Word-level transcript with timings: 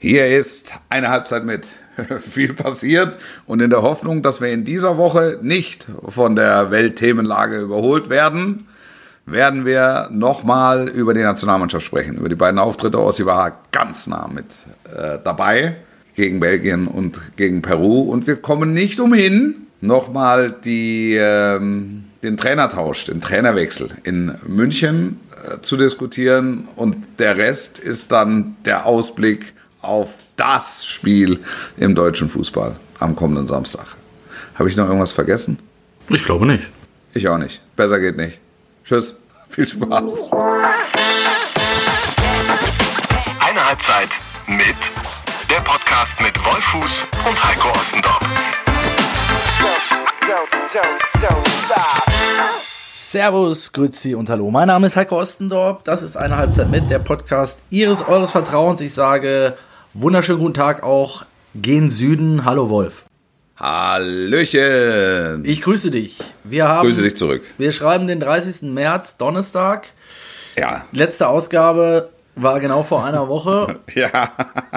Hier 0.00 0.28
ist 0.28 0.74
eine 0.88 1.08
Halbzeit 1.08 1.44
mit 1.44 1.66
viel 2.20 2.54
passiert 2.54 3.18
und 3.46 3.60
in 3.60 3.68
der 3.68 3.82
Hoffnung, 3.82 4.22
dass 4.22 4.40
wir 4.40 4.48
in 4.48 4.64
dieser 4.64 4.96
Woche 4.96 5.40
nicht 5.42 5.88
von 6.06 6.36
der 6.36 6.70
Weltthemenlage 6.70 7.58
überholt 7.58 8.08
werden, 8.08 8.68
werden 9.26 9.66
wir 9.66 10.08
nochmal 10.12 10.88
über 10.88 11.14
die 11.14 11.22
Nationalmannschaft 11.22 11.84
sprechen. 11.84 12.16
Über 12.16 12.28
die 12.28 12.36
beiden 12.36 12.60
Auftritte. 12.60 13.00
Ossi 13.00 13.26
war 13.26 13.60
ganz 13.72 14.06
nah 14.06 14.30
mit 14.32 14.44
äh, 14.96 15.18
dabei 15.22 15.78
gegen 16.14 16.38
Belgien 16.38 16.86
und 16.86 17.20
gegen 17.36 17.60
Peru 17.60 18.02
und 18.02 18.28
wir 18.28 18.36
kommen 18.36 18.72
nicht 18.72 19.00
umhin, 19.00 19.66
nochmal 19.80 20.54
die, 20.64 21.16
ähm, 21.16 22.04
den 22.22 22.36
Trainertausch, 22.36 23.04
den 23.06 23.20
Trainerwechsel 23.20 23.90
in 24.04 24.36
München 24.46 25.18
äh, 25.44 25.60
zu 25.60 25.76
diskutieren 25.76 26.68
und 26.76 26.96
der 27.18 27.36
Rest 27.36 27.80
ist 27.80 28.12
dann 28.12 28.56
der 28.64 28.86
Ausblick 28.86 29.54
auf 29.82 30.14
das 30.36 30.84
Spiel 30.86 31.40
im 31.76 31.94
deutschen 31.94 32.28
Fußball 32.28 32.76
am 32.98 33.16
kommenden 33.16 33.46
Samstag. 33.46 33.86
Habe 34.54 34.68
ich 34.68 34.76
noch 34.76 34.86
irgendwas 34.86 35.12
vergessen? 35.12 35.58
Ich 36.08 36.24
glaube 36.24 36.46
nicht. 36.46 36.68
Ich 37.14 37.28
auch 37.28 37.38
nicht. 37.38 37.60
Besser 37.76 38.00
geht 38.00 38.16
nicht. 38.16 38.38
Tschüss. 38.84 39.16
Viel 39.48 39.66
Spaß. 39.66 40.32
Eine 43.40 43.64
Halbzeit 43.66 44.08
mit 44.46 44.76
der 45.48 45.60
Podcast 45.62 46.12
mit 46.20 46.34
Wolfuß 46.44 46.92
und 47.26 47.44
Heiko 47.44 47.68
Ostendorf. 47.70 48.20
Servus, 52.92 53.72
Grüezi 53.72 54.14
und 54.14 54.28
Hallo. 54.28 54.50
Mein 54.50 54.68
Name 54.68 54.86
ist 54.86 54.96
Heiko 54.96 55.18
Ostendorf. 55.18 55.82
Das 55.84 56.02
ist 56.02 56.16
eine 56.16 56.36
Halbzeit 56.36 56.68
mit 56.68 56.90
der 56.90 56.98
Podcast 56.98 57.58
Ihres, 57.70 58.06
Eures 58.06 58.32
Vertrauens. 58.32 58.82
Ich 58.82 58.92
sage 58.92 59.56
wunderschönen 60.00 60.40
guten 60.40 60.54
Tag 60.54 60.82
auch. 60.82 61.24
Gen 61.54 61.90
Süden. 61.90 62.44
Hallo 62.44 62.68
Wolf. 62.70 63.04
Hallöchen. 63.56 65.44
Ich 65.44 65.62
grüße 65.62 65.90
dich. 65.90 66.18
Wir 66.44 66.68
haben, 66.68 66.86
Grüße 66.86 67.02
dich 67.02 67.16
zurück. 67.16 67.42
Wir 67.58 67.72
schreiben 67.72 68.06
den 68.06 68.20
30. 68.20 68.62
März, 68.70 69.16
Donnerstag. 69.16 69.88
Ja. 70.56 70.84
Letzte 70.92 71.28
Ausgabe 71.28 72.10
war 72.36 72.60
genau 72.60 72.84
vor 72.84 73.04
einer 73.04 73.28
Woche. 73.28 73.80
Ja. 73.94 74.30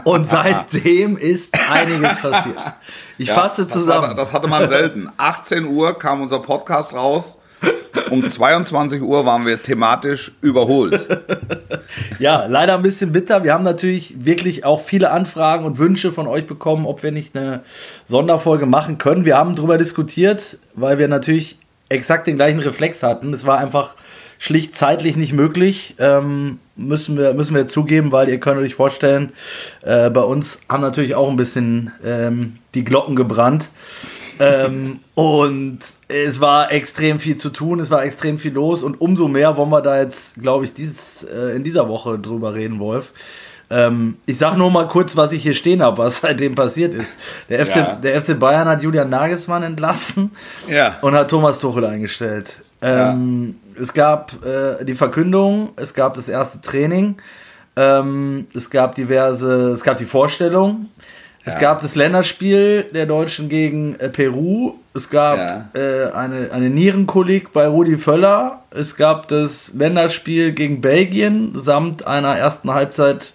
Und 0.04 0.28
seitdem 0.28 1.16
ist 1.18 1.56
einiges 1.70 2.18
passiert. 2.18 2.58
Ich 3.20 3.28
Ja, 3.28 3.36
fasse 3.36 3.64
das 3.66 3.74
zusammen. 3.74 4.08
hatte- 4.08 4.16
Das 4.16 4.34
hatte 4.34 4.48
man 4.48 4.68
selten. 4.68 5.10
18 5.18 5.66
Uhr 5.66 5.98
kam 6.00 6.22
unser 6.22 6.40
Podcast 6.40 6.94
raus. 6.96 7.38
Um 8.10 8.26
22 8.28 9.02
Uhr 9.02 9.26
waren 9.26 9.46
wir 9.46 9.62
thematisch 9.62 10.32
überholt. 10.42 11.08
Ja, 12.20 12.46
leider 12.46 12.76
ein 12.76 12.84
bisschen 12.84 13.12
bitter. 13.12 13.44
Wir 13.44 13.54
haben 13.54 13.64
natürlich 13.64 14.26
wirklich 14.26 14.64
auch 14.64 14.82
viele 14.82 15.12
Anfragen 15.12 15.66
und 15.66 15.78
Wünsche 15.78 16.12
von 16.12 16.28
euch 16.28 16.48
bekommen, 16.48 16.86
ob 16.86 17.04
wir 17.04 17.12
nicht 17.12 17.36
eine 17.36 17.64
Sonderfolge 18.06 18.66
machen 18.66 18.98
können. 18.98 19.26
Wir 19.26 19.38
haben 19.38 19.56
darüber 19.56 19.78
diskutiert, 19.78 20.58
weil 20.74 21.00
wir 21.00 21.08
natürlich 21.08 21.58
exakt 21.90 22.28
den 22.28 22.38
gleichen 22.38 22.60
Reflex 22.60 23.04
hatten. 23.04 23.34
Es 23.34 23.46
war 23.46 23.58
einfach 23.58 23.96
schlicht 24.38 24.76
zeitlich 24.78 25.18
nicht 25.18 25.34
möglich. 25.34 25.96
Ähm, 26.00 26.60
müssen, 26.76 27.18
wir, 27.18 27.34
müssen 27.34 27.56
wir 27.56 27.68
zugeben, 27.68 28.12
weil 28.12 28.30
ihr 28.30 28.40
könnt 28.40 28.60
euch 28.60 28.76
vorstellen, 28.76 29.34
äh, 29.82 30.10
bei 30.10 30.22
uns 30.22 30.60
haben 30.70 30.82
natürlich 30.82 31.16
auch 31.16 31.30
ein 31.30 31.36
bisschen 31.36 31.92
ähm, 32.06 32.58
die 32.74 32.84
Glocken 32.84 33.16
gebrannt. 33.16 33.70
Ähm, 34.42 35.00
und 35.16 35.80
es 36.08 36.42
war 36.42 36.72
extrem 36.72 37.20
viel 37.20 37.38
zu 37.38 37.50
tun, 37.50 37.80
es 37.80 37.92
war 37.92 38.04
extrem 38.04 38.38
viel 38.38 38.54
los 38.54 38.82
und 38.84 39.00
umso 39.00 39.28
mehr 39.28 39.56
wollen 39.58 39.70
wir 39.70 39.82
da 39.82 40.00
jetzt, 40.00 40.36
glaube 40.42 40.66
ich, 40.66 40.74
dieses, 40.74 41.24
äh, 41.24 41.56
in 41.56 41.64
dieser 41.64 41.88
Woche 41.88 42.18
drüber 42.18 42.54
reden, 42.56 42.80
Wolf. 42.80 43.14
Ähm, 43.70 44.18
ich 44.26 44.38
sage 44.38 44.58
nur 44.58 44.70
mal 44.72 44.88
kurz, 44.88 45.16
was 45.16 45.32
ich 45.32 45.44
hier 45.44 45.54
stehen 45.54 45.82
habe, 45.82 46.00
was 46.00 46.18
seitdem 46.22 46.56
passiert 46.56 46.94
ist. 46.96 47.18
Der 47.50 47.66
FC, 47.66 47.76
Ja. 47.76 47.96
der 47.96 48.22
FC 48.22 48.38
Bayern 48.40 48.68
hat 48.68 48.82
Julian 48.84 49.10
Nagelsmann 49.10 49.64
entlassen 49.64 50.32
Ja. 50.68 50.98
und 51.02 51.14
hat 51.16 51.30
Thomas 51.30 51.60
Tuchel 51.60 51.86
eingestellt. 51.86 52.64
Ähm, 52.82 53.56
Es 53.80 53.94
gab 53.94 54.34
äh, 54.46 54.84
die 54.84 54.96
Verkündung, 54.96 55.70
es 55.78 55.94
gab 55.94 56.16
das 56.16 56.28
erste 56.28 56.60
Training, 56.62 57.16
ähm, 57.78 58.48
es 58.54 58.70
gab 58.70 58.96
diverse, 58.96 59.70
es 59.72 59.84
gab 59.84 59.96
die 59.98 60.06
Vorstellung, 60.06 60.88
es 61.44 61.58
gab 61.60 61.82
das 61.82 61.96
Länderspiel 61.96 62.84
der 62.94 63.06
Deutschen 63.06 63.50
gegen 63.50 63.96
äh, 64.00 64.10
Peru, 64.10 64.76
es 64.94 65.10
gab 65.10 65.76
äh, 65.76 66.12
eine, 66.14 66.52
eine 66.52 66.70
Nierenkolik 66.70 67.52
bei 67.54 67.68
Rudi 67.68 67.98
Völler, 67.98 68.64
es 68.72 68.96
gab 68.96 69.28
das 69.28 69.74
Länderspiel 69.74 70.52
gegen 70.52 70.82
Belgien 70.82 71.54
samt 71.56 72.06
einer 72.06 72.38
ersten 72.38 72.72
Halbzeit, 72.72 73.34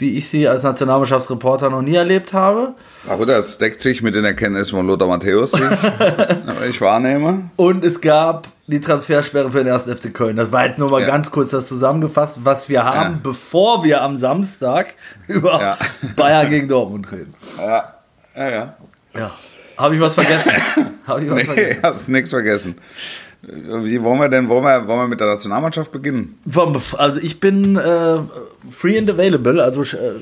wie 0.00 0.16
ich 0.16 0.28
sie 0.28 0.48
als 0.48 0.62
Nationalmannschaftsreporter 0.62 1.70
noch 1.70 1.82
nie 1.82 1.94
erlebt 1.94 2.32
habe. 2.32 2.74
Ach, 3.08 3.16
gut, 3.16 3.28
das 3.28 3.58
deckt 3.58 3.80
sich 3.82 4.02
mit 4.02 4.14
den 4.14 4.24
Erkenntnissen 4.24 4.76
von 4.76 4.86
Lothar 4.86 5.08
Matthäus, 5.08 5.52
die 5.52 5.62
ich, 6.64 6.70
ich 6.70 6.80
wahrnehme. 6.80 7.50
Und 7.56 7.84
es 7.84 8.00
gab 8.00 8.48
die 8.66 8.80
Transfersperre 8.80 9.50
für 9.50 9.64
den 9.64 9.72
1. 9.72 9.84
FC 9.84 10.12
Köln. 10.14 10.36
Das 10.36 10.52
war 10.52 10.66
jetzt 10.66 10.78
nur 10.78 10.90
mal 10.90 11.00
Ja. 11.02 11.06
ganz 11.08 11.30
kurz 11.30 11.50
das 11.50 11.66
zusammengefasst, 11.66 12.40
was 12.44 12.68
wir 12.68 12.84
haben, 12.84 13.14
Ja. 13.14 13.20
bevor 13.22 13.84
wir 13.84 14.02
am 14.02 14.16
Samstag 14.16 14.94
über 15.28 15.60
Ja. 15.60 15.78
Bayern 16.16 16.48
gegen 16.50 16.68
Dortmund 16.68 17.10
reden. 17.12 17.34
Ja, 17.58 17.94
ja, 18.36 18.48
ja. 18.50 18.74
Ja. 19.16 19.30
Habe 19.76 19.94
ich 19.96 20.00
was 20.00 20.14
vergessen? 20.14 20.52
Habe 21.06 21.24
ich 21.24 21.30
was 21.30 21.38
Nee, 21.38 21.44
vergessen? 21.44 21.80
hast 21.82 22.08
nichts 22.08 22.30
vergessen. 22.30 22.74
Wie 23.42 24.02
wollen 24.02 24.20
wir 24.20 24.28
denn, 24.28 24.48
wollen 24.48 24.64
wir, 24.64 24.86
wollen 24.86 25.00
wir 25.00 25.08
mit 25.08 25.20
der 25.20 25.28
Nationalmannschaft 25.28 25.90
beginnen? 25.92 26.38
Also 26.98 27.20
ich 27.20 27.40
bin 27.40 27.76
äh, 27.76 28.18
free 28.70 28.98
and 28.98 29.08
available, 29.10 29.62
also 29.62 29.82
äh, 29.82 30.20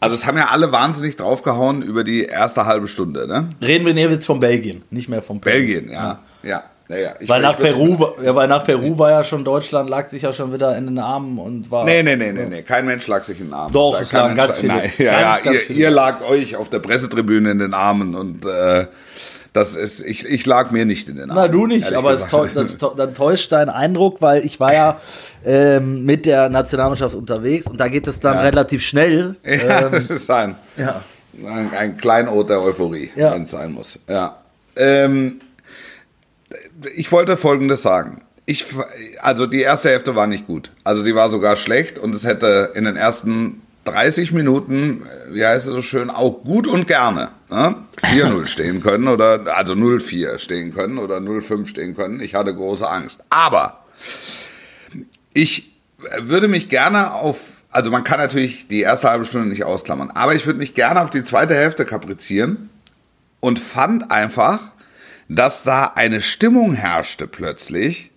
Also 0.00 0.14
es 0.14 0.24
haben 0.26 0.36
ja 0.38 0.46
alle 0.52 0.70
wahnsinnig 0.70 1.16
draufgehauen 1.16 1.82
über 1.82 2.04
die 2.04 2.24
erste 2.24 2.66
halbe 2.66 2.86
Stunde, 2.86 3.26
ne? 3.26 3.50
reden 3.60 3.84
wir 3.84 3.94
jetzt 3.94 4.26
von 4.26 4.38
Belgien, 4.38 4.82
nicht 4.90 5.08
mehr 5.08 5.22
von 5.22 5.40
Peru. 5.40 5.52
Belgien, 5.54 5.90
ja. 5.90 6.20
Ja, 6.44 6.62
ja, 6.88 6.96
ja. 6.96 7.14
Ich- 7.18 7.28
Weil 7.28 7.42
nach, 7.42 7.58
Peru, 7.58 7.98
war- 7.98 8.14
ja, 8.22 8.32
weil 8.32 8.46
nach 8.46 8.64
Peru 8.64 8.96
war 8.96 9.10
ja 9.10 9.24
schon 9.24 9.44
Deutschland, 9.44 9.90
lag 9.90 10.08
sich 10.08 10.22
ja 10.22 10.32
schon 10.32 10.52
wieder 10.54 10.78
in 10.78 10.86
den 10.86 10.98
Armen 11.00 11.36
und 11.40 11.68
war. 11.72 11.84
Nee, 11.84 12.04
nee, 12.04 12.14
nee, 12.14 12.30
nee, 12.32 12.46
nee. 12.48 12.62
Kein 12.62 12.86
Mensch 12.86 13.08
lag 13.08 13.24
sich 13.24 13.40
in 13.40 13.46
den 13.48 13.54
Armen. 13.54 13.72
Doch, 13.74 13.96
Da 13.96 14.02
es 14.02 14.12
lagen 14.12 14.36
ganz 14.36 14.56
viele. 14.56 14.74
Nein, 14.74 14.92
ja, 14.98 15.10
Ganz, 15.20 15.38
ja, 15.38 15.44
ganz 15.44 15.54
ihr, 15.56 15.60
viele. 15.66 15.78
ihr 15.80 15.90
lag 15.90 16.26
euch 16.30 16.54
auf 16.54 16.70
der 16.70 16.78
Pressetribüne 16.78 17.50
in 17.50 17.58
den 17.58 17.74
Armen 17.74 18.14
und 18.14 18.46
äh, 18.46 18.86
das 19.52 19.76
ist, 19.76 20.02
ich, 20.02 20.24
ich 20.26 20.46
lag 20.46 20.70
mir 20.70 20.84
nicht 20.84 21.08
in 21.08 21.16
den 21.16 21.30
Armen. 21.30 21.42
Na, 21.42 21.48
du 21.48 21.66
nicht, 21.66 21.92
aber 21.92 22.10
es 22.10 22.24
gesagt. 22.24 22.32
täu- 22.34 22.48
das, 22.54 22.78
täu- 22.78 22.94
dann 22.96 23.14
täuscht 23.14 23.50
dein 23.52 23.68
Eindruck, 23.68 24.20
weil 24.22 24.44
ich 24.44 24.60
war 24.60 24.72
ja 24.74 24.98
ähm, 25.44 26.04
mit 26.04 26.26
der 26.26 26.48
Nationalmannschaft 26.48 27.14
unterwegs 27.14 27.66
und 27.66 27.78
da 27.80 27.88
geht 27.88 28.06
es 28.06 28.20
dann 28.20 28.34
Ja. 28.34 28.40
relativ 28.42 28.82
schnell. 28.82 29.36
Ja, 29.44 29.80
Ähm, 29.86 29.92
das 29.92 30.10
ist 30.10 30.30
ein, 30.30 30.54
ja. 30.76 31.02
ein, 31.46 31.70
ein 31.74 31.96
Kleinod 31.96 32.50
der 32.50 32.60
Euphorie, 32.62 33.10
Ja. 33.16 33.32
wenn 33.34 33.42
es 33.44 33.50
sein 33.50 33.72
muss. 33.72 33.98
Ja. 34.08 34.36
Ähm, 34.76 35.40
ich 36.94 37.10
wollte 37.12 37.36
Folgendes 37.36 37.82
sagen. 37.82 38.22
Ich, 38.46 38.64
also 39.20 39.46
die 39.46 39.60
erste 39.60 39.90
Hälfte 39.90 40.14
war 40.14 40.26
nicht 40.26 40.46
gut. 40.46 40.70
Also 40.84 41.02
die 41.04 41.14
war 41.14 41.28
sogar 41.28 41.56
schlecht 41.56 41.98
und 41.98 42.14
es 42.14 42.24
hätte 42.24 42.72
in 42.74 42.84
den 42.84 42.96
ersten 42.96 43.60
30 43.90 44.32
Minuten, 44.32 45.02
äh, 45.02 45.34
wie 45.34 45.44
heißt 45.44 45.66
es 45.66 45.72
so 45.72 45.82
schön, 45.82 46.10
auch 46.10 46.44
gut 46.44 46.66
und 46.66 46.86
gerne 46.86 47.30
ne? 47.50 47.76
4-0 48.02 48.46
stehen 48.46 48.82
können 48.82 49.08
oder 49.08 49.56
also 49.56 49.74
0-4 49.74 50.38
stehen 50.38 50.74
können 50.74 50.98
oder 50.98 51.18
0-5 51.18 51.66
stehen 51.66 51.96
können. 51.96 52.20
Ich 52.20 52.34
hatte 52.34 52.54
große 52.54 52.88
Angst. 52.88 53.24
Aber 53.30 53.84
ich 55.32 55.72
würde 56.20 56.48
mich 56.48 56.68
gerne 56.68 57.12
auf, 57.12 57.62
also 57.70 57.90
man 57.90 58.04
kann 58.04 58.18
natürlich 58.18 58.68
die 58.68 58.80
erste 58.80 59.10
halbe 59.10 59.24
Stunde 59.24 59.48
nicht 59.48 59.64
ausklammern, 59.64 60.10
aber 60.10 60.34
ich 60.34 60.46
würde 60.46 60.58
mich 60.58 60.74
gerne 60.74 61.00
auf 61.00 61.10
die 61.10 61.24
zweite 61.24 61.54
Hälfte 61.54 61.84
kaprizieren 61.84 62.70
und 63.40 63.58
fand 63.58 64.10
einfach, 64.10 64.60
dass 65.28 65.62
da 65.62 65.92
eine 65.94 66.20
Stimmung 66.20 66.72
herrschte 66.72 67.26
plötzlich, 67.26 68.10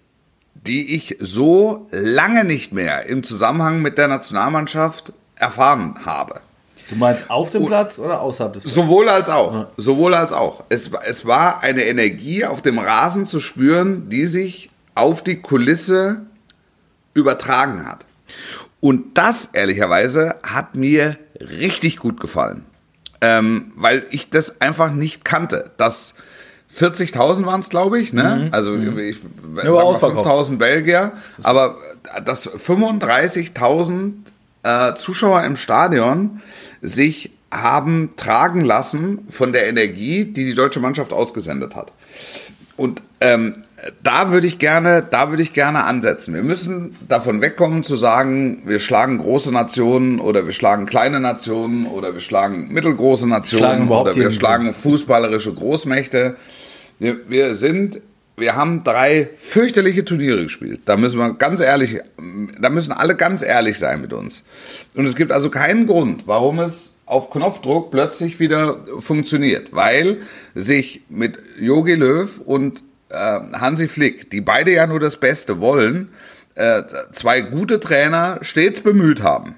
die 0.54 0.96
ich 0.96 1.18
so 1.20 1.88
lange 1.92 2.46
nicht 2.46 2.72
mehr 2.72 3.06
im 3.08 3.24
Zusammenhang 3.24 3.82
mit 3.82 3.98
der 3.98 4.08
Nationalmannschaft 4.08 5.14
erfahren 5.42 5.96
habe. 6.06 6.42
Du 6.90 6.96
meinst 6.96 7.30
auf 7.30 7.50
dem 7.50 7.66
Platz 7.66 8.00
oder 8.00 8.20
außerhalb 8.20 8.54
des 8.54 8.64
Platzes? 8.64 8.76
Sowohl 8.76 9.08
als 9.08 9.30
auch. 9.30 9.68
Sowohl 9.78 10.14
als 10.14 10.34
auch. 10.34 10.66
Es, 10.70 10.92
es 11.06 11.26
war 11.26 11.62
eine 11.62 11.86
Energie 11.86 12.46
auf 12.46 12.62
dem 12.62 12.80
Rasen 12.80 13.26
zu 13.26 13.40
spüren, 13.40 14.10
die 14.10 14.26
sich 14.26 14.70
auf 14.94 15.24
die 15.24 15.42
Kulisse 15.42 16.24
übertragen 17.14 17.88
hat. 17.88 18.06
Und 18.82 19.18
das, 19.18 19.46
ehrlicherweise, 19.54 20.36
hat 20.44 20.76
mir 20.76 21.18
richtig 21.40 21.98
gut 21.98 22.20
gefallen. 22.20 22.66
Ähm, 23.22 23.72
weil 23.76 24.04
ich 24.10 24.30
das 24.30 24.60
einfach 24.60 24.92
nicht 24.92 25.24
kannte. 25.24 25.72
Das 25.78 26.16
40.000 26.76 27.46
waren 27.46 27.62
es, 27.62 27.70
glaube 27.70 28.00
ich. 28.00 28.12
Ne? 28.12 28.50
Also 28.52 28.76
ich 28.76 29.20
sag 29.56 29.66
mal 29.66 29.82
ausverkauft. 29.82 30.28
5.000 30.28 30.58
Belgier. 30.58 31.12
Aber 31.44 31.78
dass 32.26 32.50
35.000 32.50 34.14
äh, 34.64 34.94
Zuschauer 34.96 35.44
im 35.44 35.56
Stadion 35.56 36.42
sich 36.82 37.32
haben 37.52 38.12
tragen 38.16 38.62
lassen 38.62 39.28
von 39.30 39.52
der 39.52 39.68
Energie, 39.68 40.26
die 40.26 40.46
die 40.46 40.56
deutsche 40.56 40.80
Mannschaft 40.80 41.12
ausgesendet 41.12 41.76
hat. 41.76 41.92
Und 42.78 43.02
ähm, 43.20 43.54
da 44.04 44.32
würde 44.32 44.48
ich 44.48 44.60
gerne, 44.60 45.04
da 45.10 45.30
würde 45.30 45.44
ich 45.44 45.54
gerne 45.54 45.84
ansetzen. 45.84 46.34
Wir 46.34 46.44
müssen 46.44 46.96
davon 47.08 47.42
wegkommen 47.42 47.84
zu 47.84 47.96
sagen, 47.96 48.62
wir 48.66 48.80
schlagen 48.80 49.18
große 49.18 49.52
Nationen 49.52 50.20
oder 50.20 50.46
wir 50.46 50.54
schlagen 50.54 50.86
kleine 50.86 51.20
Nationen 51.20 51.88
oder 51.88 52.14
wir 52.14 52.22
schlagen 52.22 52.70
mittelgroße 52.72 53.28
Nationen 53.28 53.90
oder 53.90 54.16
wir 54.16 54.32
schlagen 54.32 54.74
fußballerische 54.74 55.54
Großmächte. 55.54 56.36
Wir, 57.00 57.30
wir 57.30 57.56
sind, 57.56 58.02
wir 58.38 58.56
haben 58.56 58.84
drei 58.84 59.30
fürchterliche 59.38 60.06
Turniere 60.06 60.44
gespielt. 60.44 60.82
Da 60.86 60.98
müssen 60.98 61.20
wir 61.20 61.34
ganz 61.34 61.60
ehrlich, 61.60 62.00
da 62.60 62.70
müssen 62.70 62.92
alle 62.92 63.16
ganz 63.16 63.42
ehrlich 63.42 63.78
sein 63.78 64.02
mit 64.02 64.14
uns. 64.14 64.46
Und 64.96 65.06
es 65.06 65.16
gibt 65.16 65.32
also 65.32 65.50
keinen 65.50 65.86
Grund, 65.88 66.28
warum 66.28 66.60
es 66.60 66.96
auf 67.06 67.30
Knopfdruck 67.30 67.92
plötzlich 67.92 68.40
wieder 68.40 68.80
funktioniert, 69.00 69.74
weil 69.74 70.18
sich 70.56 71.02
mit 71.10 71.38
Yogi 71.60 71.96
Löw 71.96 72.40
und 72.46 72.84
äh, 73.10 73.16
Hansi 73.16 73.88
Flick, 73.88 74.32
die 74.32 74.42
beide 74.42 74.72
ja 74.72 74.88
nur 74.88 75.00
das 75.00 75.18
Beste 75.18 75.60
wollen, 75.60 76.10
äh, 76.56 76.84
zwei 77.12 77.42
gute 77.42 77.80
Trainer 77.80 78.40
stets 78.42 78.80
bemüht 78.80 79.22
haben, 79.22 79.56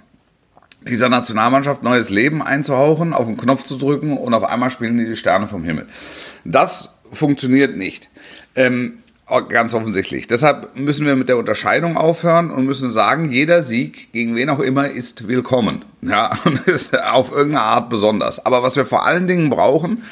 dieser 0.87 1.09
Nationalmannschaft 1.09 1.83
neues 1.83 2.09
Leben 2.09 2.41
einzuhauchen, 2.41 3.13
auf 3.13 3.27
den 3.27 3.37
Knopf 3.37 3.63
zu 3.63 3.77
drücken 3.77 4.17
und 4.17 4.33
auf 4.33 4.43
einmal 4.43 4.71
spielen 4.71 4.97
die 4.97 5.05
die 5.05 5.15
Sterne 5.15 5.47
vom 5.47 5.63
Himmel. 5.63 5.87
Das 6.43 6.97
funktioniert 7.11 7.77
nicht. 7.77 8.09
Ähm, 8.55 8.99
ganz 9.49 9.73
offensichtlich. 9.73 10.27
Deshalb 10.27 10.75
müssen 10.75 11.05
wir 11.05 11.15
mit 11.15 11.29
der 11.29 11.37
Unterscheidung 11.37 11.97
aufhören 11.97 12.51
und 12.51 12.65
müssen 12.65 12.91
sagen, 12.91 13.31
jeder 13.31 13.61
Sieg 13.61 14.11
gegen 14.11 14.35
wen 14.35 14.49
auch 14.49 14.59
immer 14.59 14.89
ist 14.89 15.27
willkommen. 15.27 15.85
Ja, 16.01 16.37
und 16.45 16.67
ist 16.67 16.97
auf 16.97 17.31
irgendeine 17.31 17.65
Art 17.65 17.89
besonders. 17.89 18.45
Aber 18.45 18.63
was 18.63 18.75
wir 18.75 18.85
vor 18.85 19.05
allen 19.05 19.27
Dingen 19.27 19.49
brauchen, 19.49 20.03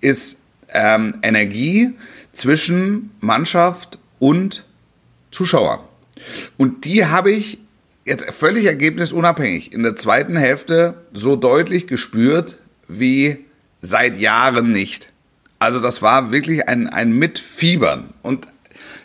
ist 0.00 0.42
ähm, 0.72 1.18
Energie, 1.22 1.92
zwischen 2.32 3.10
Mannschaft 3.20 3.98
und 4.18 4.64
Zuschauern. 5.30 5.80
Und 6.56 6.84
die 6.84 7.06
habe 7.06 7.30
ich 7.30 7.58
jetzt 8.04 8.24
völlig 8.30 8.66
ergebnisunabhängig 8.66 9.72
in 9.72 9.82
der 9.82 9.96
zweiten 9.96 10.36
Hälfte 10.36 10.94
so 11.12 11.36
deutlich 11.36 11.86
gespürt 11.86 12.58
wie 12.88 13.44
seit 13.80 14.18
Jahren 14.18 14.72
nicht. 14.72 15.11
Also 15.62 15.78
das 15.78 16.02
war 16.02 16.32
wirklich 16.32 16.68
ein, 16.68 16.88
ein 16.88 17.12
Mitfiebern. 17.12 18.14
Und 18.22 18.46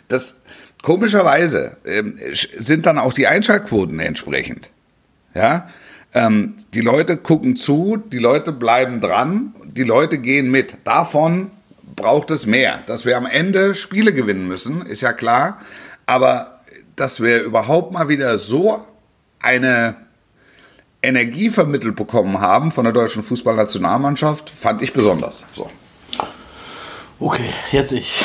das 0.08 0.42
komischerweise 0.82 1.76
äh, 1.84 2.02
sind 2.32 2.84
dann 2.84 2.98
auch 2.98 3.12
die 3.12 3.28
Einschaltquoten 3.28 4.00
entsprechend. 4.00 4.68
Ja, 5.36 5.68
ähm, 6.14 6.56
die 6.74 6.80
Leute 6.80 7.16
gucken 7.16 7.54
zu, 7.54 7.96
die 7.96 8.18
Leute 8.18 8.50
bleiben 8.50 9.00
dran, 9.00 9.54
die 9.66 9.84
Leute 9.84 10.18
gehen 10.18 10.50
mit. 10.50 10.78
Davon 10.82 11.52
braucht 11.94 12.32
es 12.32 12.44
mehr. 12.44 12.82
Dass 12.86 13.04
wir 13.04 13.16
am 13.16 13.26
Ende 13.26 13.76
Spiele 13.76 14.12
gewinnen 14.12 14.48
müssen, 14.48 14.84
ist 14.84 15.02
ja 15.02 15.12
klar. 15.12 15.60
Aber 16.06 16.58
dass 16.96 17.22
wir 17.22 17.40
überhaupt 17.40 17.92
mal 17.92 18.08
wieder 18.08 18.36
so 18.36 18.84
eine 19.38 19.94
Energie 21.04 21.50
vermittelt 21.50 21.94
bekommen 21.94 22.40
haben 22.40 22.72
von 22.72 22.82
der 22.82 22.92
deutschen 22.92 23.22
Fußballnationalmannschaft, 23.22 24.50
fand 24.50 24.82
ich 24.82 24.92
besonders. 24.92 25.46
So. 25.52 25.70
Okay, 27.20 27.50
jetzt 27.72 27.90
ich. 27.90 28.24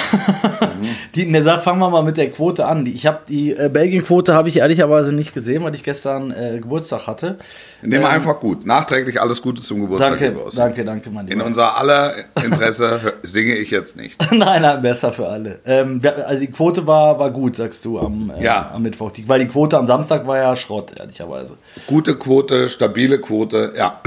die, 1.16 1.26
ne, 1.26 1.44
fangen 1.60 1.80
wir 1.80 1.90
mal 1.90 2.04
mit 2.04 2.16
der 2.16 2.30
Quote 2.30 2.68
an. 2.68 2.86
Ich 2.86 3.08
habe 3.08 3.22
die 3.28 3.52
äh, 3.52 3.68
Belgien-Quote 3.68 4.36
habe 4.36 4.50
ich 4.50 4.58
ehrlicherweise 4.58 5.16
nicht 5.16 5.34
gesehen, 5.34 5.64
weil 5.64 5.74
ich 5.74 5.84
gestern 5.84 6.30
äh, 6.30 6.60
Geburtstag 6.60 7.08
hatte. 7.08 7.40
Nehmen 7.82 8.04
ähm, 8.04 8.06
einfach 8.06 8.40
gut. 8.40 8.68
Nachträglich 8.68 9.20
alles 9.20 9.42
Gute 9.42 9.64
zum 9.64 9.82
Geburtstag. 9.82 10.20
Danke, 10.20 10.40
danke, 10.56 10.86
danke, 10.86 11.10
mein 11.10 11.26
Lieber. 11.26 11.42
In 11.42 11.46
unser 11.46 11.76
aller 11.76 12.14
Interesse 12.44 13.14
singe 13.24 13.56
ich 13.56 13.72
jetzt 13.72 13.98
nicht. 13.98 14.22
nein, 14.32 14.62
nein, 14.62 14.82
besser 14.84 15.12
für 15.12 15.28
alle. 15.28 15.60
Ähm, 15.66 16.00
also 16.28 16.40
die 16.40 16.52
Quote 16.52 16.86
war, 16.86 17.18
war 17.18 17.32
gut, 17.32 17.56
sagst 17.56 17.84
du, 17.86 18.00
am, 18.00 18.32
äh, 18.38 18.44
ja. 18.44 18.70
am 18.76 18.84
Mittwoch. 18.84 19.10
Die, 19.10 19.28
weil 19.28 19.40
die 19.40 19.48
Quote 19.48 19.76
am 19.76 19.88
Samstag 19.88 20.28
war 20.28 20.38
ja 20.38 20.56
Schrott, 20.56 20.94
ehrlicherweise. 21.00 21.58
Gute 21.88 22.16
Quote, 22.16 22.70
stabile 22.70 23.20
Quote, 23.20 23.74
ja. 23.76 24.02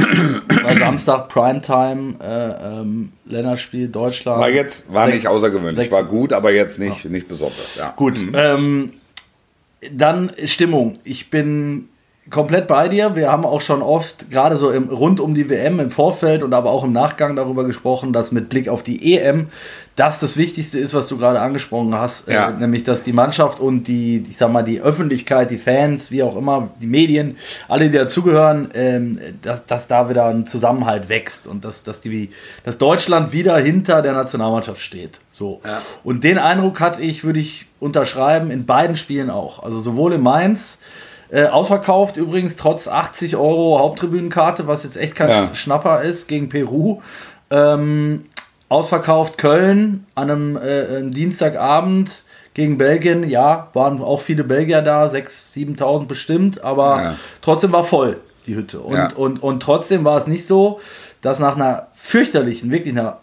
Samstag 0.78 1.28
Primetime, 1.28 2.14
äh, 2.20 2.80
ähm, 2.80 3.12
Länderspiel 3.24 3.88
Deutschland. 3.88 4.40
War 4.40 4.50
jetzt, 4.50 4.92
war 4.92 5.06
sechs, 5.06 5.16
nicht 5.16 5.28
außergewöhnlich, 5.28 5.76
sechs, 5.76 5.92
war 5.92 6.04
gut, 6.04 6.32
aber 6.32 6.52
jetzt 6.52 6.78
nicht, 6.78 7.04
ja. 7.04 7.10
nicht 7.10 7.28
besonders. 7.28 7.76
Ja. 7.76 7.92
Gut, 7.96 8.18
mhm. 8.18 8.32
ähm, 8.34 8.92
dann 9.92 10.32
Stimmung. 10.44 10.98
Ich 11.04 11.30
bin 11.30 11.88
komplett 12.30 12.66
bei 12.66 12.88
dir. 12.88 13.14
Wir 13.14 13.30
haben 13.30 13.44
auch 13.44 13.60
schon 13.60 13.82
oft, 13.82 14.30
gerade 14.30 14.56
so 14.56 14.70
im, 14.70 14.88
rund 14.88 15.20
um 15.20 15.34
die 15.34 15.48
WM 15.48 15.78
im 15.78 15.90
Vorfeld 15.90 16.42
und 16.42 16.52
aber 16.54 16.70
auch 16.70 16.82
im 16.82 16.92
Nachgang 16.92 17.36
darüber 17.36 17.64
gesprochen, 17.64 18.12
dass 18.12 18.32
mit 18.32 18.48
Blick 18.48 18.68
auf 18.68 18.82
die 18.82 19.14
EM 19.14 19.48
das 19.94 20.18
das 20.18 20.36
Wichtigste 20.36 20.78
ist, 20.78 20.92
was 20.92 21.06
du 21.06 21.16
gerade 21.18 21.40
angesprochen 21.40 21.94
hast, 21.94 22.28
äh, 22.28 22.34
ja. 22.34 22.50
äh, 22.50 22.52
nämlich 22.52 22.82
dass 22.84 23.02
die 23.02 23.12
Mannschaft 23.12 23.60
und 23.60 23.84
die, 23.84 24.24
ich 24.28 24.36
sag 24.36 24.52
mal, 24.52 24.62
die 24.62 24.80
Öffentlichkeit, 24.80 25.50
die 25.50 25.56
Fans, 25.56 26.10
wie 26.10 26.22
auch 26.22 26.36
immer, 26.36 26.70
die 26.80 26.86
Medien, 26.86 27.36
alle, 27.68 27.88
die 27.88 27.96
dazugehören, 27.96 28.68
ähm, 28.74 29.18
dass, 29.42 29.64
dass 29.64 29.86
da 29.86 30.10
wieder 30.10 30.26
ein 30.26 30.46
Zusammenhalt 30.46 31.08
wächst 31.08 31.46
und 31.46 31.64
dass, 31.64 31.84
dass, 31.84 32.00
die, 32.00 32.30
dass 32.64 32.76
Deutschland 32.76 33.32
wieder 33.32 33.56
hinter 33.58 34.02
der 34.02 34.12
Nationalmannschaft 34.12 34.82
steht. 34.82 35.20
So. 35.30 35.60
Ja. 35.64 35.80
Und 36.02 36.24
den 36.24 36.38
Eindruck 36.38 36.80
hatte 36.80 37.00
ich, 37.00 37.24
würde 37.24 37.38
ich 37.38 37.66
unterschreiben, 37.78 38.50
in 38.50 38.66
beiden 38.66 38.96
Spielen 38.96 39.30
auch. 39.30 39.62
Also 39.62 39.80
sowohl 39.80 40.12
in 40.14 40.22
Mainz, 40.22 40.80
äh, 40.80 41.05
ausverkauft 41.50 42.16
übrigens, 42.16 42.56
trotz 42.56 42.88
80 42.88 43.36
Euro 43.36 43.78
Haupttribünenkarte, 43.78 44.66
was 44.66 44.84
jetzt 44.84 44.96
echt 44.96 45.14
kein 45.14 45.28
ja. 45.28 45.54
Schnapper 45.54 46.02
ist, 46.02 46.28
gegen 46.28 46.48
Peru. 46.48 47.00
Ähm, 47.50 48.26
ausverkauft 48.68 49.38
Köln 49.38 50.06
an 50.14 50.30
einem, 50.30 50.56
äh, 50.56 51.02
Dienstagabend 51.10 52.24
gegen 52.54 52.78
Belgien. 52.78 53.28
Ja, 53.28 53.68
waren 53.74 54.00
auch 54.00 54.20
viele 54.20 54.44
Belgier 54.44 54.82
da, 54.82 55.06
6.000, 55.06 55.76
7.000 55.78 56.06
bestimmt, 56.06 56.64
aber 56.64 57.02
ja. 57.02 57.14
trotzdem 57.42 57.72
war 57.72 57.84
voll 57.84 58.18
die 58.46 58.54
Hütte. 58.54 58.80
Und, 58.80 58.96
ja. 58.96 59.12
und, 59.14 59.42
und 59.42 59.62
trotzdem 59.62 60.04
war 60.04 60.18
es 60.18 60.26
nicht 60.26 60.46
so, 60.46 60.80
dass 61.20 61.38
nach 61.38 61.56
einer 61.56 61.88
fürchterlichen, 61.94 62.70
wirklich 62.70 62.96
einer 62.96 63.18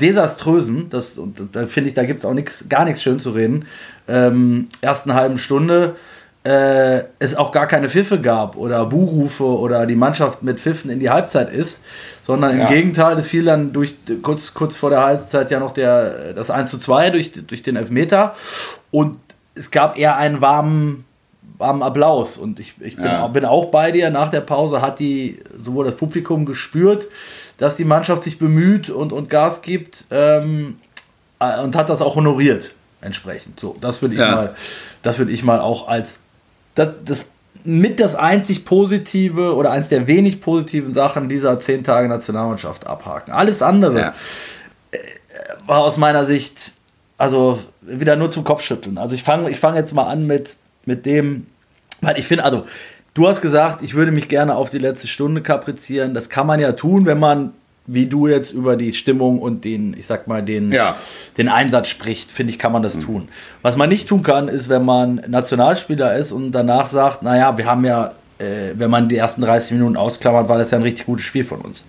desaströsen, 0.00 0.90
das, 0.90 1.20
da 1.50 1.66
finde 1.66 1.88
ich, 1.88 1.94
da 1.94 2.04
gibt 2.04 2.20
es 2.20 2.24
auch 2.24 2.34
nix, 2.34 2.66
gar 2.68 2.84
nichts 2.84 3.02
schön 3.02 3.18
zu 3.18 3.30
reden, 3.30 3.66
ähm, 4.06 4.68
ersten 4.80 5.14
halben 5.14 5.38
Stunde 5.38 5.96
äh, 6.44 7.04
es 7.20 7.36
auch 7.36 7.52
gar 7.52 7.66
keine 7.66 7.88
Pfiffe 7.88 8.20
gab 8.20 8.56
oder 8.56 8.84
Buhrufe 8.86 9.44
oder 9.44 9.86
die 9.86 9.94
Mannschaft 9.94 10.42
mit 10.42 10.58
Pfiffen 10.58 10.90
in 10.90 10.98
die 10.98 11.08
Halbzeit 11.08 11.52
ist, 11.52 11.84
sondern 12.20 12.58
ja. 12.58 12.64
im 12.64 12.74
Gegenteil, 12.74 13.16
es 13.18 13.28
fiel 13.28 13.44
dann 13.44 13.72
durch 13.72 13.94
kurz, 14.22 14.52
kurz 14.52 14.76
vor 14.76 14.90
der 14.90 15.02
Halbzeit 15.02 15.50
ja 15.52 15.60
noch 15.60 15.70
der, 15.70 16.32
das 16.34 16.50
1 16.50 16.70
zu 16.70 16.78
2 16.78 17.10
durch, 17.10 17.32
durch 17.46 17.62
den 17.62 17.76
Elfmeter 17.76 18.34
und 18.90 19.18
es 19.54 19.70
gab 19.70 19.96
eher 19.96 20.16
einen 20.16 20.40
warmen, 20.40 21.04
warmen 21.58 21.82
Applaus 21.82 22.38
und 22.38 22.58
ich, 22.58 22.74
ich 22.80 22.96
bin, 22.96 23.04
ja. 23.04 23.26
bin 23.28 23.44
auch 23.44 23.66
bei 23.66 23.92
dir. 23.92 24.10
Nach 24.10 24.30
der 24.30 24.40
Pause 24.40 24.82
hat 24.82 24.98
die 24.98 25.38
sowohl 25.62 25.84
das 25.84 25.94
Publikum 25.94 26.44
gespürt, 26.44 27.06
dass 27.58 27.76
die 27.76 27.84
Mannschaft 27.84 28.24
sich 28.24 28.38
bemüht 28.38 28.90
und, 28.90 29.12
und 29.12 29.30
Gas 29.30 29.62
gibt 29.62 30.06
ähm, 30.10 30.78
äh, 31.38 31.60
und 31.60 31.76
hat 31.76 31.88
das 31.88 32.02
auch 32.02 32.16
honoriert 32.16 32.74
entsprechend. 33.00 33.60
So, 33.60 33.76
das 33.80 34.02
würde 34.02 34.14
ich 34.14 34.20
ja. 34.20 34.30
mal, 34.34 34.54
das 35.02 35.18
würde 35.18 35.32
ich 35.32 35.44
mal 35.44 35.60
auch 35.60 35.86
als 35.86 36.18
das, 36.74 36.94
das 37.04 37.30
mit 37.64 38.00
das 38.00 38.14
einzig 38.14 38.64
positive 38.64 39.54
oder 39.54 39.70
eins 39.70 39.88
der 39.88 40.06
wenig 40.06 40.40
positiven 40.40 40.94
Sachen 40.94 41.28
dieser 41.28 41.60
zehn 41.60 41.84
Tage 41.84 42.08
Nationalmannschaft 42.08 42.86
abhaken. 42.86 43.32
Alles 43.32 43.62
andere 43.62 43.98
ja. 43.98 44.14
Äh, 44.90 44.98
war 45.66 45.82
aus 45.82 45.96
meiner 45.96 46.24
Sicht 46.24 46.72
also 47.22 47.60
wieder 47.82 48.16
nur 48.16 48.32
zum 48.32 48.42
Kopfschütteln. 48.42 48.98
Also 48.98 49.14
ich 49.14 49.22
fange 49.22 49.48
ich 49.48 49.60
fang 49.60 49.76
jetzt 49.76 49.94
mal 49.94 50.08
an 50.08 50.26
mit, 50.26 50.56
mit 50.86 51.06
dem, 51.06 51.46
weil 52.00 52.18
ich 52.18 52.26
finde, 52.26 52.42
also 52.42 52.66
du 53.14 53.28
hast 53.28 53.40
gesagt, 53.40 53.80
ich 53.82 53.94
würde 53.94 54.10
mich 54.10 54.28
gerne 54.28 54.56
auf 54.56 54.70
die 54.70 54.78
letzte 54.78 55.06
Stunde 55.06 55.40
kaprizieren. 55.40 56.14
Das 56.14 56.30
kann 56.30 56.48
man 56.48 56.58
ja 56.58 56.72
tun, 56.72 57.06
wenn 57.06 57.20
man 57.20 57.52
wie 57.86 58.06
du 58.06 58.28
jetzt 58.28 58.52
über 58.52 58.76
die 58.76 58.92
Stimmung 58.94 59.40
und 59.40 59.64
den, 59.64 59.94
ich 59.98 60.06
sag 60.06 60.28
mal, 60.28 60.42
den, 60.42 60.70
ja. 60.70 60.94
den 61.36 61.48
Einsatz 61.48 61.88
spricht, 61.88 62.30
finde 62.30 62.52
ich, 62.52 62.58
kann 62.58 62.72
man 62.72 62.82
das 62.82 62.96
mhm. 62.96 63.00
tun. 63.00 63.28
Was 63.62 63.76
man 63.76 63.88
nicht 63.88 64.08
tun 64.08 64.22
kann, 64.22 64.48
ist, 64.48 64.68
wenn 64.68 64.84
man 64.84 65.16
Nationalspieler 65.26 66.16
ist 66.16 66.32
und 66.32 66.52
danach 66.52 66.86
sagt, 66.86 67.22
naja, 67.22 67.58
wir 67.58 67.66
haben 67.66 67.84
ja, 67.84 68.12
äh, 68.38 68.72
wenn 68.74 68.90
man 68.90 69.08
die 69.08 69.16
ersten 69.16 69.40
30 69.42 69.72
Minuten 69.72 69.96
ausklammert, 69.96 70.48
war 70.48 70.58
das 70.58 70.70
ja 70.70 70.78
ein 70.78 70.82
richtig 70.82 71.06
gutes 71.06 71.24
Spiel 71.24 71.44
von 71.44 71.60
uns. 71.60 71.86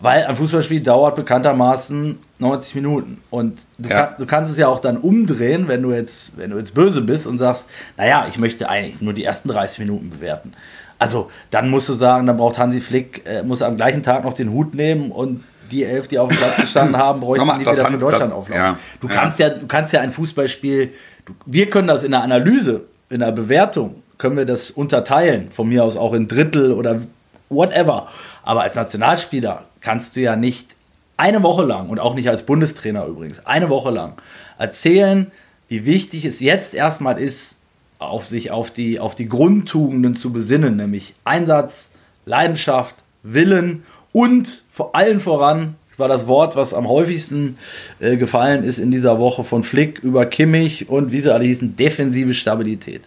Weil 0.00 0.24
ein 0.24 0.34
Fußballspiel 0.34 0.80
dauert 0.80 1.14
bekanntermaßen 1.14 2.18
90 2.38 2.74
Minuten. 2.74 3.18
Und 3.28 3.66
du, 3.78 3.90
ja. 3.90 4.06
kann, 4.06 4.14
du, 4.18 4.26
kannst 4.26 4.50
es 4.50 4.58
ja 4.58 4.66
auch 4.66 4.80
dann 4.80 4.96
umdrehen, 4.96 5.68
wenn 5.68 5.82
du 5.82 5.92
jetzt, 5.92 6.38
wenn 6.38 6.50
du 6.50 6.56
jetzt 6.56 6.74
böse 6.74 7.02
bist 7.02 7.26
und 7.26 7.38
sagst, 7.38 7.68
naja, 7.98 8.26
ich 8.28 8.38
möchte 8.38 8.68
eigentlich 8.68 9.02
nur 9.02 9.12
die 9.12 9.24
ersten 9.24 9.48
30 9.48 9.78
Minuten 9.80 10.08
bewerten. 10.08 10.54
Also 11.00 11.30
dann 11.50 11.70
musst 11.70 11.88
du 11.88 11.94
sagen, 11.94 12.26
dann 12.26 12.36
braucht 12.36 12.58
Hansi 12.58 12.80
Flick, 12.80 13.26
äh, 13.26 13.42
muss 13.42 13.62
am 13.62 13.74
gleichen 13.74 14.02
Tag 14.02 14.22
noch 14.22 14.34
den 14.34 14.52
Hut 14.52 14.74
nehmen 14.74 15.10
und 15.10 15.42
die 15.70 15.82
elf, 15.82 16.08
die 16.08 16.18
auf 16.18 16.28
dem 16.28 16.36
Platz 16.36 16.56
gestanden 16.56 16.98
haben, 16.98 17.20
bräuchten 17.20 17.48
die 17.54 17.60
wieder 17.60 17.74
für 17.74 17.96
Deutschland 17.96 18.32
das, 18.32 18.38
auflaufen. 18.38 18.54
Ja, 18.54 18.78
du, 19.00 19.08
kannst 19.08 19.38
ja. 19.38 19.48
ja. 19.48 19.54
du 19.54 19.66
kannst 19.66 19.94
ja 19.94 20.00
ein 20.00 20.10
Fußballspiel, 20.10 20.92
du, 21.24 21.32
wir 21.46 21.70
können 21.70 21.88
das 21.88 22.04
in 22.04 22.10
der 22.10 22.22
Analyse, 22.22 22.82
in 23.08 23.20
der 23.20 23.32
Bewertung, 23.32 24.02
können 24.18 24.36
wir 24.36 24.44
das 24.44 24.70
unterteilen, 24.70 25.50
von 25.50 25.68
mir 25.68 25.84
aus 25.84 25.96
auch 25.96 26.12
in 26.12 26.28
Drittel 26.28 26.72
oder 26.72 27.00
whatever. 27.48 28.08
Aber 28.42 28.62
als 28.62 28.74
Nationalspieler 28.74 29.64
kannst 29.80 30.16
du 30.16 30.20
ja 30.20 30.36
nicht 30.36 30.76
eine 31.16 31.42
Woche 31.42 31.64
lang 31.64 31.88
und 31.88 31.98
auch 31.98 32.14
nicht 32.14 32.28
als 32.28 32.42
Bundestrainer 32.42 33.06
übrigens, 33.06 33.46
eine 33.46 33.70
Woche 33.70 33.90
lang 33.90 34.14
erzählen, 34.58 35.30
wie 35.68 35.86
wichtig 35.86 36.26
es 36.26 36.40
jetzt 36.40 36.74
erstmal 36.74 37.18
ist, 37.18 37.59
auf 38.00 38.26
sich 38.26 38.50
auf 38.50 38.70
die, 38.70 38.98
auf 38.98 39.14
die 39.14 39.28
Grundtugenden 39.28 40.16
zu 40.16 40.32
besinnen, 40.32 40.76
nämlich 40.76 41.14
Einsatz, 41.24 41.90
Leidenschaft, 42.24 43.04
Willen 43.22 43.84
und 44.12 44.64
vor 44.70 44.94
allen 44.94 45.20
voran, 45.20 45.76
das 45.90 45.98
war 45.98 46.08
das 46.08 46.26
Wort, 46.26 46.56
was 46.56 46.72
am 46.72 46.88
häufigsten 46.88 47.58
äh, 48.00 48.16
gefallen 48.16 48.64
ist 48.64 48.78
in 48.78 48.90
dieser 48.90 49.18
Woche 49.18 49.44
von 49.44 49.62
Flick 49.62 49.98
über 49.98 50.24
Kimmich 50.24 50.88
und 50.88 51.12
wie 51.12 51.20
sie 51.20 51.32
alle 51.32 51.44
hießen, 51.44 51.76
defensive 51.76 52.32
Stabilität. 52.32 53.02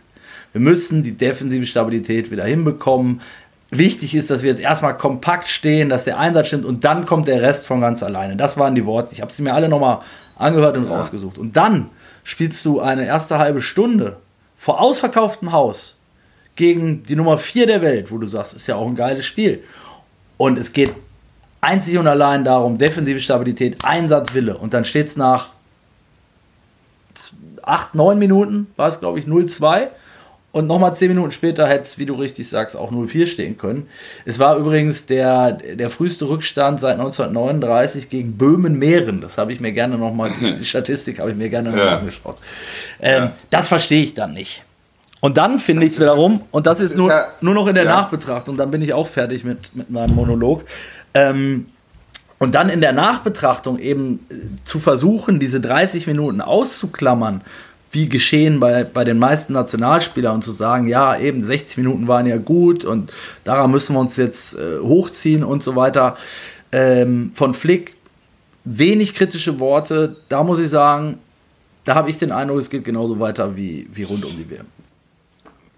Wir 0.51 0.61
müssen 0.61 1.01
die 1.01 1.13
defensive 1.13 1.65
Stabilität 1.65 2.29
wieder 2.29 2.45
hinbekommen. 2.45 3.21
Wichtig 3.71 4.13
ist, 4.13 4.29
dass 4.29 4.43
wir 4.43 4.51
jetzt 4.51 4.61
erstmal 4.61 4.95
kompakt 4.95 5.47
stehen, 5.47 5.89
dass 5.89 6.03
der 6.03 6.19
Einsatz 6.19 6.47
stimmt 6.47 6.65
und 6.65 6.83
dann 6.83 7.05
kommt 7.05 7.27
der 7.27 7.41
Rest 7.41 7.65
von 7.65 7.81
ganz 7.81 8.03
alleine. 8.03 8.35
Das 8.35 8.57
waren 8.57 8.75
die 8.75 8.85
Worte. 8.85 9.13
Ich 9.13 9.21
habe 9.21 9.31
sie 9.31 9.41
mir 9.41 9.55
alle 9.55 9.67
nochmal 9.67 10.01
angehört 10.37 10.77
und 10.77 10.87
ja. 10.87 10.95
rausgesucht. 10.95 11.39
Und 11.39 11.57
dann 11.57 11.89
spielst 12.23 12.63
du 12.65 12.79
eine 12.79 13.07
erste 13.07 13.39
halbe 13.39 13.61
Stunde 13.61 14.17
vor 14.63 14.79
ausverkauftem 14.79 15.51
Haus 15.51 15.97
gegen 16.55 17.03
die 17.03 17.17
Nummer 17.17 17.37
4 17.37 17.67
der 17.67 17.81
Welt, 17.81 18.09
wo 18.11 18.17
du 18.17 18.27
sagst, 18.27 18.53
ist 18.53 18.65
ja 18.65 18.77
auch 18.77 18.87
ein 18.87 18.95
geiles 18.95 19.25
Spiel. 19.25 19.61
Und 20.37 20.57
es 20.57 20.71
geht 20.71 20.93
einzig 21.59 21.97
und 21.97 22.07
allein 22.07 22.45
darum, 22.45 22.77
defensive 22.77 23.19
Stabilität, 23.19 23.83
Einsatzwille. 23.83 24.57
Und 24.57 24.73
dann 24.73 24.85
steht 24.85 25.07
es 25.07 25.17
nach 25.17 25.49
8, 27.61 27.93
9 27.93 28.17
Minuten, 28.17 28.67
war 28.77 28.87
es 28.87 29.01
glaube 29.01 29.19
ich 29.19 29.25
0-2. 29.25 29.89
Und 30.53 30.67
nochmal 30.67 30.95
10 30.95 31.07
Minuten 31.07 31.31
später 31.31 31.67
hätte 31.67 31.81
es, 31.81 31.97
wie 31.97 32.05
du 32.05 32.13
richtig 32.13 32.47
sagst, 32.47 32.77
auch 32.77 32.91
0-4 32.91 33.25
stehen 33.25 33.57
können. 33.57 33.87
Es 34.23 34.37
war 34.37 34.55
übrigens 34.55 35.07
der, 35.07 35.53
der 35.53 35.89
früheste 35.89 36.29
Rückstand 36.29 36.79
seit 36.79 36.99
1939 36.99 38.07
gegen 38.07 38.37
Böhmen-Mähren. 38.37 39.19
Das 39.19 39.39
habe 39.39 39.51
ich 39.51 39.59
mir 39.59 39.71
gerne 39.71 39.97
nochmal, 39.97 40.29
die 40.59 40.63
Statistik 40.63 41.19
habe 41.19 41.31
ich 41.31 41.37
mir 41.37 41.49
gerne 41.49 41.71
nochmal 41.71 41.87
ja. 41.87 41.97
angeschaut. 41.97 42.37
Ähm, 43.01 43.23
ja. 43.23 43.31
Das 43.49 43.67
verstehe 43.67 44.03
ich 44.03 44.13
dann 44.13 44.35
nicht. 44.35 44.63
Und 45.21 45.37
dann 45.37 45.57
finde 45.57 45.87
ich 45.87 45.93
es 45.93 45.99
wiederum, 45.99 46.43
und 46.51 46.67
das, 46.67 46.77
das 46.77 46.91
ist, 46.91 46.97
nur, 46.97 47.09
ja, 47.09 47.25
nur 47.41 47.55
noch 47.55 47.65
in 47.65 47.73
der 47.73 47.85
Nachbetrachtung, 47.85 48.55
dann 48.55 48.69
bin 48.69 48.83
ich 48.83 48.93
auch 48.93 49.07
fertig 49.07 49.43
mit, 49.43 49.75
mit 49.75 49.89
meinem 49.89 50.13
Monolog. 50.13 50.65
Ähm, 51.15 51.65
und 52.37 52.53
dann 52.53 52.69
in 52.69 52.81
der 52.81 52.93
Nachbetrachtung 52.93 53.79
eben 53.79 54.19
äh, 54.29 54.35
zu 54.65 54.79
versuchen, 54.79 55.39
diese 55.39 55.59
30 55.59 56.05
Minuten 56.05 56.41
auszuklammern 56.41 57.41
wie 57.93 58.09
geschehen 58.09 58.59
bei, 58.59 58.83
bei 58.83 59.03
den 59.03 59.19
meisten 59.19 59.53
Nationalspielern 59.53 60.35
und 60.35 60.43
zu 60.43 60.51
sagen, 60.51 60.87
ja, 60.87 61.17
eben 61.17 61.43
60 61.43 61.77
Minuten 61.77 62.07
waren 62.07 62.25
ja 62.25 62.37
gut 62.37 62.85
und 62.85 63.11
daran 63.43 63.71
müssen 63.71 63.93
wir 63.95 63.99
uns 63.99 64.17
jetzt 64.17 64.55
äh, 64.55 64.79
hochziehen 64.79 65.43
und 65.43 65.63
so 65.63 65.75
weiter. 65.75 66.17
Ähm, 66.71 67.31
von 67.35 67.53
Flick 67.53 67.95
wenig 68.65 69.13
kritische 69.13 69.59
Worte. 69.59 70.15
Da 70.29 70.43
muss 70.43 70.59
ich 70.59 70.69
sagen, 70.69 71.19
da 71.83 71.95
habe 71.95 72.09
ich 72.09 72.17
den 72.17 72.31
Eindruck, 72.31 72.59
es 72.59 72.69
geht 72.69 72.83
genauso 72.83 73.19
weiter 73.19 73.55
wie, 73.55 73.87
wie 73.91 74.03
rund 74.03 74.25
um 74.25 74.31
die 74.31 74.49
WM. 74.49 74.65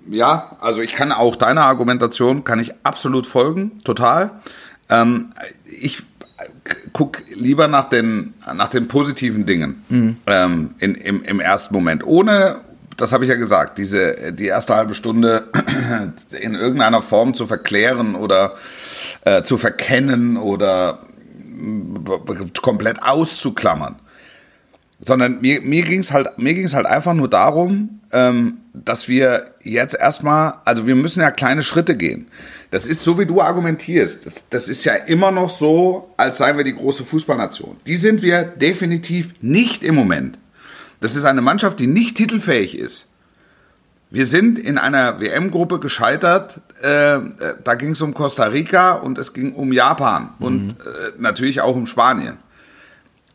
Ja, 0.07 0.55
also 0.61 0.81
ich 0.81 0.93
kann 0.93 1.11
auch 1.11 1.35
deiner 1.35 1.63
Argumentation, 1.63 2.43
kann 2.43 2.59
ich 2.59 2.73
absolut 2.83 3.25
folgen, 3.25 3.79
total. 3.83 4.31
Ähm, 4.87 5.31
ich 5.65 6.03
guck 6.93 7.23
lieber 7.33 7.67
nach 7.67 7.89
den, 7.89 8.33
nach 8.53 8.69
den 8.69 8.87
positiven 8.87 9.45
Dingen 9.45 9.83
mhm. 9.89 10.17
ähm, 10.27 10.75
in, 10.79 10.95
im, 10.95 11.23
im 11.23 11.39
ersten 11.39 11.73
Moment. 11.73 12.05
Ohne, 12.05 12.57
das 12.97 13.13
habe 13.13 13.23
ich 13.23 13.29
ja 13.29 13.35
gesagt, 13.35 13.77
diese, 13.77 14.33
die 14.33 14.47
erste 14.47 14.75
halbe 14.75 14.93
Stunde 14.93 15.47
in 16.31 16.55
irgendeiner 16.55 17.01
Form 17.01 17.33
zu 17.33 17.47
verklären 17.47 18.15
oder 18.15 18.55
äh, 19.25 19.43
zu 19.43 19.57
verkennen 19.57 20.37
oder 20.37 20.99
komplett 22.61 23.01
auszuklammern. 23.01 23.95
Sondern 24.99 25.41
mir, 25.41 25.61
mir 25.61 25.83
ging 25.83 25.99
es 25.99 26.11
halt, 26.11 26.29
halt 26.37 26.85
einfach 26.85 27.13
nur 27.13 27.29
darum, 27.29 27.99
ähm, 28.11 28.59
dass 28.73 29.07
wir 29.07 29.45
jetzt 29.61 29.95
erstmal, 29.95 30.55
also 30.63 30.87
wir 30.87 30.95
müssen 30.95 31.21
ja 31.21 31.31
kleine 31.31 31.63
Schritte 31.63 31.95
gehen. 31.95 32.27
Das 32.71 32.87
ist 32.87 33.03
so, 33.03 33.19
wie 33.19 33.25
du 33.25 33.41
argumentierst. 33.41 34.25
Das, 34.25 34.49
das, 34.49 34.69
ist 34.69 34.83
ja 34.85 34.95
immer 34.95 35.31
noch 35.31 35.49
so, 35.49 36.13
als 36.17 36.39
seien 36.39 36.57
wir 36.57 36.63
die 36.63 36.75
große 36.75 37.03
Fußballnation. 37.03 37.77
Die 37.85 37.97
sind 37.97 38.21
wir 38.21 38.43
definitiv 38.43 39.33
nicht 39.41 39.83
im 39.83 39.95
Moment. 39.95 40.37
Das 40.99 41.15
ist 41.15 41.25
eine 41.25 41.41
Mannschaft, 41.41 41.79
die 41.79 41.87
nicht 41.87 42.17
titelfähig 42.17 42.77
ist. 42.77 43.09
Wir 44.09 44.25
sind 44.25 44.57
in 44.59 44.77
einer 44.77 45.19
WM-Gruppe 45.19 45.79
gescheitert. 45.79 46.61
Äh, 46.81 47.19
da 47.63 47.75
ging 47.75 47.91
es 47.91 48.01
um 48.01 48.13
Costa 48.13 48.45
Rica 48.45 48.93
und 48.93 49.17
es 49.17 49.33
ging 49.33 49.53
um 49.53 49.73
Japan 49.73 50.33
mhm. 50.39 50.45
und 50.45 50.71
äh, 50.71 51.11
natürlich 51.17 51.61
auch 51.61 51.75
um 51.75 51.85
Spanien. 51.85 52.37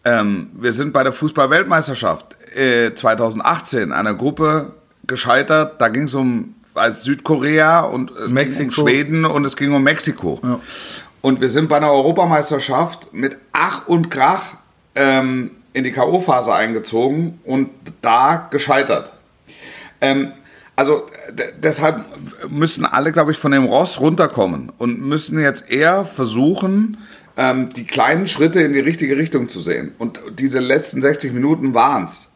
Ähm, 0.04 0.50
wir 0.54 0.72
sind 0.72 0.92
bei 0.92 1.02
der 1.02 1.12
Fußball-Weltmeisterschaft 1.12 2.36
äh, 2.56 2.94
2018 2.94 3.92
einer 3.92 4.14
Gruppe 4.14 4.72
gescheitert. 5.06 5.80
Da 5.80 5.88
ging 5.88 6.04
es 6.04 6.14
um 6.14 6.54
als 6.74 7.02
Südkorea 7.02 7.80
und 7.80 8.10
um 8.10 8.70
Schweden 8.70 9.24
und 9.24 9.44
es 9.44 9.56
ging 9.56 9.72
um 9.72 9.82
Mexiko. 9.82 10.40
Ja. 10.42 10.60
Und 11.20 11.40
wir 11.40 11.48
sind 11.48 11.68
bei 11.68 11.76
einer 11.76 11.92
Europameisterschaft 11.92 13.12
mit 13.12 13.38
Ach 13.52 13.86
und 13.86 14.10
Krach 14.10 14.54
ähm, 14.94 15.50
in 15.72 15.84
die 15.84 15.92
K.O.-Phase 15.92 16.52
eingezogen 16.54 17.40
und 17.44 17.70
da 18.00 18.48
gescheitert. 18.50 19.12
Ähm, 20.00 20.32
also 20.76 21.06
deshalb 21.62 22.06
müssen 22.48 22.86
alle, 22.86 23.12
glaube 23.12 23.32
ich, 23.32 23.38
von 23.38 23.52
dem 23.52 23.64
Ross 23.64 24.00
runterkommen 24.00 24.72
und 24.78 25.00
müssen 25.00 25.38
jetzt 25.38 25.70
eher 25.70 26.06
versuchen, 26.06 26.96
ähm, 27.36 27.68
die 27.70 27.84
kleinen 27.84 28.26
Schritte 28.26 28.62
in 28.62 28.72
die 28.72 28.80
richtige 28.80 29.16
Richtung 29.18 29.50
zu 29.50 29.60
sehen. 29.60 29.92
Und 29.98 30.20
diese 30.38 30.58
letzten 30.58 31.02
60 31.02 31.34
Minuten 31.34 31.74
waren 31.74 32.06
es. 32.06 32.29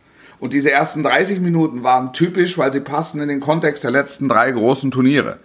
Und 0.45 0.53
diese 0.53 0.71
ersten 0.71 1.03
30 1.03 1.41
Minuten 1.41 1.85
waren 1.85 2.13
typisch, 2.13 2.59
weil 2.59 2.71
sie 2.71 2.81
passen 2.81 3.19
in 3.23 3.29
den 3.29 3.41
Kontext 3.41 3.83
der 3.83 3.91
letzten 3.91 4.29
drei 4.29 4.51
großen 4.51 4.91
Turniere. 4.91 5.39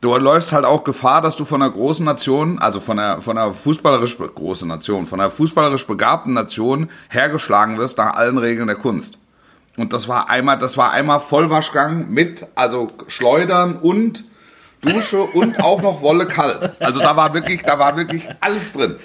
Du 0.00 0.16
läufst 0.16 0.54
halt 0.54 0.64
auch 0.64 0.84
Gefahr, 0.84 1.20
dass 1.20 1.36
du 1.36 1.44
von 1.44 1.60
einer 1.60 1.70
großen 1.70 2.02
Nation, 2.02 2.58
also 2.58 2.80
von 2.80 2.98
einer, 2.98 3.20
von 3.20 3.36
einer 3.36 3.52
fußballerisch 3.52 4.16
großen 4.16 4.66
Nation, 4.66 5.06
von 5.06 5.20
einer 5.20 5.30
fußballerisch 5.30 5.86
begabten 5.86 6.32
Nation 6.32 6.88
hergeschlagen 7.10 7.76
wirst 7.76 7.98
nach 7.98 8.14
allen 8.14 8.38
Regeln 8.38 8.68
der 8.68 8.76
Kunst. 8.76 9.18
Und 9.76 9.92
das 9.92 10.08
war 10.08 10.30
einmal, 10.30 10.56
das 10.56 10.78
war 10.78 10.92
einmal 10.92 11.20
Vollwaschgang 11.20 12.08
mit, 12.08 12.46
also 12.54 12.92
Schleudern 13.08 13.76
und 13.76 14.24
Dusche 14.80 15.20
und 15.20 15.62
auch 15.62 15.82
noch 15.82 16.00
Wolle 16.00 16.24
kalt. 16.24 16.80
Also 16.80 17.00
da 17.00 17.16
war 17.16 17.34
wirklich, 17.34 17.64
da 17.64 17.78
war 17.78 17.98
wirklich 17.98 18.26
alles 18.40 18.72
drin. 18.72 18.96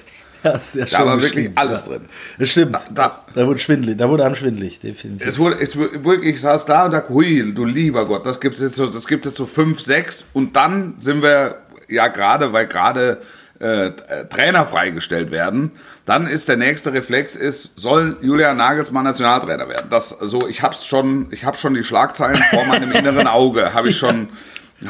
Ja, 0.43 0.51
ist 0.51 0.75
ja 0.75 0.85
da 0.85 1.05
war 1.05 1.21
wirklich 1.21 1.51
alles 1.55 1.85
ja. 1.85 1.93
drin. 1.93 2.05
Das 2.39 2.49
stimmt. 2.49 2.75
Da, 2.75 2.85
da, 2.93 3.25
da, 3.35 3.47
wurde 3.47 3.59
schwindelig, 3.59 3.97
da 3.97 4.09
wurde 4.09 4.25
einem 4.25 4.35
schwindelig, 4.35 4.79
definitiv. 4.79 5.27
Es 5.27 5.37
wurde, 5.37 5.59
es 5.59 5.75
ich 6.23 6.41
saß 6.41 6.65
da 6.65 6.85
und 6.85 6.91
dachte, 6.91 7.09
hui, 7.09 7.53
du 7.53 7.65
lieber 7.65 8.05
Gott, 8.05 8.25
das 8.25 8.39
gibt 8.39 8.57
jetzt 8.59 8.75
so, 8.75 8.87
das 8.87 9.05
gibt 9.05 9.25
jetzt 9.25 9.37
so 9.37 9.45
fünf, 9.45 9.79
sechs 9.79 10.25
und 10.33 10.55
dann 10.55 10.95
sind 10.99 11.21
wir 11.21 11.57
ja 11.89 12.07
gerade, 12.07 12.53
weil 12.53 12.65
gerade 12.65 13.21
äh, 13.59 13.91
Trainer 14.29 14.65
freigestellt 14.65 15.31
werden, 15.31 15.71
dann 16.05 16.27
ist 16.27 16.49
der 16.49 16.57
nächste 16.57 16.93
Reflex 16.93 17.35
ist, 17.35 17.79
soll 17.79 18.17
Julian 18.21 18.57
Nagelsmann 18.57 19.03
Nationaltrainer 19.03 19.69
werden? 19.69 19.87
Das 19.89 20.09
so, 20.09 20.47
ich 20.47 20.63
hab's 20.63 20.85
schon, 20.85 21.27
ich 21.31 21.45
habe 21.45 21.57
schon 21.57 21.75
die 21.75 21.83
Schlagzeilen 21.83 22.41
vor 22.49 22.65
meinem 22.65 22.91
inneren 22.91 23.27
Auge, 23.27 23.73
habe 23.73 23.89
ich 23.89 23.97
schon, 23.97 24.29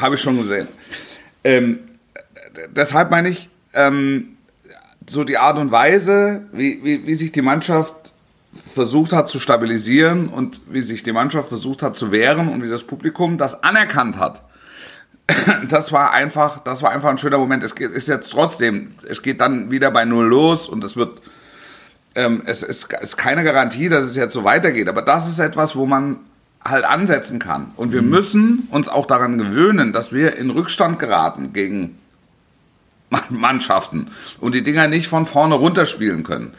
habe 0.00 0.14
ich 0.14 0.20
schon 0.22 0.38
gesehen. 0.38 0.68
Ähm, 1.44 1.80
deshalb 2.70 3.10
meine 3.10 3.28
ich, 3.28 3.50
ähm, 3.74 4.31
so 5.08 5.24
die 5.24 5.38
Art 5.38 5.58
und 5.58 5.70
Weise, 5.70 6.46
wie, 6.52 6.80
wie, 6.82 7.06
wie 7.06 7.14
sich 7.14 7.32
die 7.32 7.42
Mannschaft 7.42 8.14
versucht 8.74 9.12
hat 9.12 9.28
zu 9.28 9.40
stabilisieren 9.40 10.28
und 10.28 10.60
wie 10.68 10.80
sich 10.80 11.02
die 11.02 11.12
Mannschaft 11.12 11.48
versucht 11.48 11.82
hat 11.82 11.96
zu 11.96 12.12
wehren 12.12 12.48
und 12.48 12.62
wie 12.62 12.68
das 12.68 12.82
Publikum 12.82 13.38
das 13.38 13.62
anerkannt 13.62 14.18
hat. 14.18 14.42
Das 15.68 15.92
war 15.92 16.12
einfach, 16.12 16.58
das 16.58 16.82
war 16.82 16.90
einfach 16.90 17.08
ein 17.08 17.16
schöner 17.16 17.38
Moment. 17.38 17.62
Es 17.62 17.72
ist 17.72 18.08
jetzt 18.08 18.30
trotzdem, 18.30 18.88
es 19.08 19.22
geht 19.22 19.40
dann 19.40 19.70
wieder 19.70 19.90
bei 19.90 20.04
Null 20.04 20.26
los 20.26 20.68
und 20.68 20.84
es 20.84 20.96
wird, 20.96 21.22
ähm, 22.14 22.42
es 22.44 22.62
ist, 22.62 22.92
ist 22.92 23.16
keine 23.16 23.44
Garantie, 23.44 23.88
dass 23.88 24.04
es 24.04 24.16
jetzt 24.16 24.34
so 24.34 24.44
weitergeht. 24.44 24.88
Aber 24.88 25.00
das 25.00 25.28
ist 25.28 25.38
etwas, 25.38 25.76
wo 25.76 25.86
man 25.86 26.18
halt 26.64 26.84
ansetzen 26.84 27.38
kann. 27.38 27.70
Und 27.76 27.92
wir 27.92 28.02
mhm. 28.02 28.10
müssen 28.10 28.68
uns 28.70 28.88
auch 28.88 29.06
daran 29.06 29.38
gewöhnen, 29.38 29.92
dass 29.92 30.12
wir 30.12 30.36
in 30.36 30.50
Rückstand 30.50 30.98
geraten 30.98 31.52
gegen 31.52 31.98
Mannschaften 33.30 34.10
und 34.40 34.54
die 34.54 34.62
Dinger 34.62 34.88
nicht 34.88 35.08
von 35.08 35.26
vorne 35.26 35.54
runterspielen 35.54 36.24
können. 36.24 36.54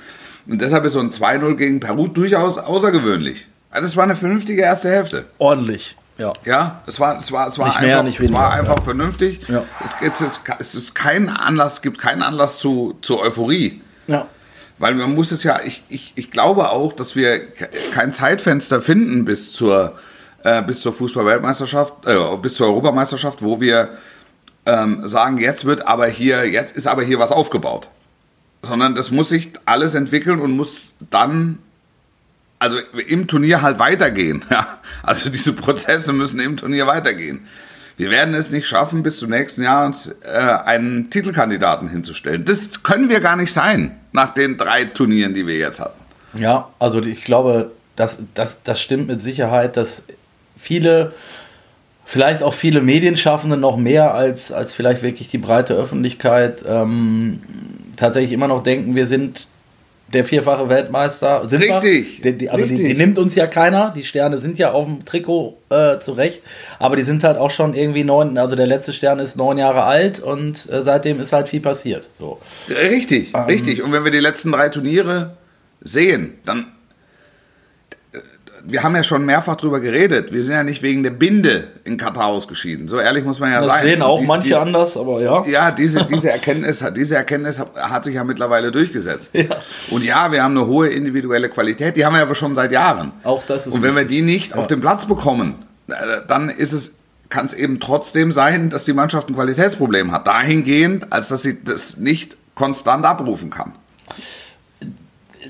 Und 0.48 0.62
deshalb 0.62 0.86
ist 0.86 0.93
so 0.93 1.00
ein 1.00 1.10
2-0 1.10 1.55
gegen 1.55 1.79
Peru 1.79 2.07
durchaus 2.07 2.57
außergewöhnlich. 2.57 3.48
Also 3.72 3.88
es 3.88 3.95
war 3.95 4.03
eine 4.03 4.15
vernünftige 4.15 4.62
erste 4.62 4.89
Hälfte. 4.89 5.25
Ordentlich. 5.38 5.95
Ja, 6.17 6.33
ja 6.45 6.83
es 6.86 7.00
war, 7.00 7.17
es 7.17 7.31
war, 7.31 7.48
es 7.48 7.57
war 7.57 7.67
nicht 7.67 7.77
einfach, 7.77 7.88
mehr, 7.88 8.00
weniger, 8.00 8.24
es 8.24 8.33
war 8.33 8.51
einfach 8.51 8.77
ja. 8.77 8.83
vernünftig. 8.83 9.39
Ja. 9.48 9.63
Es, 10.01 10.22
es, 10.22 10.41
es 10.60 10.75
ist 10.75 10.93
kein 10.95 11.29
Anlass, 11.29 11.81
gibt 11.81 11.98
keinen 11.98 12.22
Anlass 12.22 12.60
zu, 12.60 12.98
zu 13.01 13.19
Euphorie. 13.19 13.81
Ja. 14.07 14.27
Weil 14.77 14.95
man 14.95 15.13
muss 15.15 15.31
es 15.31 15.43
ja, 15.43 15.60
ich, 15.65 15.83
ich, 15.89 16.13
ich 16.15 16.29
glaube 16.29 16.69
auch, 16.69 16.93
dass 16.93 17.15
wir 17.15 17.48
kein 17.93 18.13
Zeitfenster 18.13 18.81
finden 18.81 19.25
bis 19.25 19.53
zur, 19.53 19.98
äh, 20.43 20.62
bis 20.62 20.81
zur 20.81 20.93
Fußball-Weltmeisterschaft, 20.93 22.05
äh, 22.05 22.17
bis 22.41 22.55
zur 22.55 22.67
Europameisterschaft, 22.67 23.41
wo 23.41 23.62
wir 23.62 23.89
ähm, 24.65 25.08
sagen, 25.08 25.38
jetzt 25.38 25.65
wird 25.65 25.88
aber 25.88 26.08
hier, 26.08 26.50
jetzt 26.50 26.75
ist 26.75 26.88
aber 26.88 27.03
hier 27.03 27.20
was 27.20 27.32
aufgebaut. 27.32 27.89
Sondern 28.62 28.96
das 28.96 29.12
muss 29.12 29.29
sich 29.29 29.51
alles 29.65 29.93
entwickeln 29.93 30.39
und 30.39 30.51
muss 30.51 30.93
dann 31.10 31.60
also 32.60 32.77
im 33.08 33.27
Turnier 33.27 33.62
halt 33.62 33.77
weitergehen. 33.79 34.43
Ja? 34.50 34.79
Also 35.01 35.29
diese 35.29 35.53
Prozesse 35.53 36.13
müssen 36.13 36.39
im 36.39 36.58
Turnier 36.58 36.88
weitergehen. 36.88 37.46
Wir 37.98 38.10
werden 38.10 38.34
es 38.34 38.51
nicht 38.51 38.67
schaffen, 38.67 39.03
bis 39.03 39.20
zum 39.20 39.29
nächsten 39.29 39.63
Jahr 39.63 39.86
uns 39.86 40.15
äh, 40.24 40.38
einen 40.38 41.10
Titelkandidaten 41.10 41.89
hinzustellen. 41.89 42.46
Das 42.46 42.82
können 42.82 43.10
wir 43.10 43.20
gar 43.20 43.36
nicht 43.36 43.53
sein, 43.53 44.00
nach 44.13 44.34
den 44.34 44.58
drei 44.58 44.86
Turnieren, 44.86 45.34
die 45.34 45.46
wir 45.46 45.58
jetzt 45.58 45.79
hatten. 45.79 46.00
Ja, 46.36 46.70
also 46.79 47.01
ich 47.01 47.24
glaube, 47.24 47.72
das, 47.96 48.20
das, 48.34 48.63
das 48.63 48.82
stimmt 48.82 49.08
mit 49.08 49.22
Sicherheit, 49.22 49.77
dass 49.77 50.03
viele, 50.58 51.13
vielleicht 52.13 52.43
auch 52.43 52.53
viele 52.53 52.79
Medienschaffende 52.82 53.58
noch 53.58 53.75
mehr 53.75 54.13
als, 54.13 54.51
als 54.51 54.72
vielleicht 54.72 55.01
wirklich 55.01 55.29
die 55.29 55.39
breite 55.39 55.74
Öffentlichkeit 55.74 56.63
ähm, 56.67 57.39
tatsächlich 57.96 58.34
immer 58.34 58.48
noch 58.48 58.62
denken, 58.62 58.96
wir 58.96 59.08
sind 59.08 59.48
der 60.13 60.24
vierfache 60.24 60.70
Weltmeister. 60.70 61.50
Sind 61.50 61.63
Richtig. 61.63 62.24
Wir? 62.24 62.34
Die, 62.34 62.51
also 62.51 62.65
Richtig. 62.65 62.86
Die, 62.86 62.93
die, 62.93 63.00
nimmt 63.00 63.17
uns 63.17 63.34
ja 63.34 63.48
keiner. 63.48 63.91
Die 63.96 64.03
Sterne 64.03 64.38
sind 64.38 64.60
ja 64.60 64.74
auf 64.74 64.86
dem 64.86 65.05
Trikot 65.05 65.58
äh, 65.72 65.98
zurecht. 65.98 66.43
Aber 66.77 66.98
die 66.98 67.01
sind 67.01 67.24
halt 67.24 67.39
auch 67.39 67.50
schon 67.50 67.74
irgendwie 67.74 68.03
neun. 68.03 68.38
Also 68.38 68.55
der 68.55 68.67
letzte 68.67 68.93
Stern 68.93 69.17
ist 69.17 69.36
neun 69.36 69.58
Jahre 69.58 69.86
alt 69.86 70.20
und 70.20 70.70
äh, 70.72 70.84
seitdem 70.84 71.20
ist 71.20 71.34
halt 71.34 71.50
viel 71.50 71.62
passiert. 71.62 72.08
So. 72.12 72.39
Richtig, 72.70 73.34
ähm, 73.34 73.46
richtig. 73.46 73.82
Und 73.82 73.91
wenn 73.91 74.03
wir 74.03 74.12
die 74.12 74.20
letzten 74.20 74.51
drei 74.51 74.70
Turniere 74.70 75.36
sehen, 75.82 76.36
dann 76.46 76.67
wir 78.65 78.84
haben 78.84 78.96
ja 78.96 79.03
schon 79.03 79.25
mehrfach 79.25 79.55
drüber 79.58 79.79
geredet. 79.79 80.32
Wir 80.32 80.41
sind 80.41 80.53
ja 80.53 80.63
nicht 80.63 80.82
wegen 80.82 81.03
der 81.03 81.10
Binde 81.12 81.67
in 81.84 81.98
Katar 81.98 82.27
ausgeschieden. 82.27 82.88
So 82.88 83.00
ehrlich 83.00 83.25
muss 83.25 83.39
man 83.39 83.51
ja 83.51 83.58
das 83.58 83.67
sein. 83.67 83.82
Das 83.82 83.86
sehen 83.86 84.01
auch 84.01 84.20
die, 84.20 84.25
manche 84.25 84.48
die, 84.50 84.55
anders, 84.55 84.96
aber 84.96 85.22
ja. 85.22 85.46
Ja, 85.46 85.72
diese, 85.72 86.05
diese, 86.12 86.32
Erkenntnis, 86.32 86.84
diese 86.96 87.15
Erkenntnis 87.17 87.60
hat 87.60 88.05
sich 88.05 88.15
ja 88.15 88.24
mittlerweile 88.24 88.72
durchgesetzt. 88.72 89.34
Ja. 89.34 89.58
Und 89.91 90.03
ja, 90.05 90.32
wir 90.32 90.43
haben 90.43 90.58
eine 90.58 90.65
hohe 90.67 90.89
individuelle 90.89 91.50
Qualität. 91.50 91.98
Die 91.98 92.05
haben 92.05 92.13
wir 92.15 92.22
aber 92.22 92.36
schon 92.36 92.55
seit 92.55 92.72
Jahren. 92.72 93.12
Auch 93.24 93.43
das 93.46 93.67
ist 93.67 93.74
Und 93.74 93.82
wenn 93.82 93.96
richtig. 93.96 94.10
wir 94.12 94.17
die 94.17 94.22
nicht 94.22 94.51
Ja. 94.51 94.58
auf 94.58 94.67
den 94.67 94.79
Platz 94.79 95.05
bekommen, 95.05 95.55
äh, 95.88 95.93
dann 96.27 96.50
ist 96.50 96.72
es 96.74 96.96
kann 97.29 97.48
es 97.48 97.53
eben 97.55 97.79
trotzdem 97.79 98.32
sein, 98.32 98.70
dass 98.70 98.86
die 98.86 98.93
Mannschaft 98.93 99.27
ein 99.27 99.34
Qualitätsproblem 99.34 100.12
hat. 100.12 100.27
Dahingehend, 100.27 101.12
als 101.12 101.29
dass 101.29 101.41
sie 101.41 101.63
das 101.63 101.98
nicht 101.98 102.38
konstant 102.53 103.05
abrufen 103.05 103.50
kann. 103.50 103.74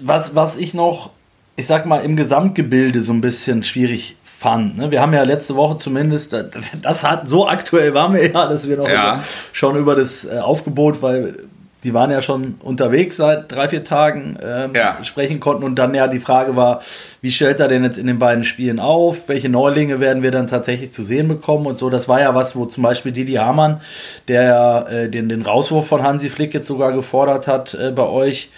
was, 0.02 0.34
was 0.34 0.56
ich 0.58 0.74
noch, 0.74 1.12
ich 1.56 1.68
sag 1.68 1.86
mal, 1.86 2.00
im 2.04 2.16
Gesamtgebilde 2.16 3.04
so 3.04 3.14
ein 3.14 3.22
bisschen 3.22 3.64
schwierig 3.64 4.16
fand. 4.24 4.78
Ne? 4.78 4.92
Wir 4.92 5.02
haben 5.02 5.14
ja 5.14 5.24
letzte 5.24 5.56
Woche 5.56 5.78
zumindest, 5.78 6.34
das 6.82 7.04
hat 7.04 7.28
so 7.28 7.48
aktuell 7.48 7.94
waren 7.94 8.14
wir 8.14 8.28
ja, 8.32 8.48
dass 8.48 8.68
wir 8.68 8.78
noch 8.78 8.90
Ja. 8.90 9.16
über, 9.16 9.24
schon 9.54 9.76
über 9.78 9.96
das 9.96 10.26
äh, 10.26 10.40
Aufgebot, 10.40 11.02
weil 11.02 11.38
die 11.84 11.94
waren 11.94 12.12
ja 12.12 12.22
schon 12.22 12.56
unterwegs 12.64 13.18
seit 13.18 13.52
drei, 13.52 13.68
vier 13.68 13.84
Tagen, 13.84 14.38
ähm, 14.42 14.72
Ja. 14.74 14.98
sprechen 15.04 15.40
konnten. 15.42 15.64
Und 15.64 15.76
dann 15.76 15.94
ja 15.94 16.08
die 16.08 16.20
Frage 16.20 16.56
war, 16.56 16.82
wie 17.22 17.30
stellt 17.32 17.60
er 17.60 17.68
denn 17.68 17.84
jetzt 17.84 17.98
in 17.98 18.08
den 18.08 18.20
beiden 18.20 18.46
Spielen 18.46 18.80
auf? 18.80 19.28
Welche 19.28 19.50
Neulinge 19.50 20.00
werden 20.00 20.24
wir 20.24 20.32
dann 20.32 20.48
tatsächlich 20.48 20.94
zu 20.94 21.04
sehen 21.04 21.28
bekommen 21.28 21.66
und 21.66 21.78
so? 21.78 21.90
Das 21.90 22.08
war 22.08 22.22
ja 22.22 22.34
was, 22.36 22.56
wo 22.56 22.66
zum 22.66 22.84
Beispiel 22.84 23.12
Didi 23.12 23.34
Hamann, 23.34 23.82
der 24.30 24.44
ja 24.44 24.82
äh, 24.88 25.10
den, 25.10 25.28
den 25.30 25.42
Rauswurf 25.42 25.86
von 25.88 26.04
Hansi 26.04 26.30
Flick 26.30 26.54
jetzt 26.54 26.68
sogar 26.68 26.94
gefordert 26.94 27.48
hat 27.48 27.74
äh, 27.74 27.92
bei 27.92 28.08
euch, 28.08 28.50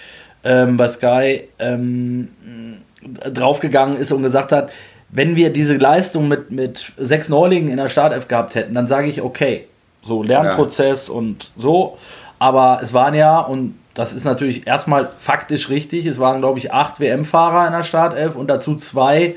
ähm, 0.44 0.78
bei 0.78 0.88
Sky, 0.88 1.46
ähm, 1.58 2.30
draufgegangen 3.34 3.98
ist 3.98 4.12
und 4.12 4.24
gesagt 4.24 4.52
hat, 4.52 4.70
wenn 5.10 5.36
wir 5.36 5.52
diese 5.52 5.76
Leistung 5.78 6.28
mit, 6.28 6.52
mit 6.52 6.92
sechs 6.98 7.30
Neulingen 7.30 7.70
in 7.70 7.78
der 7.78 7.90
Startelf 7.90 8.28
gehabt 8.28 8.56
hätten, 8.56 8.74
dann 8.74 8.88
sage 8.88 9.08
ich, 9.08 9.22
okay, 9.22 9.66
so 10.04 10.24
Lernprozess 10.24 11.10
und 11.10 11.52
so. 11.58 11.98
Aber 12.40 12.80
es 12.84 12.94
waren 12.94 13.14
ja, 13.14 13.40
und 13.40 13.76
das 13.94 14.12
ist 14.14 14.26
natürlich 14.26 14.68
erstmal 14.68 15.08
faktisch 15.20 15.70
richtig, 15.70 16.06
es 16.06 16.20
waren, 16.20 16.42
glaube 16.42 16.60
ich, 16.60 16.74
acht 16.74 17.00
WM-Fahrer 17.00 17.68
in 17.68 17.72
der 17.74 17.84
Startelf 17.84 18.36
und 18.36 18.48
dazu 18.50 18.76
zwei, 18.76 19.36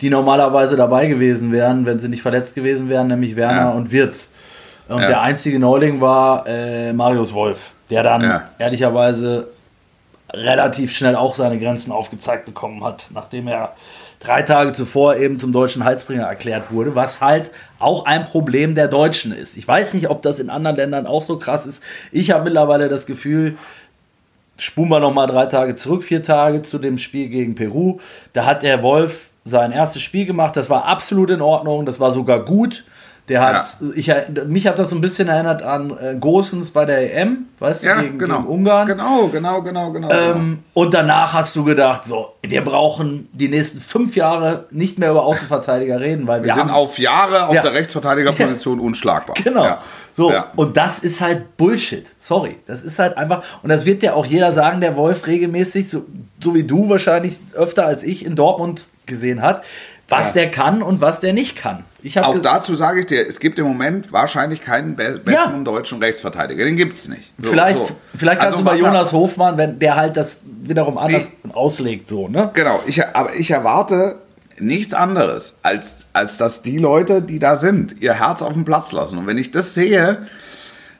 die 0.00 0.10
normalerweise 0.10 0.76
dabei 0.76 1.06
gewesen 1.06 1.52
wären, 1.52 1.86
wenn 1.86 1.98
sie 2.00 2.08
nicht 2.08 2.22
verletzt 2.22 2.54
gewesen 2.54 2.88
wären, 2.88 3.06
nämlich 3.08 3.36
Werner 3.36 3.60
Ja. 3.60 3.70
und 3.70 3.92
Wirtz. 3.92 4.30
Und 4.88 5.02
Ja. 5.02 5.06
der 5.06 5.20
einzige 5.20 5.60
Neuling 5.60 6.00
war 6.00 6.44
äh, 6.48 6.92
Marius 6.92 7.32
Wolf, 7.32 7.72
der 7.90 8.02
dann 8.02 8.22
Ja. 8.22 8.42
ehrlicherweise 8.58 9.48
relativ 10.32 10.94
schnell 10.94 11.16
auch 11.16 11.34
seine 11.34 11.58
Grenzen 11.58 11.92
aufgezeigt 11.92 12.44
bekommen 12.44 12.84
hat, 12.84 13.08
nachdem 13.12 13.48
er 13.48 13.74
drei 14.20 14.42
Tage 14.42 14.72
zuvor 14.72 15.16
eben 15.16 15.38
zum 15.38 15.52
deutschen 15.52 15.84
Heilsbringer 15.84 16.26
erklärt 16.26 16.70
wurde, 16.70 16.94
was 16.94 17.20
halt 17.20 17.50
auch 17.78 18.04
ein 18.04 18.24
Problem 18.24 18.74
der 18.74 18.88
Deutschen 18.88 19.32
ist. 19.32 19.56
Ich 19.56 19.66
weiß 19.66 19.94
nicht, 19.94 20.08
ob 20.10 20.22
das 20.22 20.38
in 20.38 20.50
anderen 20.50 20.76
Ländern 20.76 21.06
auch 21.06 21.22
so 21.22 21.38
krass 21.38 21.66
ist. 21.66 21.82
Ich 22.12 22.30
habe 22.30 22.44
mittlerweile 22.44 22.88
das 22.88 23.06
Gefühl, 23.06 23.56
spulen 24.58 24.90
wir 24.90 25.00
noch 25.00 25.14
mal 25.14 25.26
drei 25.26 25.46
Tage 25.46 25.76
zurück, 25.76 26.04
vier 26.04 26.22
Tage 26.22 26.62
zu 26.62 26.78
dem 26.78 26.98
Spiel 26.98 27.28
gegen 27.28 27.54
Peru. 27.54 27.98
Da 28.32 28.44
hat 28.44 28.62
der 28.62 28.82
Wolf 28.82 29.30
sein 29.44 29.72
erstes 29.72 30.02
Spiel 30.02 30.26
gemacht. 30.26 30.56
Das 30.56 30.68
war 30.70 30.84
absolut 30.84 31.30
in 31.30 31.40
Ordnung. 31.40 31.86
Das 31.86 31.98
war 31.98 32.12
sogar 32.12 32.44
gut. 32.44 32.84
Der 33.30 33.40
hat, 33.40 33.78
ich, 33.94 34.12
mich 34.48 34.66
hat 34.66 34.78
das 34.78 34.90
so 34.90 34.96
ein 34.96 35.00
bisschen 35.00 35.28
erinnert 35.28 35.62
an 35.62 35.96
äh, 35.98 36.16
Gosens 36.16 36.72
bei 36.72 36.84
der 36.84 37.14
EM, 37.16 37.46
weißt 37.60 37.82
du, 37.82 37.86
Ja, 37.86 38.02
gegen, 38.02 38.18
genau. 38.18 38.38
gegen 38.38 38.48
Ungarn. 38.48 38.88
Genau, 38.88 39.28
genau, 39.28 39.62
genau, 39.62 39.92
genau. 39.92 40.10
Ähm, 40.10 40.64
und 40.74 40.92
danach 40.92 41.32
hast 41.32 41.54
du 41.54 41.62
gedacht, 41.62 42.02
so, 42.04 42.32
wir 42.42 42.62
brauchen 42.64 43.28
die 43.32 43.48
nächsten 43.48 43.80
fünf 43.80 44.16
Jahre 44.16 44.64
nicht 44.72 44.98
mehr 44.98 45.12
über 45.12 45.22
Außenverteidiger 45.24 46.00
reden, 46.00 46.26
weil 46.26 46.40
wir, 46.42 46.48
wir 46.48 46.54
sind 46.54 46.64
haben, 46.64 46.70
auf 46.70 46.98
Jahre 46.98 47.46
auf 47.46 47.54
Ja. 47.54 47.62
der 47.62 47.72
Rechtsverteidigerposition 47.72 48.80
unschlagbar. 48.80 49.36
Genau. 49.42 49.64
Ja. 49.64 49.78
So, 50.12 50.32
Ja. 50.32 50.48
und 50.56 50.76
das 50.76 50.98
ist 50.98 51.20
halt 51.20 51.56
Bullshit. 51.56 52.10
Sorry. 52.18 52.56
Das 52.66 52.82
ist 52.82 52.98
halt 52.98 53.16
einfach, 53.16 53.44
und 53.62 53.68
das 53.68 53.86
wird 53.86 54.02
ja 54.02 54.14
auch 54.14 54.26
jeder 54.26 54.52
sagen, 54.52 54.80
der 54.80 54.96
Wolf 54.96 55.28
regelmäßig, 55.28 55.88
so, 55.88 56.04
so 56.42 56.54
wie 56.56 56.64
du 56.64 56.88
wahrscheinlich 56.88 57.38
öfter 57.54 57.86
als 57.86 58.02
ich 58.02 58.24
in 58.26 58.34
Dortmund 58.34 58.88
gesehen 59.06 59.40
hat, 59.40 59.62
was 60.08 60.28
Ja. 60.34 60.42
der 60.42 60.50
kann 60.50 60.82
und 60.82 61.00
was 61.00 61.20
der 61.20 61.32
nicht 61.32 61.54
kann. 61.56 61.84
Ich 62.02 62.18
Auch 62.18 62.38
dazu 62.40 62.74
sage 62.74 63.00
ich 63.00 63.06
dir, 63.06 63.26
es 63.28 63.40
gibt 63.40 63.58
im 63.58 63.66
Moment 63.66 64.12
wahrscheinlich 64.12 64.60
keinen 64.60 64.96
be 64.96 65.20
besseren 65.24 65.58
Ja. 65.58 65.62
deutschen 65.64 65.98
Rechtsverteidiger. 66.02 66.64
Den 66.64 66.76
gibt 66.76 66.94
es 66.94 67.08
nicht. 67.08 67.32
So, 67.38 67.50
vielleicht, 67.50 67.78
so. 67.78 67.88
vielleicht 68.16 68.40
kannst 68.40 68.54
Also 68.56 68.64
du 68.64 68.70
bei 68.70 68.76
Jonas 68.76 69.12
Hofmann, 69.12 69.58
wenn 69.58 69.78
der 69.78 69.96
halt 69.96 70.16
das 70.16 70.40
wiederum 70.62 70.96
anders 70.98 71.28
auslegt, 71.52 72.08
so, 72.08 72.28
ne? 72.28 72.50
Genau, 72.54 72.80
ich, 72.86 73.04
aber 73.06 73.34
ich 73.34 73.50
erwarte 73.50 74.16
nichts 74.58 74.92
anderes, 74.94 75.58
als, 75.62 76.06
als 76.12 76.36
dass 76.38 76.62
die 76.62 76.78
Leute, 76.78 77.22
die 77.22 77.38
da 77.38 77.56
sind, 77.56 78.00
ihr 78.00 78.14
Herz 78.14 78.42
auf 78.42 78.52
den 78.52 78.64
Platz 78.64 78.92
lassen. 78.92 79.18
Und 79.18 79.26
wenn 79.26 79.38
ich 79.38 79.50
das 79.50 79.74
sehe, 79.74 80.26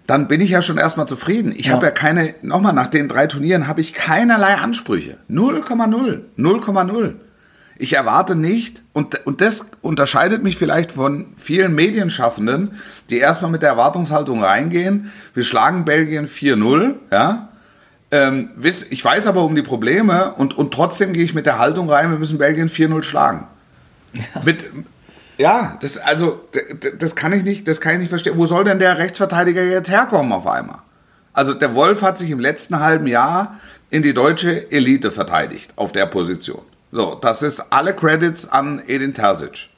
dann 0.07 0.29
bin 0.29 0.41
ich 0.41 0.51
ja 0.51 0.61
schon 0.63 0.79
erstmal 0.79 1.07
zufrieden. 1.07 1.53
Ich 1.57 1.67
Ja. 1.67 1.75
habe 1.75 1.87
ja 1.87 1.93
keine, 1.93 2.35
nochmal, 2.43 2.73
nach 2.73 2.89
den 2.89 3.07
drei 3.09 3.27
Turnieren 3.27 3.69
habe 3.69 3.81
ich 3.81 3.93
keinerlei 3.95 4.55
Ansprüche. 4.57 5.19
0,0. 5.31 6.21
0,0. 6.37 7.15
Ich 7.81 7.95
erwarte 7.95 8.35
nicht, 8.35 8.83
und, 8.93 9.27
und 9.27 9.41
das 9.41 9.65
unterscheidet 9.81 10.43
mich 10.43 10.59
vielleicht 10.59 10.93
von 10.93 11.33
vielen 11.39 11.75
Medienschaffenden, 11.75 12.73
die 13.09 13.17
erstmal 13.17 13.51
mit 13.51 13.63
der 13.63 13.71
Erwartungshaltung 13.71 14.45
reingehen, 14.45 15.11
wir 15.33 15.45
schlagen 15.45 15.87
Belgien 15.87 16.29
4-0, 16.29 16.97
ja, 17.11 17.49
ähm, 18.11 18.51
ich 18.63 19.03
weiß 19.03 19.27
aber 19.29 19.45
um 19.45 19.55
die 19.55 19.63
Probleme 19.63 20.35
und, 20.35 20.59
und 20.59 20.75
trotzdem 20.75 21.15
gehe 21.15 21.25
ich 21.25 21.33
mit 21.33 21.47
der 21.47 21.59
Haltung 21.59 21.89
rein, 21.89 22.11
wir 22.11 22.19
müssen 22.19 22.37
Belgien 22.37 22.69
4-0 22.69 23.03
schlagen. 23.03 23.47
Mit, 24.45 24.67
ja, 25.39 25.79
das, 25.81 25.97
also, 25.97 26.39
das 26.99 27.17
kann 27.17 27.33
ich 27.33 27.45
nicht, 27.45 27.67
das 27.67 27.81
kann 27.81 27.95
ich 27.95 28.01
nicht 28.01 28.11
verstehen. 28.11 28.37
Wo 28.37 28.45
soll 28.45 28.65
denn 28.65 28.79
der 28.79 28.99
Rechtsverteidiger 28.99 29.65
jetzt 29.65 29.89
herkommen 29.89 30.33
auf 30.33 30.47
einmal? 30.47 30.81
Also, 31.33 31.55
der 31.55 31.75
Wolf 31.75 32.03
hat 32.03 32.19
sich 32.19 32.31
im 32.31 32.41
letzten 32.41 32.79
halben 32.81 33.07
Jahr 33.07 33.59
in 33.89 34.03
die 34.03 34.13
deutsche 34.13 34.71
Elite 34.71 35.11
verteidigt 35.11 35.73
auf 35.77 35.93
der 35.93 36.05
Position. 36.05 36.63
So, 36.93 37.15
das 37.15 37.43
ist 37.43 37.73
alle 37.73 37.95
Credits 37.95 38.49
an 38.49 38.83
Edin 38.87 39.15
Terzic. 39.15 39.69